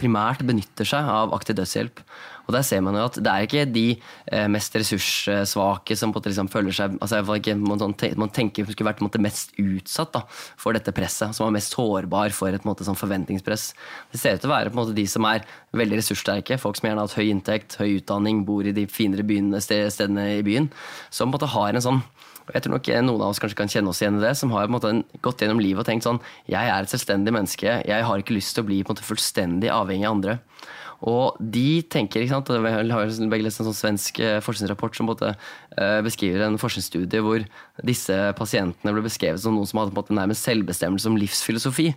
primært 0.01 0.43
benytter 0.47 0.89
seg 0.91 1.07
av 1.15 1.35
aktiv 1.37 1.59
dødshjelp. 1.61 2.03
Og 2.45 2.53
der 2.57 2.65
ser 2.67 2.83
man 2.85 2.97
jo 2.99 3.05
at 3.07 3.17
det 3.17 3.31
er 3.31 3.47
ikke 3.47 3.65
de 3.71 3.85
eh, 3.95 4.47
mest 4.53 4.75
ressurssvake 4.77 5.97
som 5.97 6.13
på 6.13 6.19
en 6.19 6.23
måte 6.23 6.33
liksom 6.33 6.51
føler 6.53 6.77
seg 6.77 6.97
altså 7.01 7.23
ikke, 7.39 7.57
man, 7.61 7.81
sånn 7.81 7.97
tenker 7.97 8.69
skulle 8.69 8.91
vært 8.91 9.03
måte, 9.05 9.23
mest 9.23 9.55
utsatt 9.61 10.13
da, 10.17 10.25
for 10.61 10.77
dette 10.77 10.93
presset, 10.97 11.35
som 11.37 11.49
er 11.49 11.57
mest 11.57 11.75
sårbar 11.75 12.35
for 12.37 12.55
et 12.55 12.67
måte, 12.69 12.87
sånn 12.87 12.99
forventningspress. 12.99 13.71
Det 14.13 14.21
ser 14.21 14.37
ut 14.37 14.45
til 14.45 14.53
å 14.53 14.55
være 14.55 14.73
på 14.73 14.79
en 14.79 14.83
måte, 14.83 14.97
de 14.97 15.07
som 15.11 15.27
er 15.29 15.47
veldig 15.77 16.01
ressurssterke, 16.03 16.61
folk 16.61 16.79
som 16.79 16.91
gjerne 16.91 17.03
har 17.03 17.09
hatt 17.09 17.19
høy 17.19 17.31
inntekt, 17.31 17.79
høy 17.81 17.99
utdanning, 18.01 18.45
bor 18.49 18.67
i 18.67 18.75
de 18.77 18.87
finere 18.91 19.25
byene, 19.27 19.63
stedene 19.65 20.29
i 20.39 20.45
byen, 20.47 20.69
som 21.11 21.31
på 21.31 21.35
en 21.35 21.39
måte 21.39 21.55
har 21.57 21.75
en 21.75 21.89
sånn 21.89 22.05
jeg 22.53 22.61
tror 22.61 22.75
nok 22.75 22.89
noen 23.07 23.23
av 23.25 23.31
oss 23.33 23.41
kanskje 23.41 23.57
kan 23.57 23.71
kjenne 23.73 23.89
oss 23.89 24.03
igjen 24.03 24.19
i 24.19 24.25
det, 24.25 24.35
som 24.37 24.51
har 24.53 24.67
på 24.67 24.69
en 24.69 24.75
måte 24.75 25.21
gått 25.25 25.41
gjennom 25.41 25.63
livet 25.65 25.81
og 25.81 25.89
tenkt 25.89 26.05
sånn 26.05 26.21
Jeg 26.51 26.69
er 26.69 26.85
et 26.85 26.93
selvstendig 26.93 27.33
menneske. 27.33 27.79
Jeg 27.89 28.05
har 28.05 28.21
ikke 28.21 28.37
lyst 28.37 28.53
til 28.57 28.67
å 28.67 28.69
bli 28.69 28.83
på 28.83 28.93
en 28.93 28.99
måte 28.99 29.07
fullstendig 29.07 29.71
avhengig 29.73 30.05
av 30.05 30.17
andre. 30.19 30.35
Og 31.05 31.37
de 31.39 31.83
tenker, 31.93 32.23
ikke 32.25 32.33
sant, 32.33 32.49
Vi 32.49 32.93
har 32.93 33.11
begge 33.31 33.45
lest 33.45 33.61
en 33.61 33.69
sånn 33.69 33.77
svensk 33.77 34.21
eh, 34.25 34.39
forskningsrapport 34.45 34.97
som 34.97 35.11
eh, 35.13 35.35
beskriver 36.07 36.45
en 36.47 36.59
forskningsstudie 36.61 37.23
hvor 37.25 37.43
disse 37.83 38.15
pasientene 38.39 38.93
ble 38.95 39.03
beskrevet 39.07 39.43
som 39.43 39.57
noen 39.57 39.67
som 39.67 39.81
hadde 39.81 39.91
på 39.91 39.99
en 39.99 40.05
måte 40.05 40.19
nærmest 40.21 40.47
selvbestemmelse 40.47 41.09
som 41.09 41.19
livsfilosofi. 41.19 41.89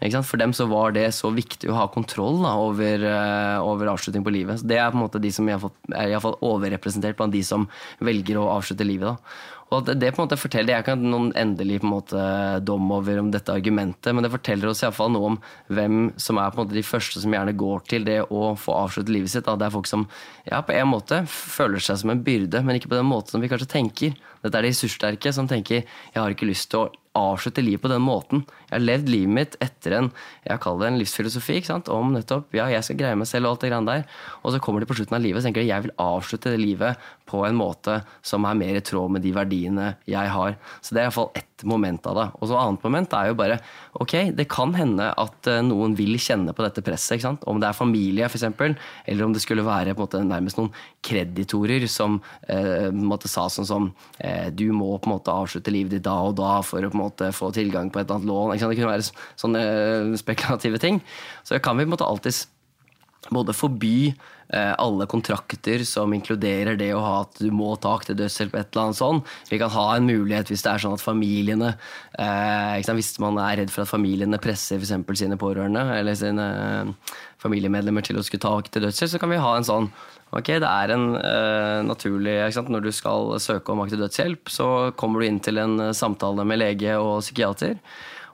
For 0.00 0.40
dem 0.40 0.54
så 0.56 0.64
var 0.70 0.96
det 0.96 1.10
så 1.12 1.30
viktig 1.30 1.68
å 1.70 1.76
ha 1.76 1.86
kontroll 1.92 2.40
da, 2.42 2.56
over, 2.56 3.04
eh, 3.04 3.60
over, 3.60 3.92
avslutning 3.92 4.24
på 4.24 4.32
livet. 4.32 4.60
Så 4.60 4.66
det 4.66 4.78
er 4.80 4.90
på 4.90 4.96
en 4.96 5.04
måte 5.04 5.20
de 5.20 5.30
som 5.30 5.48
er 5.48 5.60
iallfall 6.08 6.38
overrepresentert 6.40 7.16
blant 7.16 7.32
de 7.32 7.42
som 7.44 7.68
velger 8.00 8.40
å 8.40 8.48
avslutte 8.56 8.86
livet. 8.88 9.12
da. 9.12 9.60
Og 9.70 9.84
det, 9.86 10.00
det, 10.02 10.10
på 10.10 10.18
en 10.18 10.26
måte 10.26 10.38
forteller, 10.40 10.74
Jeg 10.74 10.84
kan 10.84 10.98
ikke 10.98 11.10
noen 11.12 11.32
endelig 11.38 11.78
på 11.80 11.86
en 11.86 11.92
måte 11.92 12.22
dom 12.66 12.90
over 12.90 13.20
om 13.20 13.30
dette 13.30 13.52
argumentet, 13.54 14.10
men 14.14 14.24
det 14.24 14.32
forteller 14.32 14.70
oss 14.70 14.82
i 14.82 14.90
fall 14.90 15.12
noe 15.14 15.28
om 15.28 15.36
hvem 15.70 16.10
som 16.18 16.40
er 16.42 16.50
på 16.50 16.58
en 16.58 16.64
måte 16.64 16.74
de 16.74 16.82
første 16.82 17.22
som 17.22 17.30
gjerne 17.30 17.54
går 17.54 17.84
til 17.86 18.06
det 18.08 18.18
å 18.26 18.56
få 18.58 18.74
avsluttet 18.74 19.12
livet 19.14 19.30
sitt. 19.30 19.46
Da. 19.46 19.54
Det 19.54 19.68
er 19.68 19.76
folk 19.76 19.86
som 19.86 20.08
ja, 20.48 20.58
på 20.66 20.74
en 20.74 20.90
måte 20.90 21.22
føler 21.30 21.78
seg 21.78 22.00
som 22.02 22.10
en 22.10 22.24
byrde, 22.26 22.64
men 22.66 22.80
ikke 22.80 22.90
på 22.90 22.98
den 22.98 23.06
måten 23.06 23.19
som 23.28 23.42
vi 23.42 23.50
kanskje 23.50 23.68
tenker. 23.68 24.16
Dette 24.40 24.56
er 24.56 24.64
de 24.64 24.70
ressurssterke 24.72 25.32
som 25.36 25.48
tenker 25.50 25.82
jeg 25.82 26.16
har 26.16 26.32
ikke 26.32 26.48
lyst 26.48 26.70
til 26.72 26.86
å 26.86 26.90
avslutte 27.18 27.62
livet 27.64 27.82
på 27.82 27.90
den 27.90 28.02
måten. 28.04 28.44
Jeg 28.68 28.76
har 28.76 28.84
levd 28.84 29.08
livet 29.10 29.34
mitt 29.34 29.56
etter 29.64 29.96
en 29.96 30.10
jeg 30.46 30.62
kaller 30.62 30.84
det 30.84 30.90
en 30.92 31.00
livsfilosofi 31.00 31.58
om 31.90 32.12
nettopp 32.14 32.54
ja, 32.56 32.68
jeg 32.70 32.86
skal 32.86 32.98
greie 33.00 33.18
meg 33.18 33.28
selv 33.28 33.48
og 33.48 33.54
alt 33.54 33.64
det 33.64 33.70
greiene 33.72 33.90
der. 33.90 34.04
Og 34.44 34.54
så 34.54 34.62
kommer 34.62 34.80
de 34.82 34.88
på 34.88 34.96
slutten 34.98 35.18
av 35.18 35.24
livet 35.24 35.42
og 35.42 35.48
tenker 35.48 35.66
jeg 35.66 35.86
vil 35.86 35.96
avslutte 36.00 36.54
det 36.54 36.62
livet 36.62 37.10
på 37.30 37.44
en 37.46 37.58
måte 37.58 38.00
som 38.26 38.46
er 38.48 38.58
mer 38.58 38.78
i 38.78 38.82
tråd 38.84 39.14
med 39.14 39.24
de 39.24 39.32
verdiene 39.34 39.94
jeg 40.10 40.32
har. 40.34 40.56
Så 40.80 40.94
det 40.94 41.02
er 41.02 41.08
iallfall 41.08 41.30
ett 41.38 41.46
moment 41.68 42.06
av 42.08 42.16
det. 42.16 42.26
Og 42.40 42.48
så 42.48 42.58
annet 42.58 42.84
moment 42.86 43.14
er 43.16 43.28
jo 43.30 43.36
bare 43.38 43.58
ok, 44.00 44.14
det 44.36 44.48
kan 44.50 44.72
hende 44.74 45.10
at 45.20 45.50
eh, 45.50 45.60
noen 45.66 45.94
vil 45.98 46.16
kjenne 46.20 46.54
på 46.56 46.64
dette 46.64 46.82
presset. 46.84 47.22
Om 47.22 47.60
det 47.60 47.68
er 47.68 47.76
familie, 47.76 48.26
f.eks., 48.30 48.46
eller 49.04 49.26
om 49.26 49.34
det 49.34 49.42
skulle 49.44 49.66
være 49.66 49.94
på 49.94 50.00
en 50.00 50.06
måte 50.06 50.22
nærmest 50.24 50.60
noen 50.60 50.72
kreditorer 51.04 51.86
som 51.90 52.18
eh, 52.48 52.88
måtte 52.94 53.30
sa 53.30 53.48
sånn 53.52 53.68
som 53.68 53.90
eh, 54.18 54.48
du 54.50 54.70
må 54.72 54.94
på 54.98 55.10
en 55.10 55.16
måte 55.16 55.34
avslutte 55.34 55.74
livet 55.74 55.98
ditt 55.98 56.06
da 56.06 56.16
og 56.26 56.38
da 56.40 56.58
for 56.66 56.82
å 56.82 56.90
på 56.90 56.96
en 56.96 57.04
måte 57.04 57.09
få 57.34 57.50
tilgang 57.52 57.90
på 57.90 57.98
et 57.98 58.06
eller 58.06 58.20
annet 58.20 58.28
lån. 58.30 58.52
Det 58.54 58.78
kunne 58.78 58.94
være 58.94 59.10
sånne 59.40 59.60
eh, 59.60 60.16
spekulative 60.20 60.78
ting. 60.78 61.02
Så 61.44 61.58
kan 61.58 61.76
vi 61.76 61.84
på 61.84 61.90
en 61.90 61.96
måte 61.96 62.06
alltids 62.06 62.48
både 63.30 63.52
forby 63.52 64.12
alle 64.50 65.06
kontrakter 65.06 65.84
som 65.86 66.10
inkluderer 66.14 66.74
det 66.78 66.88
å 66.94 67.02
ha 67.04 67.12
at 67.22 67.38
du 67.38 67.52
må 67.54 67.76
ta 67.78 67.92
aktiv 67.94 68.16
dødshjelp, 68.18 68.56
et 68.58 68.72
eller 68.72 68.88
annet 68.88 68.98
sånt. 68.98 69.32
Vi 69.50 69.60
kan 69.60 69.70
ha 69.70 69.86
en 69.94 70.08
mulighet 70.08 70.50
hvis 70.50 70.64
det 70.66 70.72
er 70.72 70.82
sånn 70.82 70.96
at 70.96 71.04
familiene 71.04 71.72
eh, 72.18 72.92
Hvis 72.96 73.12
man 73.22 73.38
er 73.42 73.60
redd 73.62 73.72
for 73.72 73.84
at 73.84 73.92
familiene 73.92 74.40
presser 74.42 74.80
f.eks. 74.80 75.18
sine 75.20 75.38
pårørende 75.40 75.84
eller 75.96 76.18
sine 76.18 76.46
eh, 76.46 77.18
familiemedlemmer 77.42 78.04
til 78.06 78.20
å 78.20 78.24
skulle 78.26 78.42
ta 78.42 78.56
aktiv 78.58 78.84
dødshjelp, 78.84 79.14
så 79.14 79.20
kan 79.22 79.32
vi 79.32 79.42
ha 79.42 79.56
en 79.56 79.68
sånn 79.68 79.92
Ok, 80.30 80.52
det 80.62 80.68
er 80.68 80.92
en 80.94 81.08
uh, 81.18 81.80
naturlig 81.82 82.36
Når 82.54 82.84
du 82.84 82.92
skal 82.94 83.32
søke 83.42 83.72
om 83.72 83.80
aktiv 83.82 83.98
dødshjelp, 83.98 84.52
så 84.52 84.68
kommer 84.94 85.20
du 85.20 85.26
inn 85.26 85.40
til 85.42 85.58
en 85.58 85.90
samtale 85.96 86.44
med 86.46 86.60
lege 86.62 86.94
og 87.02 87.18
psykiater. 87.24 87.80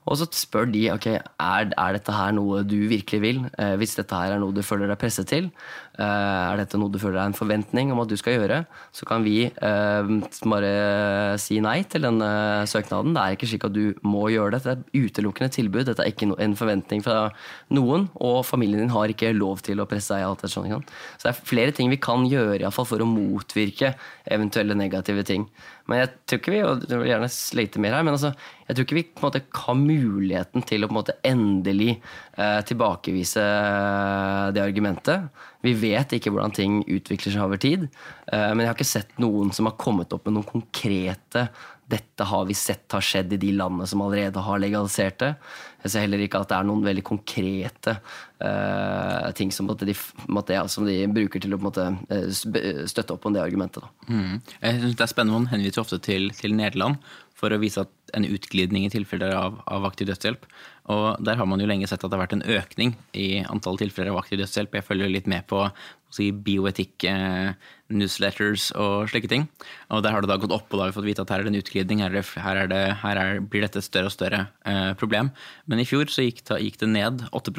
Og 0.06 0.18
så 0.20 0.26
spør 0.38 0.68
de 0.70 0.84
ok, 0.94 1.08
er, 1.18 1.70
er 1.72 1.96
dette 1.96 2.14
her 2.14 2.34
noe 2.36 2.62
du 2.66 2.78
virkelig 2.90 3.20
vil. 3.22 3.40
Eh, 3.58 3.74
hvis 3.80 3.96
dette 3.98 4.14
her 4.14 4.36
er 4.36 4.42
noe 4.42 4.54
du 4.54 4.62
føler 4.66 4.90
deg 4.90 5.00
presset 5.00 5.26
til, 5.30 5.48
eh, 5.98 6.04
er 6.06 6.60
dette 6.60 6.78
noe 6.78 6.92
du 6.92 7.00
føler 7.02 7.18
er 7.18 7.32
en 7.32 7.36
forventning 7.36 7.90
om 7.90 8.02
at 8.04 8.10
du 8.10 8.14
skal 8.18 8.38
gjøre, 8.38 8.60
så 8.94 9.08
kan 9.08 9.26
vi 9.26 9.48
eh, 9.50 10.12
bare 10.46 10.72
si 11.42 11.58
nei 11.64 11.80
til 11.90 12.06
denne 12.06 12.30
søknaden. 12.70 13.16
Det 13.16 13.24
er 13.24 13.38
ikke 13.38 13.50
slik 13.50 13.66
at 13.66 13.74
du 13.74 13.96
må 14.06 14.28
gjøre 14.30 14.54
det. 14.54 14.62
Dette 14.62 14.76
er 14.76 15.08
utelukkende 15.08 15.50
tilbud. 15.58 15.86
Dette 15.90 16.06
er 16.06 16.14
ikke 16.14 16.30
en 16.30 16.58
forventning 16.58 17.02
fra 17.06 17.26
noen, 17.74 18.06
og 18.14 18.44
familien 18.46 18.84
din 18.86 18.94
har 18.94 19.10
ikke 19.10 19.34
lov 19.34 19.64
til 19.66 19.82
å 19.82 19.88
presse 19.90 20.14
deg 20.14 20.26
alt 20.28 20.46
det. 20.46 20.52
Så 20.54 20.62
det 20.62 21.32
er 21.32 21.46
flere 21.46 21.74
ting 21.74 21.90
vi 21.90 21.98
kan 21.98 22.26
gjøre 22.30 22.60
i 22.62 22.70
fall, 22.70 22.86
for 22.86 23.02
å 23.02 23.08
motvirke 23.10 23.96
eventuelle 24.30 24.76
negative 24.78 25.26
ting. 25.26 25.48
Men 25.86 26.00
jeg 26.02 26.10
tror 26.26 26.40
ikke 26.40 26.52
vi 26.54 26.62
og 26.66 26.82
du 26.82 26.94
vil 26.98 27.10
gjerne 27.12 27.28
slite 27.30 27.82
mer 27.82 27.94
her, 27.94 28.06
men 28.06 28.16
altså, 28.16 28.32
jeg 28.66 28.76
tror 28.76 28.86
ikke 28.86 28.98
vi 28.98 29.04
på 29.06 29.22
en 29.22 29.26
måte 29.28 29.42
har 29.60 29.78
muligheten 29.78 30.64
til 30.66 30.82
å 30.82 30.88
på 30.88 30.94
en 30.94 30.98
måte 30.98 31.16
endelig 31.26 31.92
eh, 31.94 32.58
tilbakevise 32.66 33.44
eh, 33.44 34.48
det 34.56 34.64
argumentet. 34.64 35.28
Vi 35.66 35.76
vet 35.78 36.16
ikke 36.16 36.32
hvordan 36.34 36.54
ting 36.56 36.80
utvikler 36.82 37.34
seg 37.34 37.46
over 37.46 37.62
tid. 37.62 37.86
Eh, 38.32 38.50
men 38.50 38.64
jeg 38.64 38.72
har 38.72 38.78
ikke 38.78 38.88
sett 38.88 39.14
noen 39.22 39.54
som 39.54 39.70
har 39.70 39.78
kommet 39.80 40.14
opp 40.16 40.26
med 40.26 40.38
noen 40.38 40.50
konkrete 40.50 41.46
dette 41.86 42.24
har 42.26 42.44
vi 42.48 42.54
sett 42.54 42.92
har 42.92 43.04
skjedd 43.04 43.32
i 43.36 43.38
de 43.38 43.52
landene 43.54 43.86
som 43.86 44.00
allerede 44.02 44.42
har 44.42 44.58
legalisert 44.58 45.20
det. 45.22 45.28
Jeg 45.84 45.92
ser 45.92 46.02
heller 46.06 46.24
ikke 46.24 46.40
at 46.42 46.50
det 46.50 46.56
er 46.56 46.66
noen 46.66 46.82
veldig 46.82 47.04
konkrete 47.06 47.94
uh, 48.42 49.28
ting 49.38 49.52
som 49.54 49.70
de, 49.70 49.94
ja, 49.94 50.64
som, 50.72 50.88
de, 50.88 50.96
bruker 51.14 51.44
til 51.44 51.54
å 51.54 51.60
måte, 51.62 51.84
uh, 52.10 52.26
støtte 52.90 53.14
opp 53.14 53.28
om 53.28 53.36
det 53.36 53.44
argumentet. 53.44 53.86
Mm. 54.08 54.40
Jeg 54.58 54.80
synes 54.80 54.98
Det 54.98 55.06
er 55.06 55.12
spennende, 55.12 55.38
Man 55.38 55.52
henviser 55.52 55.84
ofte 55.84 56.00
til, 56.02 56.32
til 56.34 56.58
Nederland 56.58 56.98
for 57.36 57.52
å 57.52 57.60
vise 57.60 57.84
en 58.16 58.24
utglidning 58.26 58.86
i 58.86 58.90
tilfeller 58.90 59.34
av, 59.36 59.60
av, 59.68 59.84
aktiv 59.86 60.08
dødshjelp. 60.08 60.46
Og 60.94 61.22
Der 61.26 61.36
har 61.38 61.46
man 61.46 61.60
jo 61.60 61.68
lenge 61.68 61.86
sett 61.86 62.02
at 62.02 62.10
det 62.10 62.16
har 62.16 62.24
vært 62.24 62.36
en 62.38 62.46
økning 62.56 62.94
i 63.12 63.44
antall 63.44 63.78
tilfeller 63.78 64.14
av 64.14 64.22
aktiv 64.22 64.40
dødshjelp. 64.40 64.78
Jeg 64.78 64.86
følger 64.88 65.12
litt 65.12 65.28
med 65.30 65.46
på 65.50 65.66
si, 66.14 66.26
bioetikk-newsletters 66.46 68.62
eh, 68.72 68.80
og 68.80 69.08
slike 69.10 69.28
ting. 69.32 69.44
Og 69.90 69.98
Der 70.04 70.12
har 70.14 70.20
det 70.22 70.30
da 70.30 70.40
gått 70.40 70.54
opp, 70.54 70.68
og 70.70 70.76
da 70.78 70.82
har 70.84 70.90
vi 70.92 70.98
fått 70.98 71.10
vite 71.10 71.22
at 71.24 71.30
her 71.32 71.40
er 71.40 71.44
det 71.46 71.52
en 71.54 71.62
utglidning. 71.62 71.98
Her, 72.04 72.12
er 72.14 72.24
her, 72.44 72.56
er 72.62 72.68
det, 72.72 72.84
her 73.02 73.16
er, 73.22 73.30
blir 73.40 73.62
dette 73.66 73.78
et 73.82 73.88
større 73.88 74.08
og 74.10 74.14
større 74.14 74.40
eh, 74.64 74.92
problem. 74.98 75.26
Men 75.66 75.76
i 75.82 75.88
fjor 75.88 76.06
så 76.12 76.20
gikk, 76.26 76.40
ta, 76.46 76.54
gikk 76.62 76.76
det 76.82 76.90
ned 76.92 77.14
8 77.32 77.50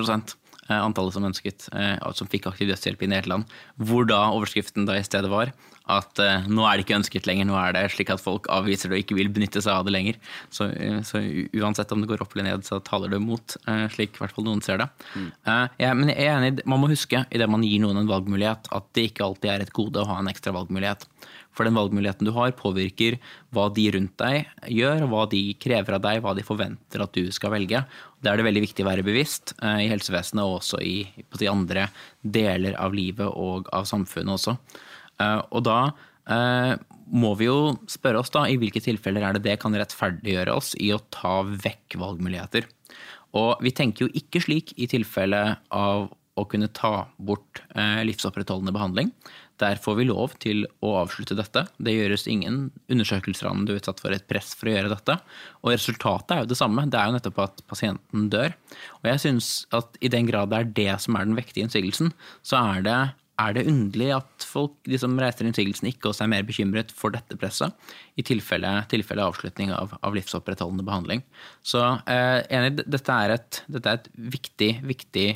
eh, 0.69 0.77
antallet 0.77 1.13
som 1.15 1.27
ønsket, 1.27 1.59
eh, 1.73 1.97
som 2.17 2.31
fikk 2.31 2.43
aktiv 2.51 2.67
dødshjelp 2.71 3.01
i 3.03 3.11
Nederland. 3.13 3.43
Hvor 3.77 4.03
da 4.09 4.19
overskriften 4.31 4.87
da 4.89 4.93
i 4.97 5.07
stedet 5.07 5.29
var 5.31 5.47
at 5.91 6.19
uh, 6.19 6.47
nå 6.51 6.65
er 6.67 6.77
det 6.77 6.85
ikke 6.85 6.97
ønsket 6.99 7.27
lenger, 7.29 7.47
nå 7.47 7.55
er 7.59 7.75
det 7.77 7.85
slik 7.93 8.11
at 8.13 8.23
folk 8.23 8.49
avviser 8.51 8.91
det 8.91 8.97
og 8.97 9.03
ikke 9.05 9.17
vil 9.17 9.31
benytte 9.33 9.63
seg 9.63 9.73
av 9.73 9.87
det 9.87 9.95
lenger. 9.95 10.19
Så, 10.53 10.69
uh, 10.71 10.99
så 11.07 11.21
uansett 11.55 11.93
om 11.95 12.03
det 12.03 12.11
går 12.11 12.23
opp 12.23 12.35
eller 12.35 12.49
ned, 12.49 12.67
så 12.67 12.81
taler 12.83 13.13
det 13.13 13.21
mot, 13.23 13.57
uh, 13.69 13.87
slik 13.93 14.17
i 14.17 14.23
hvert 14.23 14.35
fall 14.35 14.47
noen 14.47 14.63
ser 14.65 14.81
det. 14.83 14.89
Mm. 15.15 15.31
Ja, 15.79 15.93
men 15.95 16.11
jeg 16.11 16.27
er 16.27 16.37
enig, 16.37 16.65
man 16.67 16.81
må 16.83 16.91
huske 16.91 17.23
idet 17.31 17.49
man 17.51 17.63
gir 17.65 17.81
noen 17.83 18.01
en 18.01 18.09
valgmulighet, 18.09 18.69
at 18.75 18.89
det 18.97 19.09
ikke 19.11 19.25
alltid 19.27 19.51
er 19.53 19.65
et 19.65 19.75
gode 19.75 20.03
å 20.03 20.09
ha 20.09 20.19
en 20.21 20.31
ekstra 20.31 20.53
valgmulighet. 20.55 21.07
For 21.57 21.65
den 21.65 21.77
valgmuligheten 21.77 22.27
du 22.27 22.33
har, 22.35 22.51
påvirker 22.53 23.17
hva 23.55 23.65
de 23.73 23.87
rundt 23.95 24.13
deg 24.21 24.67
gjør, 24.69 25.07
hva 25.09 25.23
de 25.31 25.41
krever 25.57 25.97
av 25.97 26.03
deg, 26.03 26.19
hva 26.21 26.35
de 26.37 26.45
forventer 26.45 27.01
at 27.01 27.15
du 27.17 27.31
skal 27.33 27.55
velge. 27.55 27.81
Det 28.21 28.29
er 28.29 28.37
det 28.37 28.45
veldig 28.45 28.63
viktig 28.67 28.85
å 28.85 28.89
være 28.91 29.05
bevisst 29.07 29.55
i 29.65 29.87
helsevesenet 29.89 30.43
og 30.43 30.59
også 30.59 30.81
i 30.85 30.99
de 31.39 31.49
andre 31.49 31.87
deler 32.21 32.77
av 32.77 32.93
livet 32.93 33.25
og 33.25 33.71
av 33.73 33.89
samfunnet 33.89 34.35
også. 34.37 34.53
Eh, 35.23 35.41
og 35.51 35.65
da 35.67 35.79
eh, 36.29 36.73
må 37.07 37.33
vi 37.39 37.47
jo 37.47 37.75
spørre 37.89 38.21
oss 38.21 38.33
da, 38.33 38.45
i 38.49 38.57
hvilke 38.59 38.83
tilfeller 38.83 39.23
er 39.23 39.37
det 39.37 39.45
det 39.47 39.57
kan 39.61 39.75
rettferdiggjøre 39.75 40.55
oss 40.55 40.73
i 40.79 40.91
å 40.95 41.01
ta 41.13 41.39
vekk 41.47 41.97
valgmuligheter. 42.01 42.67
Og 43.37 43.63
vi 43.63 43.73
tenker 43.75 44.07
jo 44.07 44.13
ikke 44.17 44.41
slik 44.43 44.73
i 44.79 44.87
tilfelle 44.89 45.43
av 45.73 46.07
å 46.37 46.45
kunne 46.45 46.69
ta 46.69 47.07
bort 47.17 47.63
eh, 47.73 48.03
livsopprettholdende 48.05 48.73
behandling. 48.75 49.11
Der 49.57 49.79
får 49.81 49.95
vi 49.97 50.05
lov 50.05 50.35
til 50.41 50.67
å 50.85 50.91
avslutte 50.99 51.37
dette. 51.37 51.63
Det 51.81 51.95
gjøres 51.95 52.27
ingen 52.29 52.67
undersøkelser 52.93 53.49
om 53.49 53.63
du 53.65 53.73
er 53.73 53.79
utsatt 53.79 54.01
for 54.03 54.13
et 54.13 54.27
press 54.29 54.51
for 54.57 54.69
å 54.69 54.75
gjøre 54.75 54.91
dette. 54.93 55.15
Og 55.63 55.73
resultatet 55.73 56.35
er 56.35 56.43
jo 56.43 56.51
det 56.51 56.59
samme. 56.59 56.85
Det 56.85 56.99
er 56.99 57.09
jo 57.09 57.15
nettopp 57.15 57.41
at 57.47 57.63
pasienten 57.69 58.27
dør. 58.33 58.53
Og 59.01 59.09
jeg 59.09 59.23
syns 59.23 59.49
at 59.73 59.97
i 59.97 60.11
den 60.13 60.29
grad 60.29 60.53
det 60.53 60.59
er 60.59 60.75
det 60.81 60.91
som 61.01 61.17
er 61.17 61.25
den 61.25 61.39
vektige 61.39 61.65
innsigelsen, 61.65 62.13
så 62.45 62.61
er 62.75 62.85
det 62.85 62.99
er 63.37 63.53
det 63.53 63.65
underlig 63.69 64.09
at 64.15 64.45
folk, 64.49 64.75
de 64.89 64.97
som 64.99 65.17
reiser 65.21 65.45
innsigelsen, 65.45 65.89
ikke 65.91 66.09
også 66.09 66.25
er 66.25 66.31
mer 66.31 66.45
bekymret 66.47 66.93
for 66.95 67.13
dette 67.13 67.37
presset, 67.37 67.73
i 68.17 68.25
tilfelle, 68.25 68.71
tilfelle 68.89 69.25
avslutning 69.25 69.73
av, 69.75 69.93
av, 70.01 70.15
livsopprettholdende 70.17 70.85
behandling. 70.87 71.21
Så 71.61 71.83
eh, 72.09 72.41
enig, 72.57 72.79
dette 72.85 73.19
er 73.25 73.35
et, 73.37 73.61
dette 73.69 73.93
er 73.93 74.01
et 74.01 74.09
viktig, 74.37 74.71
viktig 74.89 75.27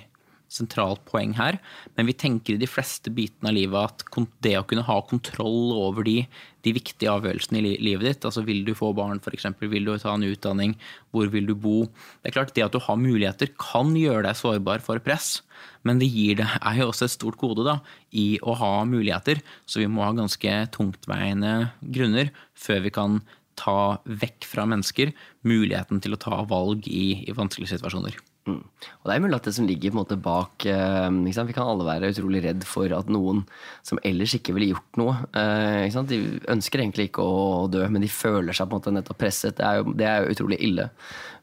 sentralt 0.51 1.03
poeng 1.07 1.33
her. 1.37 1.57
Men 1.95 2.09
vi 2.09 2.15
tenker 2.17 2.55
i 2.55 2.61
de 2.61 2.69
fleste 2.69 3.11
bitene 3.13 3.51
av 3.51 3.57
livet 3.57 4.03
at 4.03 4.31
det 4.43 4.57
å 4.59 4.65
kunne 4.67 4.85
ha 4.87 4.97
kontroll 5.07 5.71
over 5.77 6.05
de, 6.07 6.25
de 6.65 6.73
viktige 6.75 7.11
avgjørelsene 7.11 7.61
i 7.61 7.75
livet 7.81 8.07
ditt, 8.07 8.27
altså 8.27 8.43
vil 8.47 8.63
du 8.67 8.73
få 8.77 8.91
barn 8.97 9.21
f.eks., 9.21 9.47
vil 9.61 9.87
du 9.87 9.93
ta 10.01 10.15
en 10.15 10.27
utdanning, 10.27 10.75
hvor 11.15 11.31
vil 11.31 11.47
du 11.49 11.55
bo 11.55 11.85
Det 11.87 12.31
er 12.31 12.35
klart 12.35 12.55
det 12.55 12.65
at 12.65 12.75
du 12.75 12.81
har 12.83 12.99
muligheter 12.99 13.53
kan 13.59 13.95
gjøre 13.97 14.25
deg 14.27 14.39
sårbar 14.39 14.83
for 14.83 15.01
press, 15.03 15.39
men 15.87 16.01
det 16.01 16.09
gir 16.11 16.41
deg 16.41 16.57
er 16.59 16.81
jo 16.81 16.89
også 16.91 17.07
et 17.07 17.15
stort 17.15 17.39
gode 17.41 17.65
da, 17.65 17.79
i 18.11 18.35
å 18.43 18.55
ha 18.59 18.73
muligheter. 18.85 19.41
Så 19.65 19.81
vi 19.81 19.89
må 19.89 20.03
ha 20.05 20.11
ganske 20.17 20.57
tungtveiende 20.75 21.71
grunner 21.81 22.33
før 22.57 22.83
vi 22.85 22.93
kan 22.93 23.21
ta 23.59 24.01
vekk 24.05 24.47
fra 24.47 24.65
mennesker 24.69 25.13
muligheten 25.47 26.01
til 26.01 26.15
å 26.15 26.21
ta 26.21 26.41
valg 26.49 26.87
i, 26.89 27.23
i 27.27 27.35
vanskelige 27.37 27.75
situasjoner. 27.75 28.17
Mm. 28.49 28.61
Og 28.65 29.05
det 29.05 29.13
er 29.13 29.21
mulig 29.21 29.37
at 29.37 29.45
det 29.45 29.51
som 29.53 29.67
ligger 29.69 29.91
på 29.91 29.93
en 29.93 29.99
måte 29.99 30.15
bak 30.17 30.63
eh, 30.65 31.09
Vi 31.13 31.53
kan 31.53 31.67
alle 31.69 31.85
være 31.85 32.09
utrolig 32.09 32.39
redd 32.41 32.63
for 32.65 32.89
at 32.97 33.11
noen 33.13 33.43
som 33.85 33.99
ellers 34.01 34.33
ikke 34.33 34.55
ville 34.55 34.71
gjort 34.71 34.97
noe 34.97 35.13
eh, 35.37 35.99
De 36.09 36.17
ønsker 36.49 36.81
egentlig 36.81 37.11
ikke 37.11 37.21
å 37.21 37.67
dø, 37.69 37.83
men 37.85 38.01
de 38.01 38.09
føler 38.09 38.57
seg 38.57 38.65
på 38.65 38.73
en 38.73 38.81
måte 38.81 38.95
nettopp 38.95 39.19
presset. 39.21 39.59
Det 39.59 39.67
er 39.67 39.77
jo, 39.77 39.93
det 39.93 40.09
er 40.09 40.23
jo 40.23 40.33
utrolig 40.33 40.57
ille. 40.65 40.87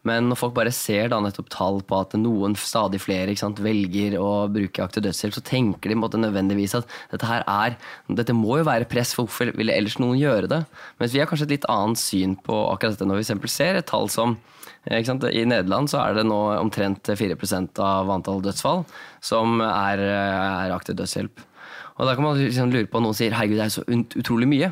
Men 0.06 0.26
når 0.30 0.40
folk 0.40 0.56
bare 0.56 0.74
ser 0.74 1.12
da 1.12 1.20
nettopp 1.22 1.48
tall 1.54 1.80
på 1.86 2.02
at 2.02 2.18
noen, 2.18 2.54
stadig 2.58 3.00
flere, 3.02 3.34
sant, 3.38 3.62
velger 3.62 4.18
å 4.18 4.48
bruke 4.50 4.82
aktiv 4.82 5.04
dødshjelp, 5.06 5.38
så 5.38 5.44
tenker 5.46 5.90
de 5.90 5.94
på 5.94 6.00
en 6.00 6.04
måte 6.04 6.20
nødvendigvis 6.22 6.76
at 6.80 6.98
dette 7.12 7.30
her 7.30 7.46
er 7.46 7.78
Dette 8.10 8.34
må 8.34 8.58
jo 8.60 8.66
være 8.68 8.88
press, 8.90 9.14
for 9.14 9.28
hvorfor 9.28 9.54
ville 9.58 9.74
ellers 9.74 9.98
noen 10.02 10.18
gjøre 10.18 10.50
det? 10.50 10.62
Mens 10.98 11.14
vi 11.14 11.22
har 11.22 11.30
kanskje 11.30 11.48
et 11.50 11.58
litt 11.58 11.70
annet 11.70 12.00
syn 12.00 12.38
på 12.42 12.62
akkurat 12.72 12.96
dette 12.96 13.06
når 13.06 13.20
vi 13.20 13.28
eksempel 13.28 13.52
ser 13.52 13.78
et 13.78 13.90
tall 13.90 14.10
som 14.10 14.38
i 14.88 15.44
Nederland 15.48 15.90
så 15.92 16.00
er 16.02 16.16
det 16.16 16.26
nå 16.28 16.38
omtrent 16.58 17.10
4% 17.12 17.80
av 17.84 18.10
antall 18.10 18.42
dødsfall 18.44 18.84
som 19.20 19.60
er, 19.60 20.00
er 20.00 20.74
aktiv 20.74 20.96
dødshjelp. 20.98 21.44
Og 21.98 22.06
da 22.06 22.14
kan 22.14 22.24
man 22.24 22.38
liksom 22.38 22.70
lure 22.72 22.88
på, 22.88 23.02
Noen 23.02 23.16
sier 23.16 23.34
herregud, 23.34 23.58
det 23.58 23.66
er 23.66 23.74
så 23.74 23.84
utrolig 24.22 24.48
mye. 24.48 24.70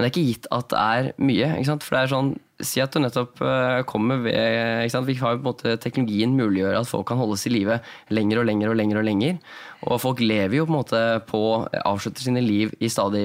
Men 0.00 0.06
det 0.06 0.06
er 0.06 0.12
ikke 0.14 0.28
gitt 0.30 0.46
at 0.54 0.70
det 0.70 0.80
er 0.80 1.08
mye. 1.20 1.48
For 1.82 1.96
det 1.96 2.04
er 2.04 2.14
sånn, 2.14 2.30
Si 2.60 2.76
at 2.82 2.92
du 2.92 3.00
nettopp 3.00 3.40
eh, 3.40 3.78
kommer 3.88 4.18
ved 4.20 4.82
Vi 5.06 5.14
har 5.16 5.36
på 5.36 5.38
en 5.38 5.46
måte 5.46 5.78
Teknologien 5.80 6.34
muliggjør 6.36 6.76
at 6.76 6.88
folk 6.90 7.06
kan 7.08 7.16
holdes 7.16 7.46
i 7.48 7.52
live 7.54 7.78
lenger 8.12 8.42
og 8.42 8.46
lenger 8.48 8.72
og 8.72 8.76
lenger. 8.76 9.00
Og 9.00 9.06
lenger. 9.08 9.38
Og 9.88 10.00
folk 10.02 10.20
lever 10.20 10.58
jo 10.58 10.66
på 10.68 10.74
en 10.74 10.76
måte 10.76 11.00
på 11.28 11.42
Avslutter 11.80 12.26
sine 12.26 12.42
liv 12.44 12.74
i 12.80 12.92
stadig 12.92 13.24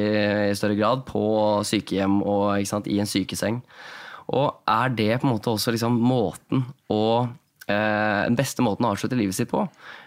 større 0.56 0.78
grad 0.80 1.04
på 1.10 1.26
sykehjem 1.67 2.21
og 2.24 2.63
i 2.63 3.00
en 3.04 3.12
sykeseng. 3.12 3.60
Og 4.34 4.62
er 4.70 4.94
det 4.98 5.12
på 5.20 5.28
en 5.28 5.36
måte 5.36 5.54
også 5.54 5.74
liksom 5.76 5.98
måten 6.02 6.64
å 6.92 7.04
eh, 7.70 8.22
den 8.26 8.38
beste 8.38 8.66
måten 8.66 8.88
å 8.88 8.94
avslutte 8.96 9.18
livet 9.20 9.38
sitt 9.38 9.52
på? 9.52 9.66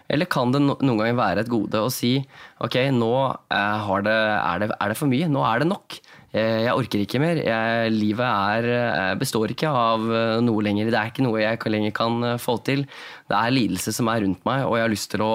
Eller 0.09 0.29
kan 0.31 0.51
det 0.51 0.61
noen 0.65 0.97
ganger 0.99 1.17
være 1.19 1.43
et 1.45 1.51
gode 1.51 1.83
å 1.85 1.91
si 1.93 2.17
ok, 2.59 2.81
nå 2.95 3.11
eh, 3.29 3.91
det, 4.05 4.15
er, 4.15 4.63
det, 4.65 4.71
er, 4.73 4.91
det, 4.91 4.97
for 4.99 5.11
mye, 5.11 5.29
nå 5.31 5.43
er 5.47 5.63
det 5.63 5.69
nok. 5.69 5.99
Eh, 6.29 6.65
jeg 6.65 6.75
orker 6.75 7.03
ikke 7.05 7.21
mer. 7.23 7.39
Jeg, 7.45 7.93
livet 7.95 8.25
er, 8.27 9.15
består 9.21 9.53
ikke 9.53 9.71
av 9.71 10.03
noe 10.43 10.65
lenger. 10.65 10.91
Det 10.91 10.99
er 10.99 11.13
ikke 11.13 11.25
noe 11.25 11.45
jeg 11.45 11.71
lenger 11.71 11.95
kan 11.95 12.33
få 12.41 12.57
til. 12.67 12.83
Det 13.29 13.39
er 13.39 13.55
lidelse 13.55 13.95
som 13.95 14.11
er 14.11 14.25
rundt 14.25 14.43
meg, 14.49 14.65
og 14.67 14.75
jeg 14.75 14.87
har 14.87 14.93
lyst 14.95 15.13
til 15.15 15.23
å, 15.23 15.33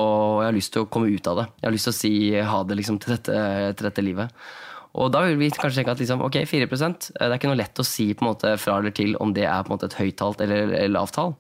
lyst 0.53 0.75
til 0.77 0.85
å 0.85 0.91
komme 0.93 1.09
ut 1.09 1.33
av 1.33 1.41
det. 1.41 1.49
Jeg 1.63 1.71
har 1.71 1.79
lyst 1.79 1.89
til 1.89 1.97
å 1.97 2.01
si 2.03 2.15
ha 2.53 2.61
det 2.69 2.79
liksom, 2.83 3.01
til, 3.01 3.17
dette, 3.17 3.41
til 3.79 3.89
dette 3.89 4.05
livet. 4.05 4.45
Og 4.95 5.11
da 5.11 5.25
vil 5.27 5.39
vi 5.41 5.51
kanskje 5.51 5.81
tenke 5.81 5.95
at 5.97 6.01
liksom, 6.03 6.23
ok, 6.23 6.45
4 6.47 6.67
eh, 6.69 6.97
det 7.19 7.27
er 7.27 7.37
ikke 7.37 7.51
noe 7.51 7.59
lett 7.59 7.83
å 7.83 7.87
si 7.87 8.13
på 8.15 8.25
en 8.25 8.31
måte 8.31 8.57
fra 8.63 8.79
eller 8.79 8.95
til 8.95 9.17
om 9.23 9.35
det 9.35 9.47
er 9.49 9.65
på 9.65 9.73
en 9.73 9.77
måte 9.77 9.91
et 9.91 9.99
høyttall 9.99 10.37
eller 10.45 10.75
lavt 10.93 11.17
tall. 11.19 11.35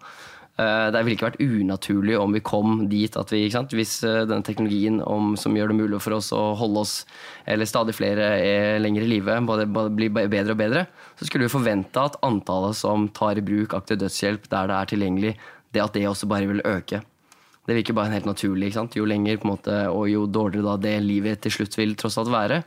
Eh, 0.59 0.88
det 0.90 1.03
ville 1.05 1.19
ikke 1.19 1.29
vært 1.29 1.43
unaturlig 1.45 2.19
om 2.19 2.35
vi 2.35 2.43
kom 2.43 2.83
dit 2.90 3.14
at 3.21 3.31
vi, 3.31 3.47
hvis 3.79 3.95
den 4.03 4.43
teknologien 4.47 4.99
om, 5.07 5.37
som 5.38 5.55
gjør 5.55 5.71
det 5.71 5.79
mulig 5.85 6.03
for 6.03 6.19
oss 6.19 6.33
å 6.35 6.43
holde 6.59 6.83
oss 6.83 6.97
eller 7.47 7.71
stadig 7.71 7.95
flere 7.95 8.35
er 8.43 8.83
lenger 8.83 9.07
i 9.07 9.12
live, 9.14 9.38
blir 9.47 10.11
bedre 10.19 10.57
og 10.57 10.62
bedre, 10.64 10.87
så 11.14 11.31
skulle 11.31 11.47
vi 11.47 11.55
forvente 11.55 12.03
at 12.11 12.19
antallet 12.27 12.75
som 12.79 13.07
tar 13.14 13.38
i 13.38 13.47
bruk 13.47 13.79
aktiv 13.79 14.03
dødshjelp 14.03 14.51
der 14.51 14.71
det 14.71 14.81
er 14.81 14.95
tilgjengelig, 14.95 15.37
det 15.75 15.83
at 15.83 15.95
det 15.95 16.09
også 16.11 16.31
bare 16.31 16.51
vil 16.51 16.67
øke. 16.67 17.05
Det 17.64 17.79
virker 17.79 17.97
bare 17.97 18.12
helt 18.12 18.27
naturlig. 18.29 18.75
Jo 18.93 19.07
lenger 19.09 19.40
måte, 19.49 19.73
og 19.88 20.09
jo 20.11 20.27
dårligere 20.29 20.77
det 20.83 20.99
livet 21.01 21.40
til 21.45 21.55
slutt 21.55 21.79
vil 21.79 21.95
tross 21.97 22.19
alt 22.21 22.33
være, 22.33 22.61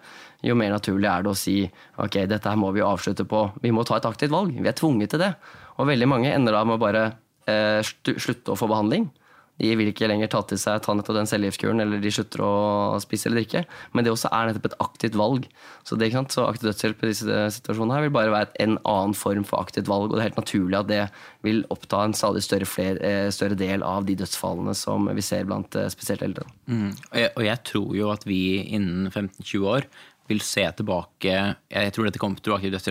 jo 0.45 0.58
mer 0.58 0.73
naturlig 0.73 1.10
er 1.10 1.23
det 1.26 1.32
å 1.32 1.38
si 1.38 1.60
ok, 1.97 2.19
dette 2.30 2.50
her 2.50 2.60
må 2.60 2.69
vi 2.76 2.86
avslutte 2.86 3.26
på. 3.30 3.47
Vi 3.63 3.73
må 3.73 3.86
ta 3.88 3.97
et 3.97 4.10
aktivt 4.10 4.34
valg. 4.34 4.54
Vi 4.54 4.69
er 4.69 4.78
tvunget 4.78 5.13
til 5.13 5.23
det. 5.23 5.32
Og 5.78 5.89
veldig 5.89 6.10
mange 6.10 6.34
ender 6.34 6.54
da 6.54 6.63
med 6.67 6.78
å 6.78 6.84
bare 6.84 7.06
eh, 7.50 7.82
slutte 7.82 8.54
å 8.54 8.60
få 8.60 8.69
behandling. 8.69 9.10
De 9.58 9.71
vil 9.73 9.89
ikke 9.89 10.06
lenger 10.10 10.30
ta 10.30 10.43
til 10.45 10.60
seg 10.62 10.84
ta 10.86 10.93
nettopp 10.93 11.17
den 11.17 11.30
cellegiftkuren, 11.30 11.82
eller 11.82 12.02
de 12.02 12.12
slutter 12.13 12.43
å 12.45 12.97
spise 13.02 13.30
eller 13.30 13.41
drikke. 13.41 13.63
Men 13.97 14.06
det 14.06 14.12
også 14.13 14.30
er 14.30 14.50
nettopp 14.50 14.67
et 14.69 14.76
aktivt 14.86 15.17
valg. 15.17 15.47
Så, 15.88 15.97
det, 15.97 16.12
så 16.34 16.45
aktiv 16.45 16.69
dødshjelp 16.69 17.02
i 17.02 17.10
disse 17.10 17.39
situasjonene 17.56 17.97
her 17.97 18.06
vil 18.06 18.13
bare 18.13 18.34
være 18.36 18.54
en 18.62 18.78
annen 18.84 19.15
form 19.17 19.47
for 19.50 19.63
aktivt 19.63 19.89
valg. 19.89 20.12
Og 20.12 20.17
det 20.17 20.21
er 20.21 20.30
helt 20.30 20.41
naturlig 20.43 20.78
at 20.78 20.91
det 20.91 21.02
vil 21.47 21.63
oppta 21.73 22.04
en 22.06 22.13
stadig 22.17 22.43
større, 22.45 22.69
flere, 22.69 23.02
eh, 23.02 23.32
større 23.34 23.58
del 23.58 23.86
av 23.86 24.06
de 24.06 24.17
dødsfallene 24.21 24.78
som 24.78 25.10
vi 25.10 25.26
ser 25.26 25.50
blant 25.50 25.80
eh, 25.80 25.89
spesielt 25.93 26.26
eldre. 26.28 26.45
Mm. 26.69 26.91
Og, 26.91 27.17
jeg, 27.23 27.34
og 27.34 27.47
jeg 27.50 27.63
tror 27.71 27.97
jo 27.97 28.13
at 28.13 28.30
vi 28.30 28.41
innen 28.78 29.10
15-20 29.10 29.67
år 29.73 29.89
vil 30.28 30.42
se 30.44 30.63
tilbake 30.80 31.34
Jeg 31.72 31.94
tror 31.96 32.08
dette 32.08 32.20
kommer, 32.22 32.42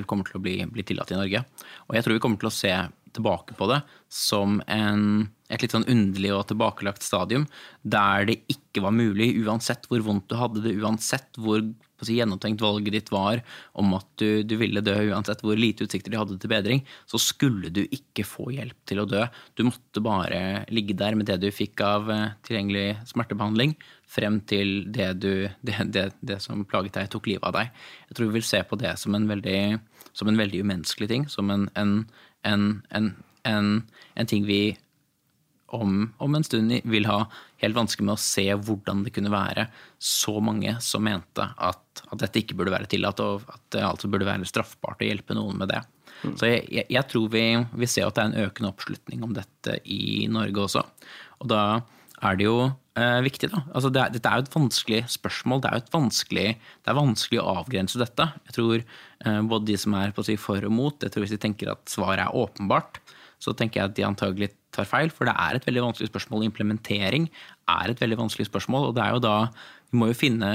kommer 0.08 0.28
til 0.28 0.38
å 0.38 0.42
bli, 0.42 0.56
bli, 0.72 0.84
tillatt 0.86 1.12
i 1.12 1.18
Norge. 1.18 1.42
Og 1.88 1.96
jeg 1.96 2.06
tror 2.06 2.16
vi 2.16 2.22
kommer 2.24 2.40
til 2.40 2.50
å 2.50 2.54
se 2.54 2.72
tilbake 3.16 3.56
på 3.58 3.68
det 3.70 3.80
som 4.12 4.60
en, 4.70 5.26
et 5.50 5.62
litt 5.62 5.74
sånn 5.74 5.88
underlig 5.90 6.32
og 6.36 6.46
tilbakelagt 6.50 7.04
stadium 7.04 7.48
der 7.82 8.28
det 8.30 8.38
ikke 8.52 8.84
var 8.84 8.94
mulig, 8.94 9.32
uansett 9.42 9.88
hvor 9.90 10.04
vondt 10.06 10.28
du 10.30 10.38
hadde 10.38 10.62
det, 10.64 10.76
uansett 10.80 11.40
hvor 11.40 11.64
si, 12.04 12.16
gjennomtenkt 12.18 12.60
valget 12.60 12.92
ditt 12.92 13.10
var 13.12 13.40
om 13.78 13.94
at 13.96 14.08
du, 14.20 14.42
du, 14.44 14.56
ville 14.60 14.82
dø, 14.84 14.94
uansett 15.10 15.42
hvor 15.44 15.58
lite 15.58 15.86
utsikter 15.86 16.12
de 16.12 16.20
hadde 16.20 16.38
til 16.42 16.52
bedring, 16.52 16.82
så 17.08 17.20
skulle 17.22 17.70
du 17.72 17.84
ikke 17.84 18.26
få 18.26 18.50
hjelp 18.54 18.76
til 18.88 19.02
å 19.02 19.08
dø. 19.08 19.24
Du 19.56 19.66
måtte 19.68 20.02
bare 20.04 20.66
ligge 20.74 20.96
der 20.98 21.16
med 21.18 21.30
det 21.30 21.38
du 21.42 21.48
fikk 21.54 21.82
av 21.84 22.10
eh, 22.12 22.28
tilgjengelig 22.46 22.88
smertebehandling, 23.12 23.76
frem 24.06 24.38
til 24.48 24.86
det, 24.92 25.10
du, 25.22 25.48
det, 25.66 25.78
det, 25.94 26.06
det 26.20 26.38
som 26.44 26.64
plaget 26.68 26.98
deg, 26.98 27.10
tok 27.12 27.30
livet 27.30 27.48
av 27.48 27.56
deg. 27.56 27.72
Jeg 28.10 28.18
tror 28.18 28.30
vi 28.30 28.38
vil 28.38 28.48
se 28.48 28.62
på 28.68 28.78
det 28.80 28.94
som 29.02 29.16
en 29.18 29.28
veldig, 29.30 29.60
som 30.16 30.30
en 30.30 30.40
veldig 30.40 30.62
umenneskelig 30.62 31.10
ting. 31.10 31.26
Som 31.32 31.50
en, 31.54 31.66
en, 31.80 31.98
en, 32.46 33.82
en 34.14 34.28
ting 34.30 34.46
vi 34.46 34.76
om, 35.66 36.12
om, 36.16 36.34
en 36.34 36.44
stund 36.44 36.72
vil 36.84 37.06
ha 37.06 37.24
helt 37.62 37.76
vanskelig 37.76 38.06
med 38.06 38.14
å 38.14 38.22
se 38.22 38.44
hvordan 38.54 39.02
det 39.04 39.12
kunne 39.16 39.32
være 39.32 39.66
så 39.98 40.38
mange 40.44 40.76
som 40.84 41.04
mente 41.06 41.42
at, 41.42 42.02
at 42.06 42.22
dette 42.22 42.42
ikke 42.42 42.56
burde 42.58 42.74
være 42.74 42.90
tillatt, 42.92 43.22
og 43.22 43.46
at 43.50 43.62
det 43.74 43.82
altså 43.84 44.10
burde 44.12 44.28
være 44.28 44.46
straffbart 44.48 45.02
å 45.02 45.08
hjelpe 45.08 45.36
noen 45.36 45.58
med 45.62 45.72
det. 45.74 45.82
Mm. 46.22 46.36
Så 46.38 46.48
jeg, 46.48 46.62
jeg, 46.72 46.86
jeg 46.96 47.10
tror 47.10 47.28
vi, 47.32 47.44
vi, 47.82 47.90
ser 47.90 48.06
at 48.06 48.16
det 48.16 48.24
er 48.24 48.30
en 48.30 48.48
økende 48.48 48.72
oppslutning 48.72 49.26
om 49.26 49.34
dette 49.36 49.78
i 49.84 50.26
Norge 50.32 50.64
også. 50.68 50.84
Og 51.42 51.50
da 51.50 51.62
er 52.24 52.38
det 52.38 52.46
jo 52.46 52.56
eh, 52.96 53.20
viktig. 53.24 53.50
da. 53.52 53.62
Altså 53.74 53.90
det 53.92 54.02
er, 54.02 54.14
dette 54.14 54.30
er 54.30 54.40
jo 54.40 54.46
et 54.46 54.56
vanskelig 54.56 55.02
spørsmål. 55.16 55.62
Det 55.62 55.70
er 55.70 55.80
et 55.82 55.92
vanskelig, 55.94 56.46
det 56.56 56.92
er 56.92 56.98
vanskelig 56.98 57.42
å 57.42 57.48
avgrense 57.62 58.00
dette. 58.00 58.28
Jeg 58.48 58.56
tror 58.56 58.76
eh, 58.80 59.40
både 59.52 59.70
de 59.70 59.78
som 59.80 59.96
er 59.98 60.14
si 60.26 60.38
for 60.40 60.68
og 60.68 60.72
mot, 60.72 60.96
jeg 61.02 61.12
tror 61.12 61.26
hvis 61.26 61.34
de 61.36 61.42
tenker 61.42 61.72
at 61.72 61.84
svaret 61.92 62.24
er 62.24 62.36
åpenbart, 62.36 63.00
så 63.42 63.52
tenker 63.56 63.80
jeg 63.80 63.90
at 63.90 63.96
de 63.98 64.06
antagelig 64.06 64.50
tar 64.74 64.88
feil. 64.88 65.12
For 65.12 65.28
det 65.28 65.34
er 65.36 65.56
et 65.56 65.66
veldig 65.66 65.84
vanskelig 65.88 66.10
spørsmål. 66.10 66.46
Implementering 66.46 67.28
er 67.72 67.92
et 67.92 68.00
veldig 68.02 68.18
vanskelig 68.20 68.48
spørsmål. 68.48 68.88
og 68.88 68.96
det 68.96 69.04
er 69.04 69.16
jo 69.16 69.24
da 69.24 69.36
vi 69.92 70.00
må 70.00 70.08
jo 70.10 70.16
finne 70.18 70.48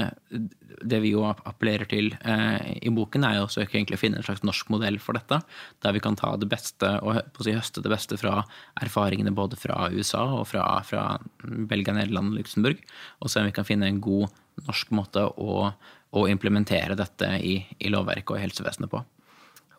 Det 0.82 0.98
vi 1.00 1.12
jo 1.14 1.22
appellerer 1.24 1.88
til 1.88 2.10
eh, 2.26 2.72
i 2.82 2.90
boken, 2.92 3.24
er 3.24 3.38
jo 3.38 3.46
å 3.46 3.52
søke 3.52 3.78
egentlig 3.78 3.96
å 3.96 4.02
finne 4.02 4.18
en 4.18 4.26
slags 4.26 4.42
norsk 4.42 4.68
modell 4.74 4.98
for 5.00 5.16
dette. 5.16 5.38
Der 5.84 5.94
vi 5.94 6.02
kan 6.02 6.18
ta 6.18 6.34
det 6.36 6.48
beste 6.50 6.90
og 7.06 7.22
si, 7.38 7.54
høste 7.54 7.84
det 7.84 7.92
beste 7.92 8.18
fra 8.18 8.40
erfaringene 8.82 9.34
både 9.36 9.56
fra 9.60 9.86
USA 9.94 10.24
og 10.40 10.48
fra, 10.50 10.66
fra 10.88 11.06
Belgia, 11.44 11.94
Nederland 11.94 12.32
og 12.32 12.40
Luxembourg. 12.40 12.82
Og 13.22 13.30
se 13.30 13.40
om 13.40 13.46
vi 13.46 13.54
kan 13.54 13.68
finne 13.68 13.88
en 13.88 14.02
god 14.02 14.32
norsk 14.66 14.90
måte 14.96 15.24
å, 15.30 15.70
å 15.70 16.28
implementere 16.28 16.98
dette 16.98 17.30
i, 17.38 17.60
i 17.78 17.94
lovverket 17.94 18.34
og 18.34 18.42
helsevesenet 18.42 18.90
på. 18.92 19.04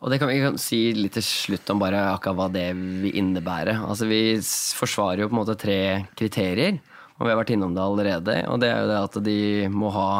Og 0.02 0.10
det 0.12 0.18
kan 0.20 0.28
vi 0.28 0.40
si 0.60 0.80
litt 0.96 1.14
til 1.16 1.24
slutt 1.24 1.70
om 1.72 1.80
bare 1.80 2.00
akkurat 2.10 2.36
hva 2.36 2.48
det 2.52 2.66
vil 2.76 3.14
innebære. 3.14 3.78
Altså 3.86 4.08
Vi 4.10 4.36
forsvarer 4.76 5.24
jo 5.24 5.30
på 5.30 5.36
en 5.36 5.40
måte 5.40 5.56
tre 5.60 5.78
kriterier. 6.18 6.80
Og 7.14 7.24
vi 7.24 7.30
har 7.30 7.38
vært 7.38 7.54
innom 7.54 7.74
det 7.76 7.82
allerede. 7.84 8.36
Og 8.50 8.60
det 8.60 8.68
er 8.70 8.82
jo 8.82 8.90
det 8.90 9.00
at 9.00 9.18
de 9.24 9.38
må 9.72 9.92
ha 9.94 10.10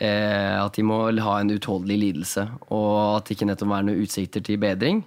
eh, 0.00 0.56
at 0.58 0.76
de 0.76 0.84
må 0.86 1.04
ha 1.22 1.38
en 1.40 1.52
utholdelig 1.52 1.98
lidelse, 2.06 2.46
og 2.72 3.18
at 3.18 3.26
det 3.28 3.36
ikke 3.36 3.50
nettopp 3.50 3.74
er 3.76 3.88
noen 3.88 4.04
utsikter 4.06 4.44
til 4.44 4.60
bedring. 4.62 5.02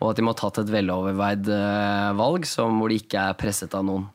Og 0.00 0.12
at 0.12 0.18
de 0.18 0.24
må 0.24 0.32
ha 0.32 0.40
tatt 0.40 0.62
et 0.62 0.72
veloverveid 0.72 1.50
eh, 1.52 2.08
valg 2.16 2.48
som, 2.48 2.80
hvor 2.80 2.90
de 2.90 3.00
ikke 3.02 3.28
er 3.28 3.38
presset 3.38 3.76
av 3.76 3.84
noen 3.86 4.08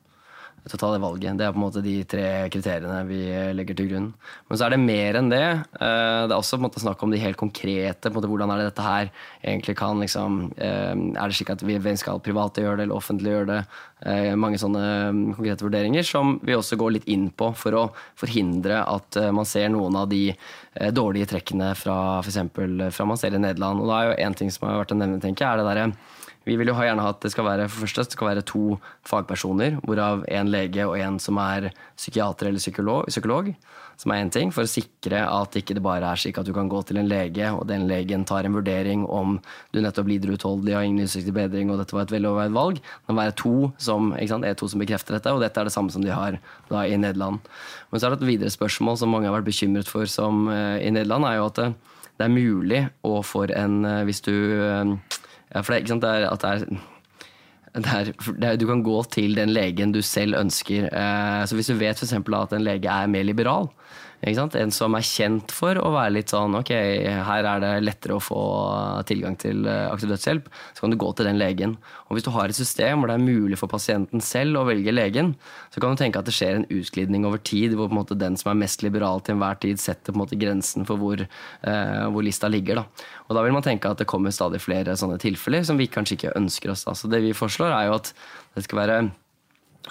til 0.66 0.78
å 0.78 0.82
ta 0.82 0.92
det 0.96 1.02
valget. 1.04 1.38
Det 1.38 1.46
er 1.46 1.54
på 1.54 1.60
en 1.60 1.64
måte 1.66 1.84
de 1.86 1.94
tre 2.10 2.26
kriteriene 2.54 3.02
vi 3.06 3.20
legger 3.54 3.78
til 3.78 3.90
grunn. 3.92 4.08
Men 4.50 4.58
så 4.58 4.66
er 4.66 4.74
det 4.74 4.82
mer 4.82 5.20
enn 5.20 5.30
det. 5.30 5.44
Eh, 5.78 6.22
det 6.26 6.34
er 6.34 6.38
også 6.38 6.58
på 6.58 6.64
en 6.64 6.66
måte 6.66 6.82
snakk 6.82 7.04
om 7.06 7.14
de 7.14 7.22
helt 7.22 7.40
konkrete. 7.40 8.12
Måte, 8.16 8.30
hvordan 8.32 8.50
er 8.54 8.62
det 8.62 8.70
dette 8.72 8.86
her 8.86 9.12
egentlig 9.46 9.78
kan 9.78 10.02
liksom, 10.02 10.40
eh, 10.58 10.94
Er 10.96 11.28
det 11.28 11.38
slik 11.38 11.54
at 11.54 11.62
vi 11.62 11.78
skal 11.98 12.20
private 12.20 12.66
gjøre 12.66 12.78
det, 12.78 12.88
eller 12.88 12.98
offentlig 12.98 13.36
gjøre 13.36 13.52
det? 13.52 13.62
Eh, 14.06 14.34
mange 14.36 14.58
sånne 14.58 14.84
mm, 15.14 15.36
konkrete 15.38 15.66
vurderinger 15.66 16.04
som 16.04 16.40
vi 16.44 16.58
også 16.58 16.78
går 16.78 16.98
litt 16.98 17.08
inn 17.08 17.30
på 17.30 17.54
for 17.56 17.78
å 17.78 17.86
forhindre 18.18 18.82
at 18.84 19.18
man 19.34 19.46
ser 19.46 19.70
noen 19.70 19.96
av 19.96 20.10
de 20.10 20.34
dårlige 20.92 21.30
trekkene 21.32 21.72
fra 21.78 22.20
f.eks. 22.20 22.42
fra 22.92 23.06
man 23.08 23.18
ser 23.18 23.34
i 23.34 23.40
Nederland. 23.40 23.82
Og 23.82 23.90
da 23.90 24.02
er 24.02 24.10
jo 24.10 24.20
en 24.26 24.34
ting 24.34 24.52
som 24.52 24.68
har 24.68 24.82
vært 24.82 24.92
å 24.92 25.00
nevne, 25.00 25.22
tenker 25.24 25.46
jeg, 25.46 25.54
er 25.54 25.62
det 25.62 25.70
derre 25.70 26.15
vi 26.46 26.58
vil 26.60 26.70
jo 26.70 26.78
gjerne 26.78 27.02
ha 27.04 27.14
at 27.14 27.24
det 27.26 27.32
skal 27.34 27.48
være 27.48 27.70
for 27.70 27.86
første, 27.86 28.06
det 28.06 28.18
skal 28.18 28.32
være 28.32 28.46
to 28.46 28.78
fagpersoner, 29.08 29.80
hvorav 29.84 30.26
en 30.30 30.52
lege 30.54 30.86
og 30.86 31.00
en 31.00 31.18
som 31.22 31.40
er 31.42 31.72
psykiater 31.98 32.52
eller 32.52 32.62
psykolog, 32.62 33.10
psykolog 33.10 33.54
som 34.00 34.12
er 34.12 34.24
én 34.24 34.32
ting, 34.32 34.52
for 34.52 34.66
å 34.66 34.70
sikre 34.70 35.22
at 35.24 35.56
ikke 35.56 35.78
det 35.78 35.84
bare 35.84 36.10
er 36.12 36.20
slik 36.20 36.40
at 36.40 36.48
du 36.48 36.52
kan 36.56 36.68
gå 36.72 36.82
til 36.88 37.00
en 37.00 37.08
lege, 37.08 37.48
og 37.56 37.64
den 37.70 37.86
legen 37.90 38.26
tar 38.28 38.48
en 38.48 38.58
vurdering 38.58 39.06
om 39.08 39.38
du 39.72 39.80
nettopp 39.84 40.10
lider 40.12 40.34
utholdelig 40.36 40.74
og 40.74 40.80
har 40.80 40.88
ingen 40.90 41.08
utsikt 41.08 41.30
til 41.30 41.38
bedring, 41.38 41.72
og 41.72 41.80
dette 41.80 41.96
var 41.96 42.08
et 42.08 42.16
veloverveid 42.16 42.56
valg. 42.56 42.82
Det 42.84 43.16
må 43.16 43.22
være 43.22 43.38
to 43.40 43.56
som, 43.82 44.12
to 44.20 44.72
som 44.72 44.84
bekrefter 44.84 45.18
dette, 45.18 45.32
og 45.32 45.44
dette 45.44 45.62
er 45.62 45.70
det 45.70 45.76
samme 45.76 45.96
som 45.96 46.04
de 46.04 46.12
har 46.12 46.40
da, 46.70 46.84
i 46.84 47.00
Nederland. 47.00 47.40
Men 47.90 48.02
så 48.02 48.10
er 48.10 48.16
det 48.16 48.24
et 48.24 48.34
videre 48.34 48.54
spørsmål 48.54 49.00
som 49.00 49.16
mange 49.16 49.30
har 49.30 49.38
vært 49.38 49.48
bekymret 49.48 49.92
for 49.92 50.10
som, 50.12 50.50
uh, 50.52 50.76
i 50.82 50.92
Nederland, 50.92 51.28
er 51.30 51.40
jo 51.40 51.50
at 51.50 51.62
det, 51.62 51.70
det 52.20 52.28
er 52.28 52.36
mulig 52.36 52.82
å 53.08 53.22
for 53.28 53.52
en 53.52 53.80
uh, 53.88 54.04
Hvis 54.08 54.24
du 54.28 54.36
uh, 54.36 54.96
ja, 55.54 55.62
for 55.62 55.74
det, 55.74 55.88
det 56.02 56.10
er, 56.10 56.30
at 56.30 56.42
det 56.42 56.52
er 56.52 56.84
der, 57.76 58.12
der, 58.40 58.48
er, 58.54 58.56
du 58.56 58.68
kan 58.70 58.84
gå 58.84 59.04
til 59.12 59.36
den 59.36 59.52
legen 59.52 59.92
du 59.92 60.02
selv 60.02 60.38
ønsker. 60.40 60.88
Eh, 60.88 61.46
så 61.48 61.56
Hvis 61.56 61.68
du 61.68 61.76
vet 61.76 62.00
for 62.00 62.08
at 62.42 62.54
en 62.56 62.64
lege 62.64 62.88
er 62.88 63.08
mer 63.12 63.24
liberal, 63.24 63.68
en 64.26 64.72
som 64.74 64.96
er 64.98 65.06
kjent 65.06 65.52
for 65.54 65.78
å 65.78 65.92
være 65.94 66.16
litt 66.16 66.32
sånn 66.34 66.58
ok, 66.58 66.72
her 67.28 67.46
er 67.46 67.62
det 67.62 67.72
lettere 67.84 68.16
å 68.16 68.24
få 68.24 68.40
tilgang 69.06 69.36
til 69.38 69.68
eh, 69.70 69.86
aktiv 69.92 70.10
dødshjelp, 70.10 70.48
så 70.74 70.82
kan 70.82 70.94
du 70.94 70.98
gå 70.98 71.12
til 71.14 71.28
den 71.30 71.38
legen. 71.38 71.76
Og 72.08 72.18
hvis 72.18 72.26
du 72.26 72.32
har 72.34 72.50
et 72.50 72.58
system 72.58 73.02
hvor 73.04 73.12
det 73.12 73.20
er 73.20 73.26
mulig 73.26 73.60
for 73.62 73.70
pasienten 73.70 74.24
selv 74.26 74.58
å 74.58 74.66
velge 74.66 74.94
legen, 74.94 75.36
så 75.70 75.82
kan 75.82 75.94
du 75.94 76.02
tenke 76.02 76.22
at 76.22 76.26
det 76.26 76.34
skjer 76.34 76.58
en 76.58 76.68
utglidning 76.74 77.28
over 77.30 77.38
tid, 77.38 77.76
hvor 77.78 77.92
på 77.92 77.94
en 77.94 78.02
måte 78.02 78.18
den 78.18 78.38
som 78.40 78.50
er 78.52 78.62
mest 78.64 78.86
liberal 78.86 79.22
til 79.22 79.36
enhver 79.36 79.60
tid, 79.62 79.82
setter 79.82 80.10
på 80.10 80.18
en 80.18 80.24
måte 80.24 80.40
grensen 80.42 80.88
for 80.90 81.02
hvor, 81.02 81.22
eh, 81.22 82.06
hvor 82.10 82.26
lista 82.26 82.50
ligger. 82.50 82.82
Da. 82.82 83.06
Og 83.28 83.38
da 83.38 83.46
vil 83.46 83.54
man 83.54 83.66
tenke 83.66 83.92
at 83.92 84.02
det 84.02 84.10
kommer 84.10 84.34
stadig 84.34 84.64
flere 84.64 84.98
sånne 84.98 85.20
tilfeller 85.22 85.68
som 85.68 85.78
vi 85.78 85.92
kanskje 85.92 86.18
ikke 86.18 86.34
ønsker 86.40 86.74
oss. 86.74 86.88
Da. 86.90 86.98
Så 86.98 87.12
det 87.12 87.22
vi 87.26 87.36
foreslår, 87.38 87.78
er 87.78 87.92
jo 87.92 88.00
at 88.00 88.10
det 88.56 88.66
skal 88.66 88.82
være 88.82 89.00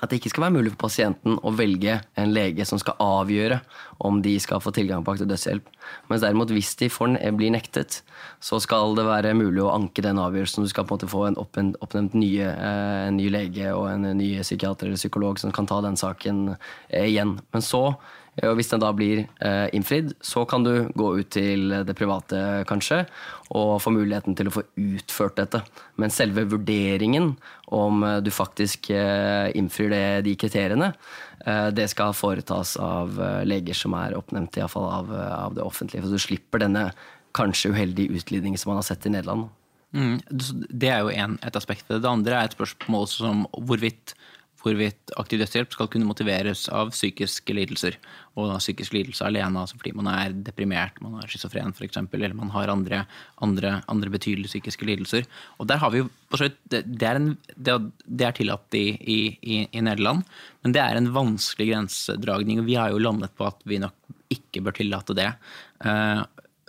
at 0.03 0.11
det 0.11 0.18
ikke 0.18 0.32
skal 0.32 0.47
være 0.47 0.57
mulig 0.57 0.72
for 0.72 0.86
pasienten 0.88 1.36
å 1.47 1.53
velge 1.55 2.01
en 2.18 2.32
lege 2.34 2.66
som 2.66 2.80
skal 2.82 2.99
avgjøre 3.03 3.61
om 4.05 4.18
de 4.24 4.34
skal 4.42 4.62
få 4.62 4.72
tilgang 4.74 5.05
på 5.05 5.14
aktiv 5.14 5.28
dødshjelp. 5.30 5.68
Mens 6.11 6.24
derimot 6.24 6.51
hvis 6.55 6.72
de 6.80 6.88
får, 6.90 7.14
blir 7.38 7.53
nektet, 7.55 8.01
så 8.42 8.59
skal 8.62 8.97
det 8.99 9.07
være 9.07 9.36
mulig 9.38 9.62
å 9.62 9.72
anke 9.74 10.03
den 10.05 10.18
avgjørelsen. 10.20 10.66
Du 10.66 10.72
skal 10.72 10.88
på 10.88 10.97
en 10.97 10.99
måte 10.99 11.11
få 11.12 11.22
en 11.28 11.38
oppnevnt 11.38 12.18
nye, 12.18 12.51
eh, 12.51 13.07
en 13.09 13.18
ny 13.20 13.30
lege 13.30 13.70
og 13.76 13.88
en 13.92 14.11
ny 14.18 14.34
psykiater 14.42 14.90
eller 14.90 15.01
psykolog 15.01 15.38
som 15.38 15.55
kan 15.55 15.70
ta 15.70 15.80
den 15.84 15.97
saken 16.01 16.57
eh, 16.88 17.07
igjen. 17.07 17.38
Men 17.55 17.64
så 17.64 17.84
og 18.43 18.57
hvis 18.59 18.70
den 18.72 18.82
da 18.82 18.91
blir 18.97 19.22
eh, 19.22 19.68
innfridd, 19.76 20.11
så 20.24 20.43
kan 20.49 20.64
du 20.66 20.89
gå 20.99 21.11
ut 21.20 21.30
til 21.37 21.70
det 21.87 21.95
private, 21.95 22.64
kanskje, 22.66 23.05
og 23.55 23.76
få 23.82 23.93
muligheten 23.95 24.35
til 24.35 24.51
å 24.51 24.55
få 24.57 24.64
utført 24.80 25.39
dette. 25.39 25.61
Men 26.01 26.11
selve 26.11 26.47
vurderingen 26.51 27.35
om 27.74 28.03
eh, 28.03 28.18
du 28.24 28.32
faktisk 28.35 28.91
eh, 28.91 29.55
innfrir 29.55 29.93
det, 29.95 30.05
de 30.26 30.35
kriteriene, 30.41 30.93
eh, 31.47 31.68
det 31.76 31.87
skal 31.95 32.16
foretas 32.16 32.74
av 32.82 33.20
eh, 33.22 33.43
leger 33.47 33.78
som 33.78 33.95
er 34.01 34.18
oppnevnt 34.18 34.59
i 34.59 34.66
fall 34.72 34.91
av, 34.91 35.14
eh, 35.14 35.35
av 35.39 35.55
det 35.55 35.62
offentlige. 35.62 36.03
Så 36.03 36.18
du 36.18 36.26
slipper 36.26 36.64
denne 36.66 36.89
kanskje 37.35 37.70
uheldige 37.74 38.18
utlidningen 38.18 38.59
som 38.59 38.72
man 38.72 38.82
har 38.82 38.89
sett 38.89 39.07
i 39.07 39.14
Nederland. 39.14 39.51
Mm, 39.95 40.18
det 40.74 40.91
er 40.91 41.05
jo 41.07 41.14
en, 41.14 41.39
et 41.47 41.57
aspekt 41.57 41.87
det. 41.87 42.03
Det 42.03 42.11
andre 42.11 42.35
er 42.35 42.49
et 42.49 42.57
spørsmål 42.57 43.07
som 43.11 43.45
hvorvidt 43.55 44.16
hvorvidt 44.65 45.12
aktiv 45.21 45.41
dødshjelp 45.43 45.75
skal 45.75 45.89
kunne 45.93 46.09
motiveres 46.09 46.65
av 46.73 46.93
psykiske 46.95 47.55
lidelser. 47.57 47.99
Og 48.35 48.49
da 48.51 48.59
psykisk 48.62 48.97
lidelse 48.97 49.27
alene, 49.27 49.61
altså 49.61 49.79
fordi 49.79 49.93
man 49.99 50.09
er 50.11 50.35
deprimert, 50.47 50.97
man 51.05 51.19
har 51.21 51.29
schizofren 51.31 51.75
f.eks., 51.75 52.01
eller 52.01 52.37
man 52.37 52.53
har 52.55 52.73
andre, 52.73 53.03
andre, 53.45 53.77
andre, 53.93 54.12
betydelige 54.15 54.55
psykiske 54.55 54.89
lidelser. 54.89 55.29
Og 55.59 55.69
der 55.71 55.83
har 55.83 55.93
vi 55.95 56.03
jo, 56.03 56.09
det 56.73 56.83
er, 57.05 57.21
en, 57.21 57.35
det 57.55 58.27
er 58.27 58.37
tillatt 58.37 58.79
i, 58.79 58.87
i, 58.99 59.19
i, 59.45 59.85
Nederland, 59.85 60.25
men 60.65 60.75
det 60.75 60.83
er 60.83 60.99
en 60.99 61.12
vanskelig 61.15 61.71
grensedragning. 61.73 62.62
og 62.62 62.71
Vi 62.71 62.79
har 62.81 62.95
jo 62.95 63.03
landet 63.03 63.37
på 63.37 63.47
at 63.51 63.61
vi 63.69 63.83
nok 63.83 63.95
ikke 64.33 64.65
bør 64.65 64.79
tillate 64.81 65.15
det. 65.19 65.31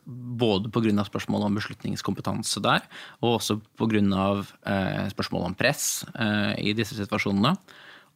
Både 0.06 0.70
pga. 0.70 1.06
spørsmålet 1.08 1.49
om 1.49 1.58
beslutningskompetanse 1.58 2.62
der, 2.62 2.86
og 3.22 3.39
også 3.39 3.60
pga. 3.80 4.03
Eh, 4.70 5.10
spørsmålet 5.10 5.51
om 5.51 5.58
press 5.58 6.06
eh, 6.14 6.53
i 6.62 6.78
disse 6.78 6.97
situasjonene. 6.97 7.56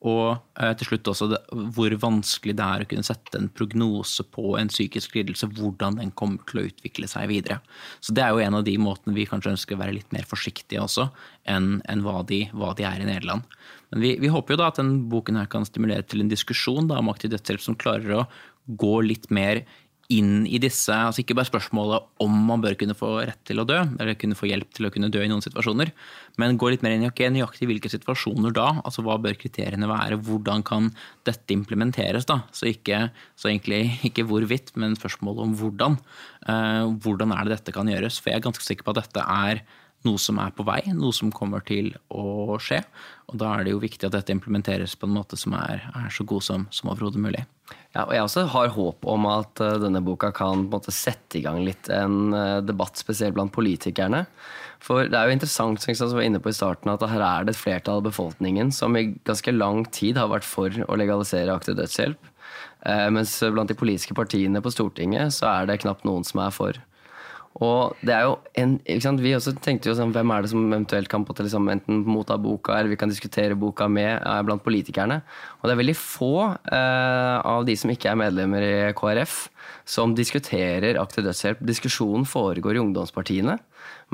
Og 0.08 0.38
eh, 0.56 0.72
til 0.80 0.88
slutt 0.88 1.10
også 1.12 1.28
hvor 1.76 1.94
vanskelig 2.00 2.54
det 2.56 2.66
er 2.66 2.84
å 2.84 2.88
kunne 2.88 3.04
sette 3.04 3.36
en 3.36 3.50
prognose 3.52 4.24
på 4.32 4.54
en 4.60 4.72
psykisk 4.72 5.18
lidelse, 5.18 5.50
hvordan 5.58 5.98
den 6.00 6.14
kommer 6.16 6.46
til 6.48 6.62
å 6.62 6.68
utvikle 6.70 7.10
seg 7.12 7.28
videre. 7.32 7.60
Så 8.00 8.16
det 8.16 8.24
er 8.24 8.32
jo 8.32 8.44
en 8.46 8.60
av 8.62 8.64
de 8.68 8.78
måtene 8.80 9.16
vi 9.18 9.28
kanskje 9.28 9.58
ønsker 9.58 9.76
å 9.76 9.82
være 9.82 9.98
litt 9.98 10.16
mer 10.16 10.28
forsiktige 10.30 10.86
også, 10.86 11.10
enn, 11.52 11.82
enn 11.92 12.06
hva, 12.06 12.22
de, 12.30 12.46
hva, 12.56 12.72
de, 12.80 12.88
er 12.88 13.04
i 13.04 13.10
Nederland. 13.10 13.60
Men 13.92 14.06
vi, 14.06 14.14
vi 14.24 14.32
håper 14.32 14.56
jo 14.56 14.62
da 14.62 14.70
at 14.72 14.80
denne 14.80 15.04
boken 15.12 15.42
her 15.42 15.52
kan 15.52 15.68
stimulere 15.68 16.08
til 16.08 16.24
en 16.24 16.32
diskusjon 16.32 16.88
da, 16.88 17.02
om 17.04 17.12
aktiv 17.12 17.34
dødshjelp 17.36 17.66
som 17.66 17.80
klarer 17.80 18.22
å 18.22 18.26
gå 18.80 18.96
litt 19.04 19.28
mer 19.34 19.66
inn 20.10 20.48
i 20.50 20.58
disse, 20.62 20.90
altså 20.90 21.22
ikke 21.22 21.36
bare 21.38 21.50
spørsmålet 21.52 22.08
om 22.26 22.38
man 22.48 22.64
bør 22.64 22.74
kunne 22.80 22.96
få 22.98 23.12
rett 23.30 23.40
til 23.46 23.62
å 23.62 23.66
dø, 23.70 23.78
eller 24.02 24.18
kunne 24.18 24.38
få 24.38 24.48
hjelp 24.50 24.72
til 24.74 24.88
å 24.88 24.92
kunne 24.94 25.12
dø 25.14 25.22
i 25.22 25.30
noen 25.30 25.44
situasjoner, 25.46 25.92
men 26.42 26.58
gå 26.58 26.72
litt 26.74 26.86
mer 26.86 26.96
inn 26.96 27.06
i 27.06 27.10
okay, 27.12 27.30
nøyaktig 27.34 27.70
hvilke 27.70 27.92
situasjoner 27.94 28.56
da, 28.58 28.72
altså 28.82 29.06
hva 29.06 29.20
bør 29.22 29.38
kriteriene 29.38 29.90
være, 29.90 30.18
hvordan 30.26 30.66
kan 30.66 30.90
dette 31.30 31.54
implementeres 31.54 32.26
da, 32.30 32.40
så, 32.50 32.72
ikke, 32.72 33.12
så 33.38 33.52
egentlig 33.52 33.84
ikke 34.10 34.26
hvorvidt, 34.30 34.74
men 34.82 34.98
spørsmålet 34.98 35.46
om 35.46 35.54
hvordan. 35.60 36.00
Uh, 36.42 36.90
hvordan 37.06 37.36
er 37.36 37.46
det 37.46 37.60
dette 37.60 37.76
kan 37.76 37.90
gjøres, 37.92 38.18
for 38.18 38.34
jeg 38.34 38.42
er 38.42 38.48
ganske 38.50 38.66
sikker 38.66 38.88
på 38.88 38.96
at 38.96 39.04
dette 39.04 39.30
er 39.30 39.62
noe 40.08 40.20
som 40.22 40.40
er 40.40 40.54
på 40.56 40.64
vei, 40.68 40.80
noe 40.96 41.16
som 41.16 41.32
kommer 41.36 41.64
til 41.66 41.92
å 42.08 42.58
skje. 42.64 42.80
Og 43.30 43.40
da 43.42 43.52
er 43.56 43.66
det 43.66 43.74
jo 43.74 43.82
viktig 43.84 44.08
at 44.08 44.16
dette 44.16 44.34
implementeres 44.34 44.96
på 44.98 45.10
en 45.10 45.16
måte 45.18 45.38
som 45.40 45.56
er, 45.58 45.84
er 45.92 46.14
så 46.14 46.26
god 46.28 46.46
som, 46.46 46.68
som 46.74 46.92
overhodet 46.92 47.22
mulig. 47.22 47.44
Ja, 47.94 48.06
og 48.06 48.14
Jeg 48.14 48.24
også 48.24 48.46
har 48.54 48.72
håp 48.74 49.06
om 49.10 49.28
at 49.30 49.62
uh, 49.62 49.76
denne 49.82 50.02
boka 50.06 50.32
kan 50.36 50.68
måte, 50.72 50.94
sette 50.96 51.40
i 51.40 51.44
gang 51.46 51.62
litt 51.66 51.90
en 51.94 52.34
uh, 52.34 52.62
debatt, 52.66 52.98
spesielt 53.02 53.36
blant 53.38 53.54
politikerne. 53.54 54.24
For 54.82 55.10
det 55.10 55.18
er 55.18 55.28
jo 55.28 55.36
interessant 55.36 55.82
som 55.84 55.92
jeg 55.92 56.16
var 56.16 56.26
inne 56.26 56.42
på 56.42 56.54
i 56.54 56.56
starten, 56.56 56.92
at 56.94 57.04
her 57.12 57.26
er 57.26 57.46
det 57.46 57.56
et 57.56 57.62
flertall 57.62 58.00
av 58.00 58.08
befolkningen 58.08 58.72
som 58.74 58.96
i 58.96 59.10
ganske 59.28 59.54
lang 59.54 59.84
tid 59.94 60.18
har 60.22 60.32
vært 60.32 60.48
for 60.48 60.74
å 60.88 61.00
legalisere 61.02 61.54
aktiv 61.54 61.76
dødshjelp. 61.82 62.32
Uh, 62.88 63.10
mens 63.14 63.36
blant 63.52 63.70
de 63.70 63.78
politiske 63.78 64.16
partiene 64.18 64.64
på 64.64 64.72
Stortinget 64.74 65.36
så 65.36 65.50
er 65.52 65.70
det 65.70 65.82
knapt 65.84 66.08
noen 66.08 66.26
som 66.26 66.46
er 66.46 66.56
for. 66.56 66.80
Og 67.60 67.98
det 68.06 68.14
er 68.16 68.24
jo 68.24 68.38
en? 68.56 68.78
Vi 69.20 69.34
også 69.36 69.52
tenkte 69.60 69.90
jo 69.90 69.96
sånn, 69.98 70.14
hvem 70.16 70.32
er 70.32 70.46
det 70.46 70.52
som 70.54 70.62
eventuelt 70.64 71.10
kan 71.12 71.26
på 71.28 71.36
til, 71.36 71.50
liksom, 71.50 71.68
enten 71.74 72.06
motta 72.08 72.38
boka 72.40 72.78
eller 72.78 72.94
vi 72.94 73.00
kan 73.00 73.12
diskutere 73.12 73.58
boka 73.60 73.90
med 73.92 74.14
er 74.16 74.46
blant 74.48 74.64
politikerne. 74.64 75.20
Og 75.60 75.68
det 75.68 75.76
er 75.76 75.82
veldig 75.82 75.98
få 76.00 76.34
eh, 76.48 77.36
av 77.44 77.68
de 77.68 77.76
som 77.80 77.92
ikke 77.92 78.14
er 78.14 78.22
medlemmer 78.22 78.64
i 78.64 78.76
KrF, 78.96 79.42
som 79.84 80.16
diskuterer 80.16 81.02
aktiv 81.02 81.28
dødshjelp. 81.28 81.66
Diskusjonen 81.68 82.28
foregår 82.30 82.80
i 82.80 82.84
ungdomspartiene. 82.86 83.60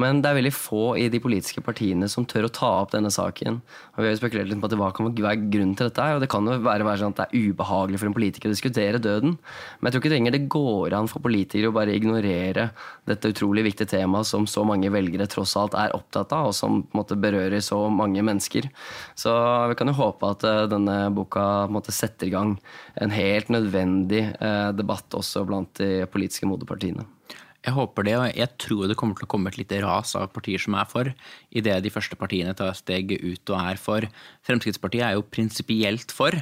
Men 0.02 0.20
det 0.20 0.30
er 0.30 0.38
veldig 0.40 0.52
få 0.52 0.84
i 1.00 1.08
de 1.12 1.22
politiske 1.24 1.62
partiene 1.64 2.08
som 2.12 2.26
tør 2.28 2.50
å 2.50 2.54
ta 2.54 2.72
opp 2.82 2.92
denne 2.92 3.12
saken. 3.14 3.62
Og 3.96 4.02
vi 4.02 4.08
har 4.08 4.16
jo 4.16 4.20
spekulert 4.20 4.50
litt 4.52 4.60
på 4.60 4.68
at 4.68 4.76
hva 4.80 4.90
kan 4.96 5.08
være 5.08 5.48
grunnen 5.54 5.76
til 5.78 5.88
dette. 5.88 6.04
her, 6.04 6.18
og 6.18 6.24
Det 6.24 6.30
kan 6.32 6.48
jo 6.50 6.58
være, 6.60 6.88
være 6.88 7.02
sånn 7.04 7.16
at 7.16 7.22
det 7.22 7.28
er 7.30 7.50
ubehagelig 7.50 8.02
for 8.02 8.10
en 8.10 8.18
politiker 8.18 8.52
å 8.52 8.56
diskutere 8.56 9.00
døden. 9.00 9.38
Men 9.80 9.88
jeg 9.88 9.96
tror 9.96 10.04
ikke 10.04 10.14
lenger 10.16 10.36
det 10.36 10.44
går 10.52 10.98
an 10.98 11.08
for 11.12 11.24
politikere 11.24 11.72
å 11.72 11.76
bare 11.76 11.96
ignorere 11.96 12.70
dette 13.08 13.32
utrolig 13.32 13.64
viktige 13.70 13.94
temaet 13.96 14.28
som 14.28 14.48
så 14.50 14.66
mange 14.68 14.92
velgere 14.92 15.30
tross 15.32 15.56
alt 15.60 15.78
er 15.80 15.96
opptatt 15.96 16.36
av, 16.36 16.52
og 16.52 16.58
som 16.58 16.84
måte 16.98 17.16
berører 17.16 17.64
så 17.64 17.86
mange 17.88 18.24
mennesker. 18.26 18.68
Så 19.16 19.32
vi 19.72 19.80
kan 19.80 19.92
jo 19.92 19.98
håpe 20.02 20.36
at 20.36 20.44
eh, 20.44 20.66
denne 20.72 20.98
boka 21.16 21.70
måte 21.72 21.96
setter 21.96 22.28
i 22.28 22.36
gang 22.36 22.58
en 23.00 23.16
helt 23.16 23.52
nødvendig 23.54 24.26
eh, 24.36 24.72
debatt 24.76 25.16
også 25.16 25.46
blant 25.48 25.72
de 25.80 26.04
politiske 26.12 26.50
moderpartiene. 26.50 27.08
Jeg 27.66 27.74
håper 27.74 28.06
det, 28.06 28.14
og 28.20 28.26
jeg 28.38 28.50
tror 28.62 28.86
det 28.90 28.98
kommer 29.00 29.18
til 29.18 29.26
å 29.26 29.32
komme 29.32 29.50
et 29.50 29.58
lite 29.58 29.80
ras 29.82 30.14
av 30.20 30.30
partier 30.36 30.62
som 30.62 30.78
er 30.78 30.86
for, 30.90 31.10
idet 31.50 31.80
de 31.82 31.92
første 31.94 32.18
partiene 32.20 32.54
tar 32.58 32.76
steget 32.78 33.24
ut 33.26 33.54
og 33.56 33.58
er 33.58 33.82
for. 33.82 34.06
Fremskrittspartiet 34.46 35.08
er 35.08 35.16
jo 35.18 35.26
prinsipielt 35.26 36.14
for, 36.14 36.38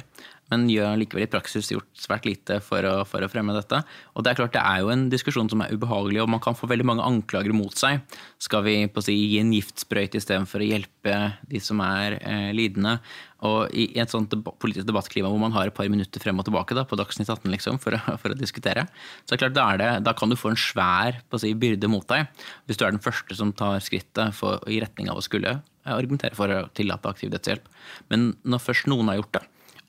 men 0.54 0.68
gjør 0.70 0.94
likevel 1.00 1.26
i 1.26 1.30
praksis 1.30 1.72
gjort 1.72 1.90
svært 1.98 2.28
lite 2.28 2.60
for 2.64 2.86
å, 2.86 2.94
for 3.08 3.24
å, 3.24 3.30
fremme 3.30 3.56
dette. 3.56 3.80
Og 4.14 4.24
det 4.24 4.32
er 4.32 4.38
klart 4.38 4.54
det 4.54 4.62
er 4.62 4.82
jo 4.84 4.92
en 4.94 5.06
diskusjon 5.12 5.50
som 5.50 5.64
er 5.64 5.74
ubehagelig, 5.74 6.22
og 6.22 6.30
man 6.36 6.42
kan 6.44 6.56
få 6.58 6.68
veldig 6.70 6.86
mange 6.86 7.06
anklager 7.06 7.54
mot 7.56 7.74
seg. 7.78 8.04
Skal 8.42 8.64
vi 8.66 8.76
på 8.86 9.02
å 9.02 9.06
si, 9.06 9.16
gi 9.34 9.40
en 9.42 9.52
giftsprøyte 9.54 10.20
istedenfor 10.20 10.62
å 10.62 10.68
hjelpe 10.68 11.18
de 11.50 11.62
som 11.62 11.82
er 11.84 12.18
eh, 12.20 12.50
lidende? 12.56 12.98
Og 13.44 13.74
i, 13.76 13.90
et 14.00 14.12
sånt 14.12 14.30
debatt, 14.32 14.56
politisk 14.62 14.86
debattklima 14.88 15.28
hvor 15.28 15.42
man 15.42 15.52
har 15.56 15.68
et 15.68 15.76
par 15.76 15.88
minutter 15.92 16.22
frem 16.22 16.38
og 16.40 16.46
tilbake 16.46 16.76
da, 16.76 16.86
på 16.88 16.96
Dagsnytt 16.96 17.28
18 17.28 17.50
liksom, 17.52 17.80
for, 17.82 17.96
å, 17.98 18.16
for, 18.20 18.32
å, 18.32 18.38
diskutere, 18.38 18.86
så 19.26 19.36
er 19.36 19.42
klart, 19.42 19.56
da, 19.56 19.66
er 19.74 19.82
det, 19.82 19.90
da 20.06 20.14
kan 20.16 20.32
du 20.32 20.38
få 20.38 20.54
en 20.54 20.60
svær 20.60 21.20
si, 21.40 21.52
byrde 21.58 21.90
mot 21.92 22.06
deg. 22.08 22.30
Hvis 22.68 22.80
du 22.80 22.86
er 22.86 22.94
den 22.94 23.04
første 23.04 23.36
som 23.36 23.52
tar 23.56 23.82
skrittet 23.84 24.36
for, 24.36 24.62
i 24.70 24.80
retning 24.84 25.10
av 25.12 25.20
å 25.20 25.24
skulle 25.24 25.58
argumentere 25.84 26.36
for 26.38 26.48
å 26.48 26.62
tillate 26.72 27.10
aktiv 27.10 27.32
dødshjelp. 27.34 27.66
Men 28.08 28.30
når 28.48 28.62
først 28.64 28.88
noen 28.88 29.10
har 29.10 29.18
gjort 29.18 29.34
det, 29.36 29.42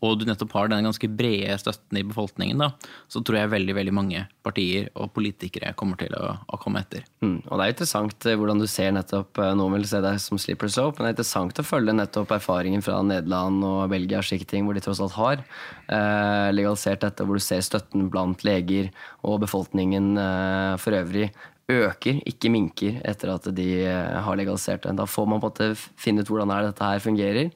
og 0.06 0.20
du 0.20 0.26
nettopp 0.28 0.54
har 0.58 0.70
den 0.72 0.86
ganske 0.88 1.10
brede 1.10 1.58
støtten 1.62 2.00
i 2.00 2.06
befolkningen, 2.08 2.62
da, 2.62 2.72
så 3.12 3.22
tror 3.26 3.40
jeg 3.40 3.54
veldig 3.54 3.76
veldig 3.78 3.96
mange 3.96 4.26
partier 4.46 4.90
og 4.94 5.12
politikere 5.16 5.74
kommer 5.78 6.00
til 6.02 6.14
å, 6.18 6.36
å 6.46 6.60
komme 6.62 6.84
etter. 6.86 7.06
Mm, 7.26 7.40
og 7.48 7.54
Det 7.58 7.66
er 7.66 7.74
interessant 7.74 8.28
eh, 8.30 8.38
hvordan 8.40 8.62
du 8.62 8.68
ser 8.70 8.94
nettopp 8.96 9.42
eh, 9.42 9.54
Noen 9.58 9.78
vil 9.80 9.88
se 9.90 10.02
deg 10.04 10.20
som 10.22 10.42
slipper 10.42 10.72
soap, 10.72 11.00
men 11.00 11.08
det 11.08 11.14
er 11.14 11.18
interessant 11.18 11.62
å 11.62 11.68
følge 11.68 11.96
nettopp 11.98 12.36
erfaringen 12.38 12.86
fra 12.86 13.02
Nederland 13.06 13.66
og 13.66 13.90
Belgia, 13.94 14.22
hvor 14.26 14.78
de 14.78 14.84
tross 14.84 15.02
alt 15.04 15.18
har 15.18 15.42
eh, 15.42 16.50
legalisert 16.54 17.04
dette, 17.06 17.26
hvor 17.26 17.40
du 17.40 17.44
ser 17.44 17.64
støtten 17.66 18.10
blant 18.14 18.46
leger 18.48 18.92
og 19.26 19.42
befolkningen 19.46 20.16
eh, 20.22 20.74
for 20.82 20.98
øvrig 20.98 21.30
øker, 21.72 22.20
ikke 22.30 22.52
minker, 22.54 23.00
etter 23.08 23.32
at 23.34 23.48
de 23.58 23.68
eh, 23.88 24.18
har 24.22 24.38
legalisert 24.38 24.86
det. 24.86 24.94
Da 25.00 25.08
får 25.10 25.26
man 25.30 25.42
på 25.42 25.50
en 25.50 25.54
måte 25.54 25.90
finne 25.98 26.22
ut 26.22 26.30
hvordan 26.30 26.54
dette 26.68 26.86
her 26.86 27.02
fungerer. 27.02 27.52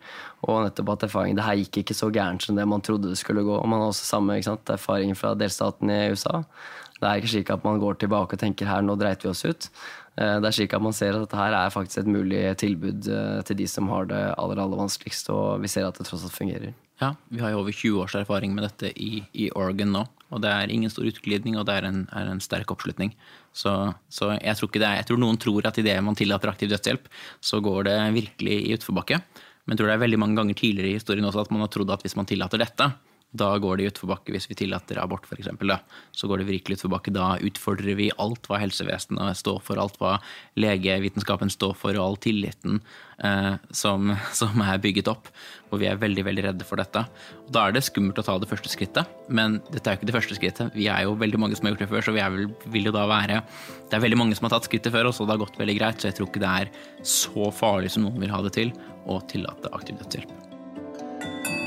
Og 0.48 0.64
nettopp 0.66 0.96
at 0.96 1.08
erfaringen, 1.10 1.38
det 1.38 1.46
her 1.46 1.60
gikk 1.62 1.84
ikke 1.84 1.98
så 1.98 2.10
gærent 2.14 2.46
som 2.46 2.58
det 2.58 2.66
man 2.68 2.82
trodde 2.82 3.12
det 3.12 3.20
skulle 3.22 3.46
gå. 3.46 3.56
Og 3.60 3.70
man 3.70 3.84
har 3.84 3.94
også 3.94 4.08
samme 4.08 4.40
sant, 4.46 4.74
erfaring 4.74 5.14
fra 5.18 5.36
delstaten 5.38 5.94
i 5.94 6.02
USA. 6.14 6.42
Det 7.00 7.08
er 7.08 7.22
ikke 7.22 7.32
slik 7.32 7.54
at 7.54 7.64
man 7.64 7.80
går 7.80 8.02
tilbake 8.02 8.36
og 8.36 8.42
tenker 8.42 8.68
her, 8.68 8.84
nå 8.84 8.98
dreit 9.00 9.24
vi 9.24 9.32
oss 9.32 9.46
ut. 9.46 9.70
Eh, 10.20 10.36
det 10.42 10.50
er 10.50 10.58
slik 10.58 10.76
at 10.76 10.84
man 10.84 10.96
ser 10.96 11.16
at 11.16 11.24
dette 11.24 11.40
her 11.40 11.56
er 11.56 11.74
faktisk 11.74 12.02
et 12.02 12.12
mulig 12.12 12.44
tilbud 12.60 13.08
eh, 13.14 13.40
til 13.48 13.62
de 13.62 13.68
som 13.72 13.88
har 13.94 14.10
det 14.10 14.20
aller, 14.34 14.60
aller 14.60 14.82
vanskeligst, 14.82 15.30
og 15.32 15.62
vi 15.64 15.72
ser 15.72 15.88
at 15.88 16.00
det 16.00 16.10
tross 16.10 16.26
alt 16.28 16.36
fungerer. 16.36 16.74
Ja, 17.00 17.14
vi 17.32 17.40
har 17.40 17.54
jo 17.54 17.62
over 17.62 17.72
20 17.72 18.02
års 18.04 18.18
erfaring 18.20 18.56
med 18.56 18.66
dette 18.68 18.92
i, 19.00 19.22
i 19.32 19.52
Oregon 19.56 19.94
nå. 19.96 20.08
Og 20.30 20.42
det 20.44 20.50
er 20.54 20.72
ingen 20.72 20.92
stor 20.94 21.08
utglidning, 21.10 21.58
og 21.58 21.66
det 21.66 21.76
er 21.80 21.88
en, 21.90 22.04
er 22.14 22.30
en 22.30 22.42
sterk 22.44 22.70
oppslutning. 22.74 23.16
Så, 23.56 23.72
så, 24.14 24.36
jeg 24.38 24.60
tror 24.60 24.78
er, 24.78 25.00
jeg 25.00 25.08
tror 25.10 25.22
noen 25.22 25.40
tror 25.42 25.66
at 25.70 25.80
idet 25.82 25.98
man 26.06 26.18
tillater 26.18 26.52
aktiv 26.52 26.70
dødshjelp, 26.70 27.10
så 27.42 27.62
går 27.66 27.90
det 27.90 27.98
virkelig 28.18 28.58
i 28.68 28.76
utforbakke. 28.78 29.22
Men 29.66 29.74
jeg 29.74 29.82
tror 29.82 29.90
det 29.90 29.96
er 29.98 30.06
veldig 30.06 30.22
mange 30.22 30.38
ganger 30.40 30.58
tidligere 30.58 30.92
i 30.92 31.00
historien 31.00 31.26
også 31.26 31.44
at 31.46 31.54
man 31.54 31.66
har 31.66 31.72
trodd 31.74 31.92
at 31.94 32.06
hvis 32.06 32.18
man 32.18 32.30
tillater 32.30 32.62
dette, 32.62 32.92
da 33.30 33.52
går 33.62 33.78
det 33.78 33.84
i 33.84 33.90
utforbakke 33.92 34.34
hvis 34.34 34.48
vi 34.50 34.58
tillater 34.58 34.98
abort, 35.02 35.28
f.eks. 35.30 35.52
Så 36.18 36.28
går 36.30 36.42
det 36.42 36.48
virkelig 36.48 36.80
utforbakke. 36.80 37.14
Da 37.14 37.36
utfordrer 37.46 37.98
vi 38.00 38.10
alt 38.18 38.50
hva 38.50 38.58
helsevesenet 38.64 39.38
står 39.38 39.60
for, 39.66 39.78
alt 39.78 40.00
hva 40.02 40.16
legevitenskapen 40.58 41.54
står 41.54 41.76
for, 41.78 41.94
og 41.94 42.06
all 42.08 42.18
tilliten 42.26 42.80
eh, 43.22 43.54
som, 43.70 44.16
som, 44.40 44.66
er 44.66 44.82
bygget 44.82 45.12
opp. 45.14 45.30
Og 45.70 45.84
vi 45.84 45.92
er 45.92 46.02
veldig 46.02 46.26
veldig 46.26 46.48
redde 46.48 46.66
for 46.66 46.82
dette. 46.82 47.06
Og 47.46 47.54
Da 47.54 47.68
er 47.68 47.78
det 47.78 47.86
skummelt 47.86 48.18
å 48.18 48.26
ta 48.26 48.40
det 48.42 48.50
første 48.50 48.74
skrittet, 48.74 49.14
men 49.30 49.62
dette 49.70 49.86
er 49.86 49.94
jo 49.94 50.02
ikke 50.02 50.10
det 50.10 50.18
første 50.18 50.42
skrittet. 50.42 50.74
Vi 50.74 50.90
er 50.90 51.06
jo 51.06 51.14
veldig 51.22 51.46
mange 51.46 51.60
som 51.60 51.70
har 51.70 51.76
gjort 51.76 51.86
det 51.86 51.92
før, 51.94 52.10
så 52.10 52.18
vi 52.18 52.26
vel, 52.26 52.50
vil 52.74 52.90
jo 52.90 52.98
da 52.98 53.06
være 53.10 53.44
Det 53.90 53.98
er 53.98 54.06
veldig 54.08 54.22
mange 54.26 54.38
som 54.38 54.50
har 54.50 54.58
tatt 54.58 54.70
skrittet 54.72 54.94
før 54.96 55.14
oss, 55.14 55.22
og 55.22 55.30
det 55.30 55.38
har 55.38 55.46
gått 55.46 55.62
veldig 55.62 55.78
greit, 55.78 56.02
så 56.02 56.10
jeg 56.10 56.18
tror 56.18 56.32
ikke 56.32 56.46
det 56.46 56.54
er 56.66 56.76
så 57.06 57.54
farlig 57.54 57.94
som 57.94 58.10
noen 58.10 58.22
vil 58.26 58.34
ha 58.34 58.42
det 58.46 58.58
til, 58.58 58.74
å 59.10 59.22
tillate 59.30 59.70
aktiv 59.78 60.02
dødshjelp. 60.02 61.59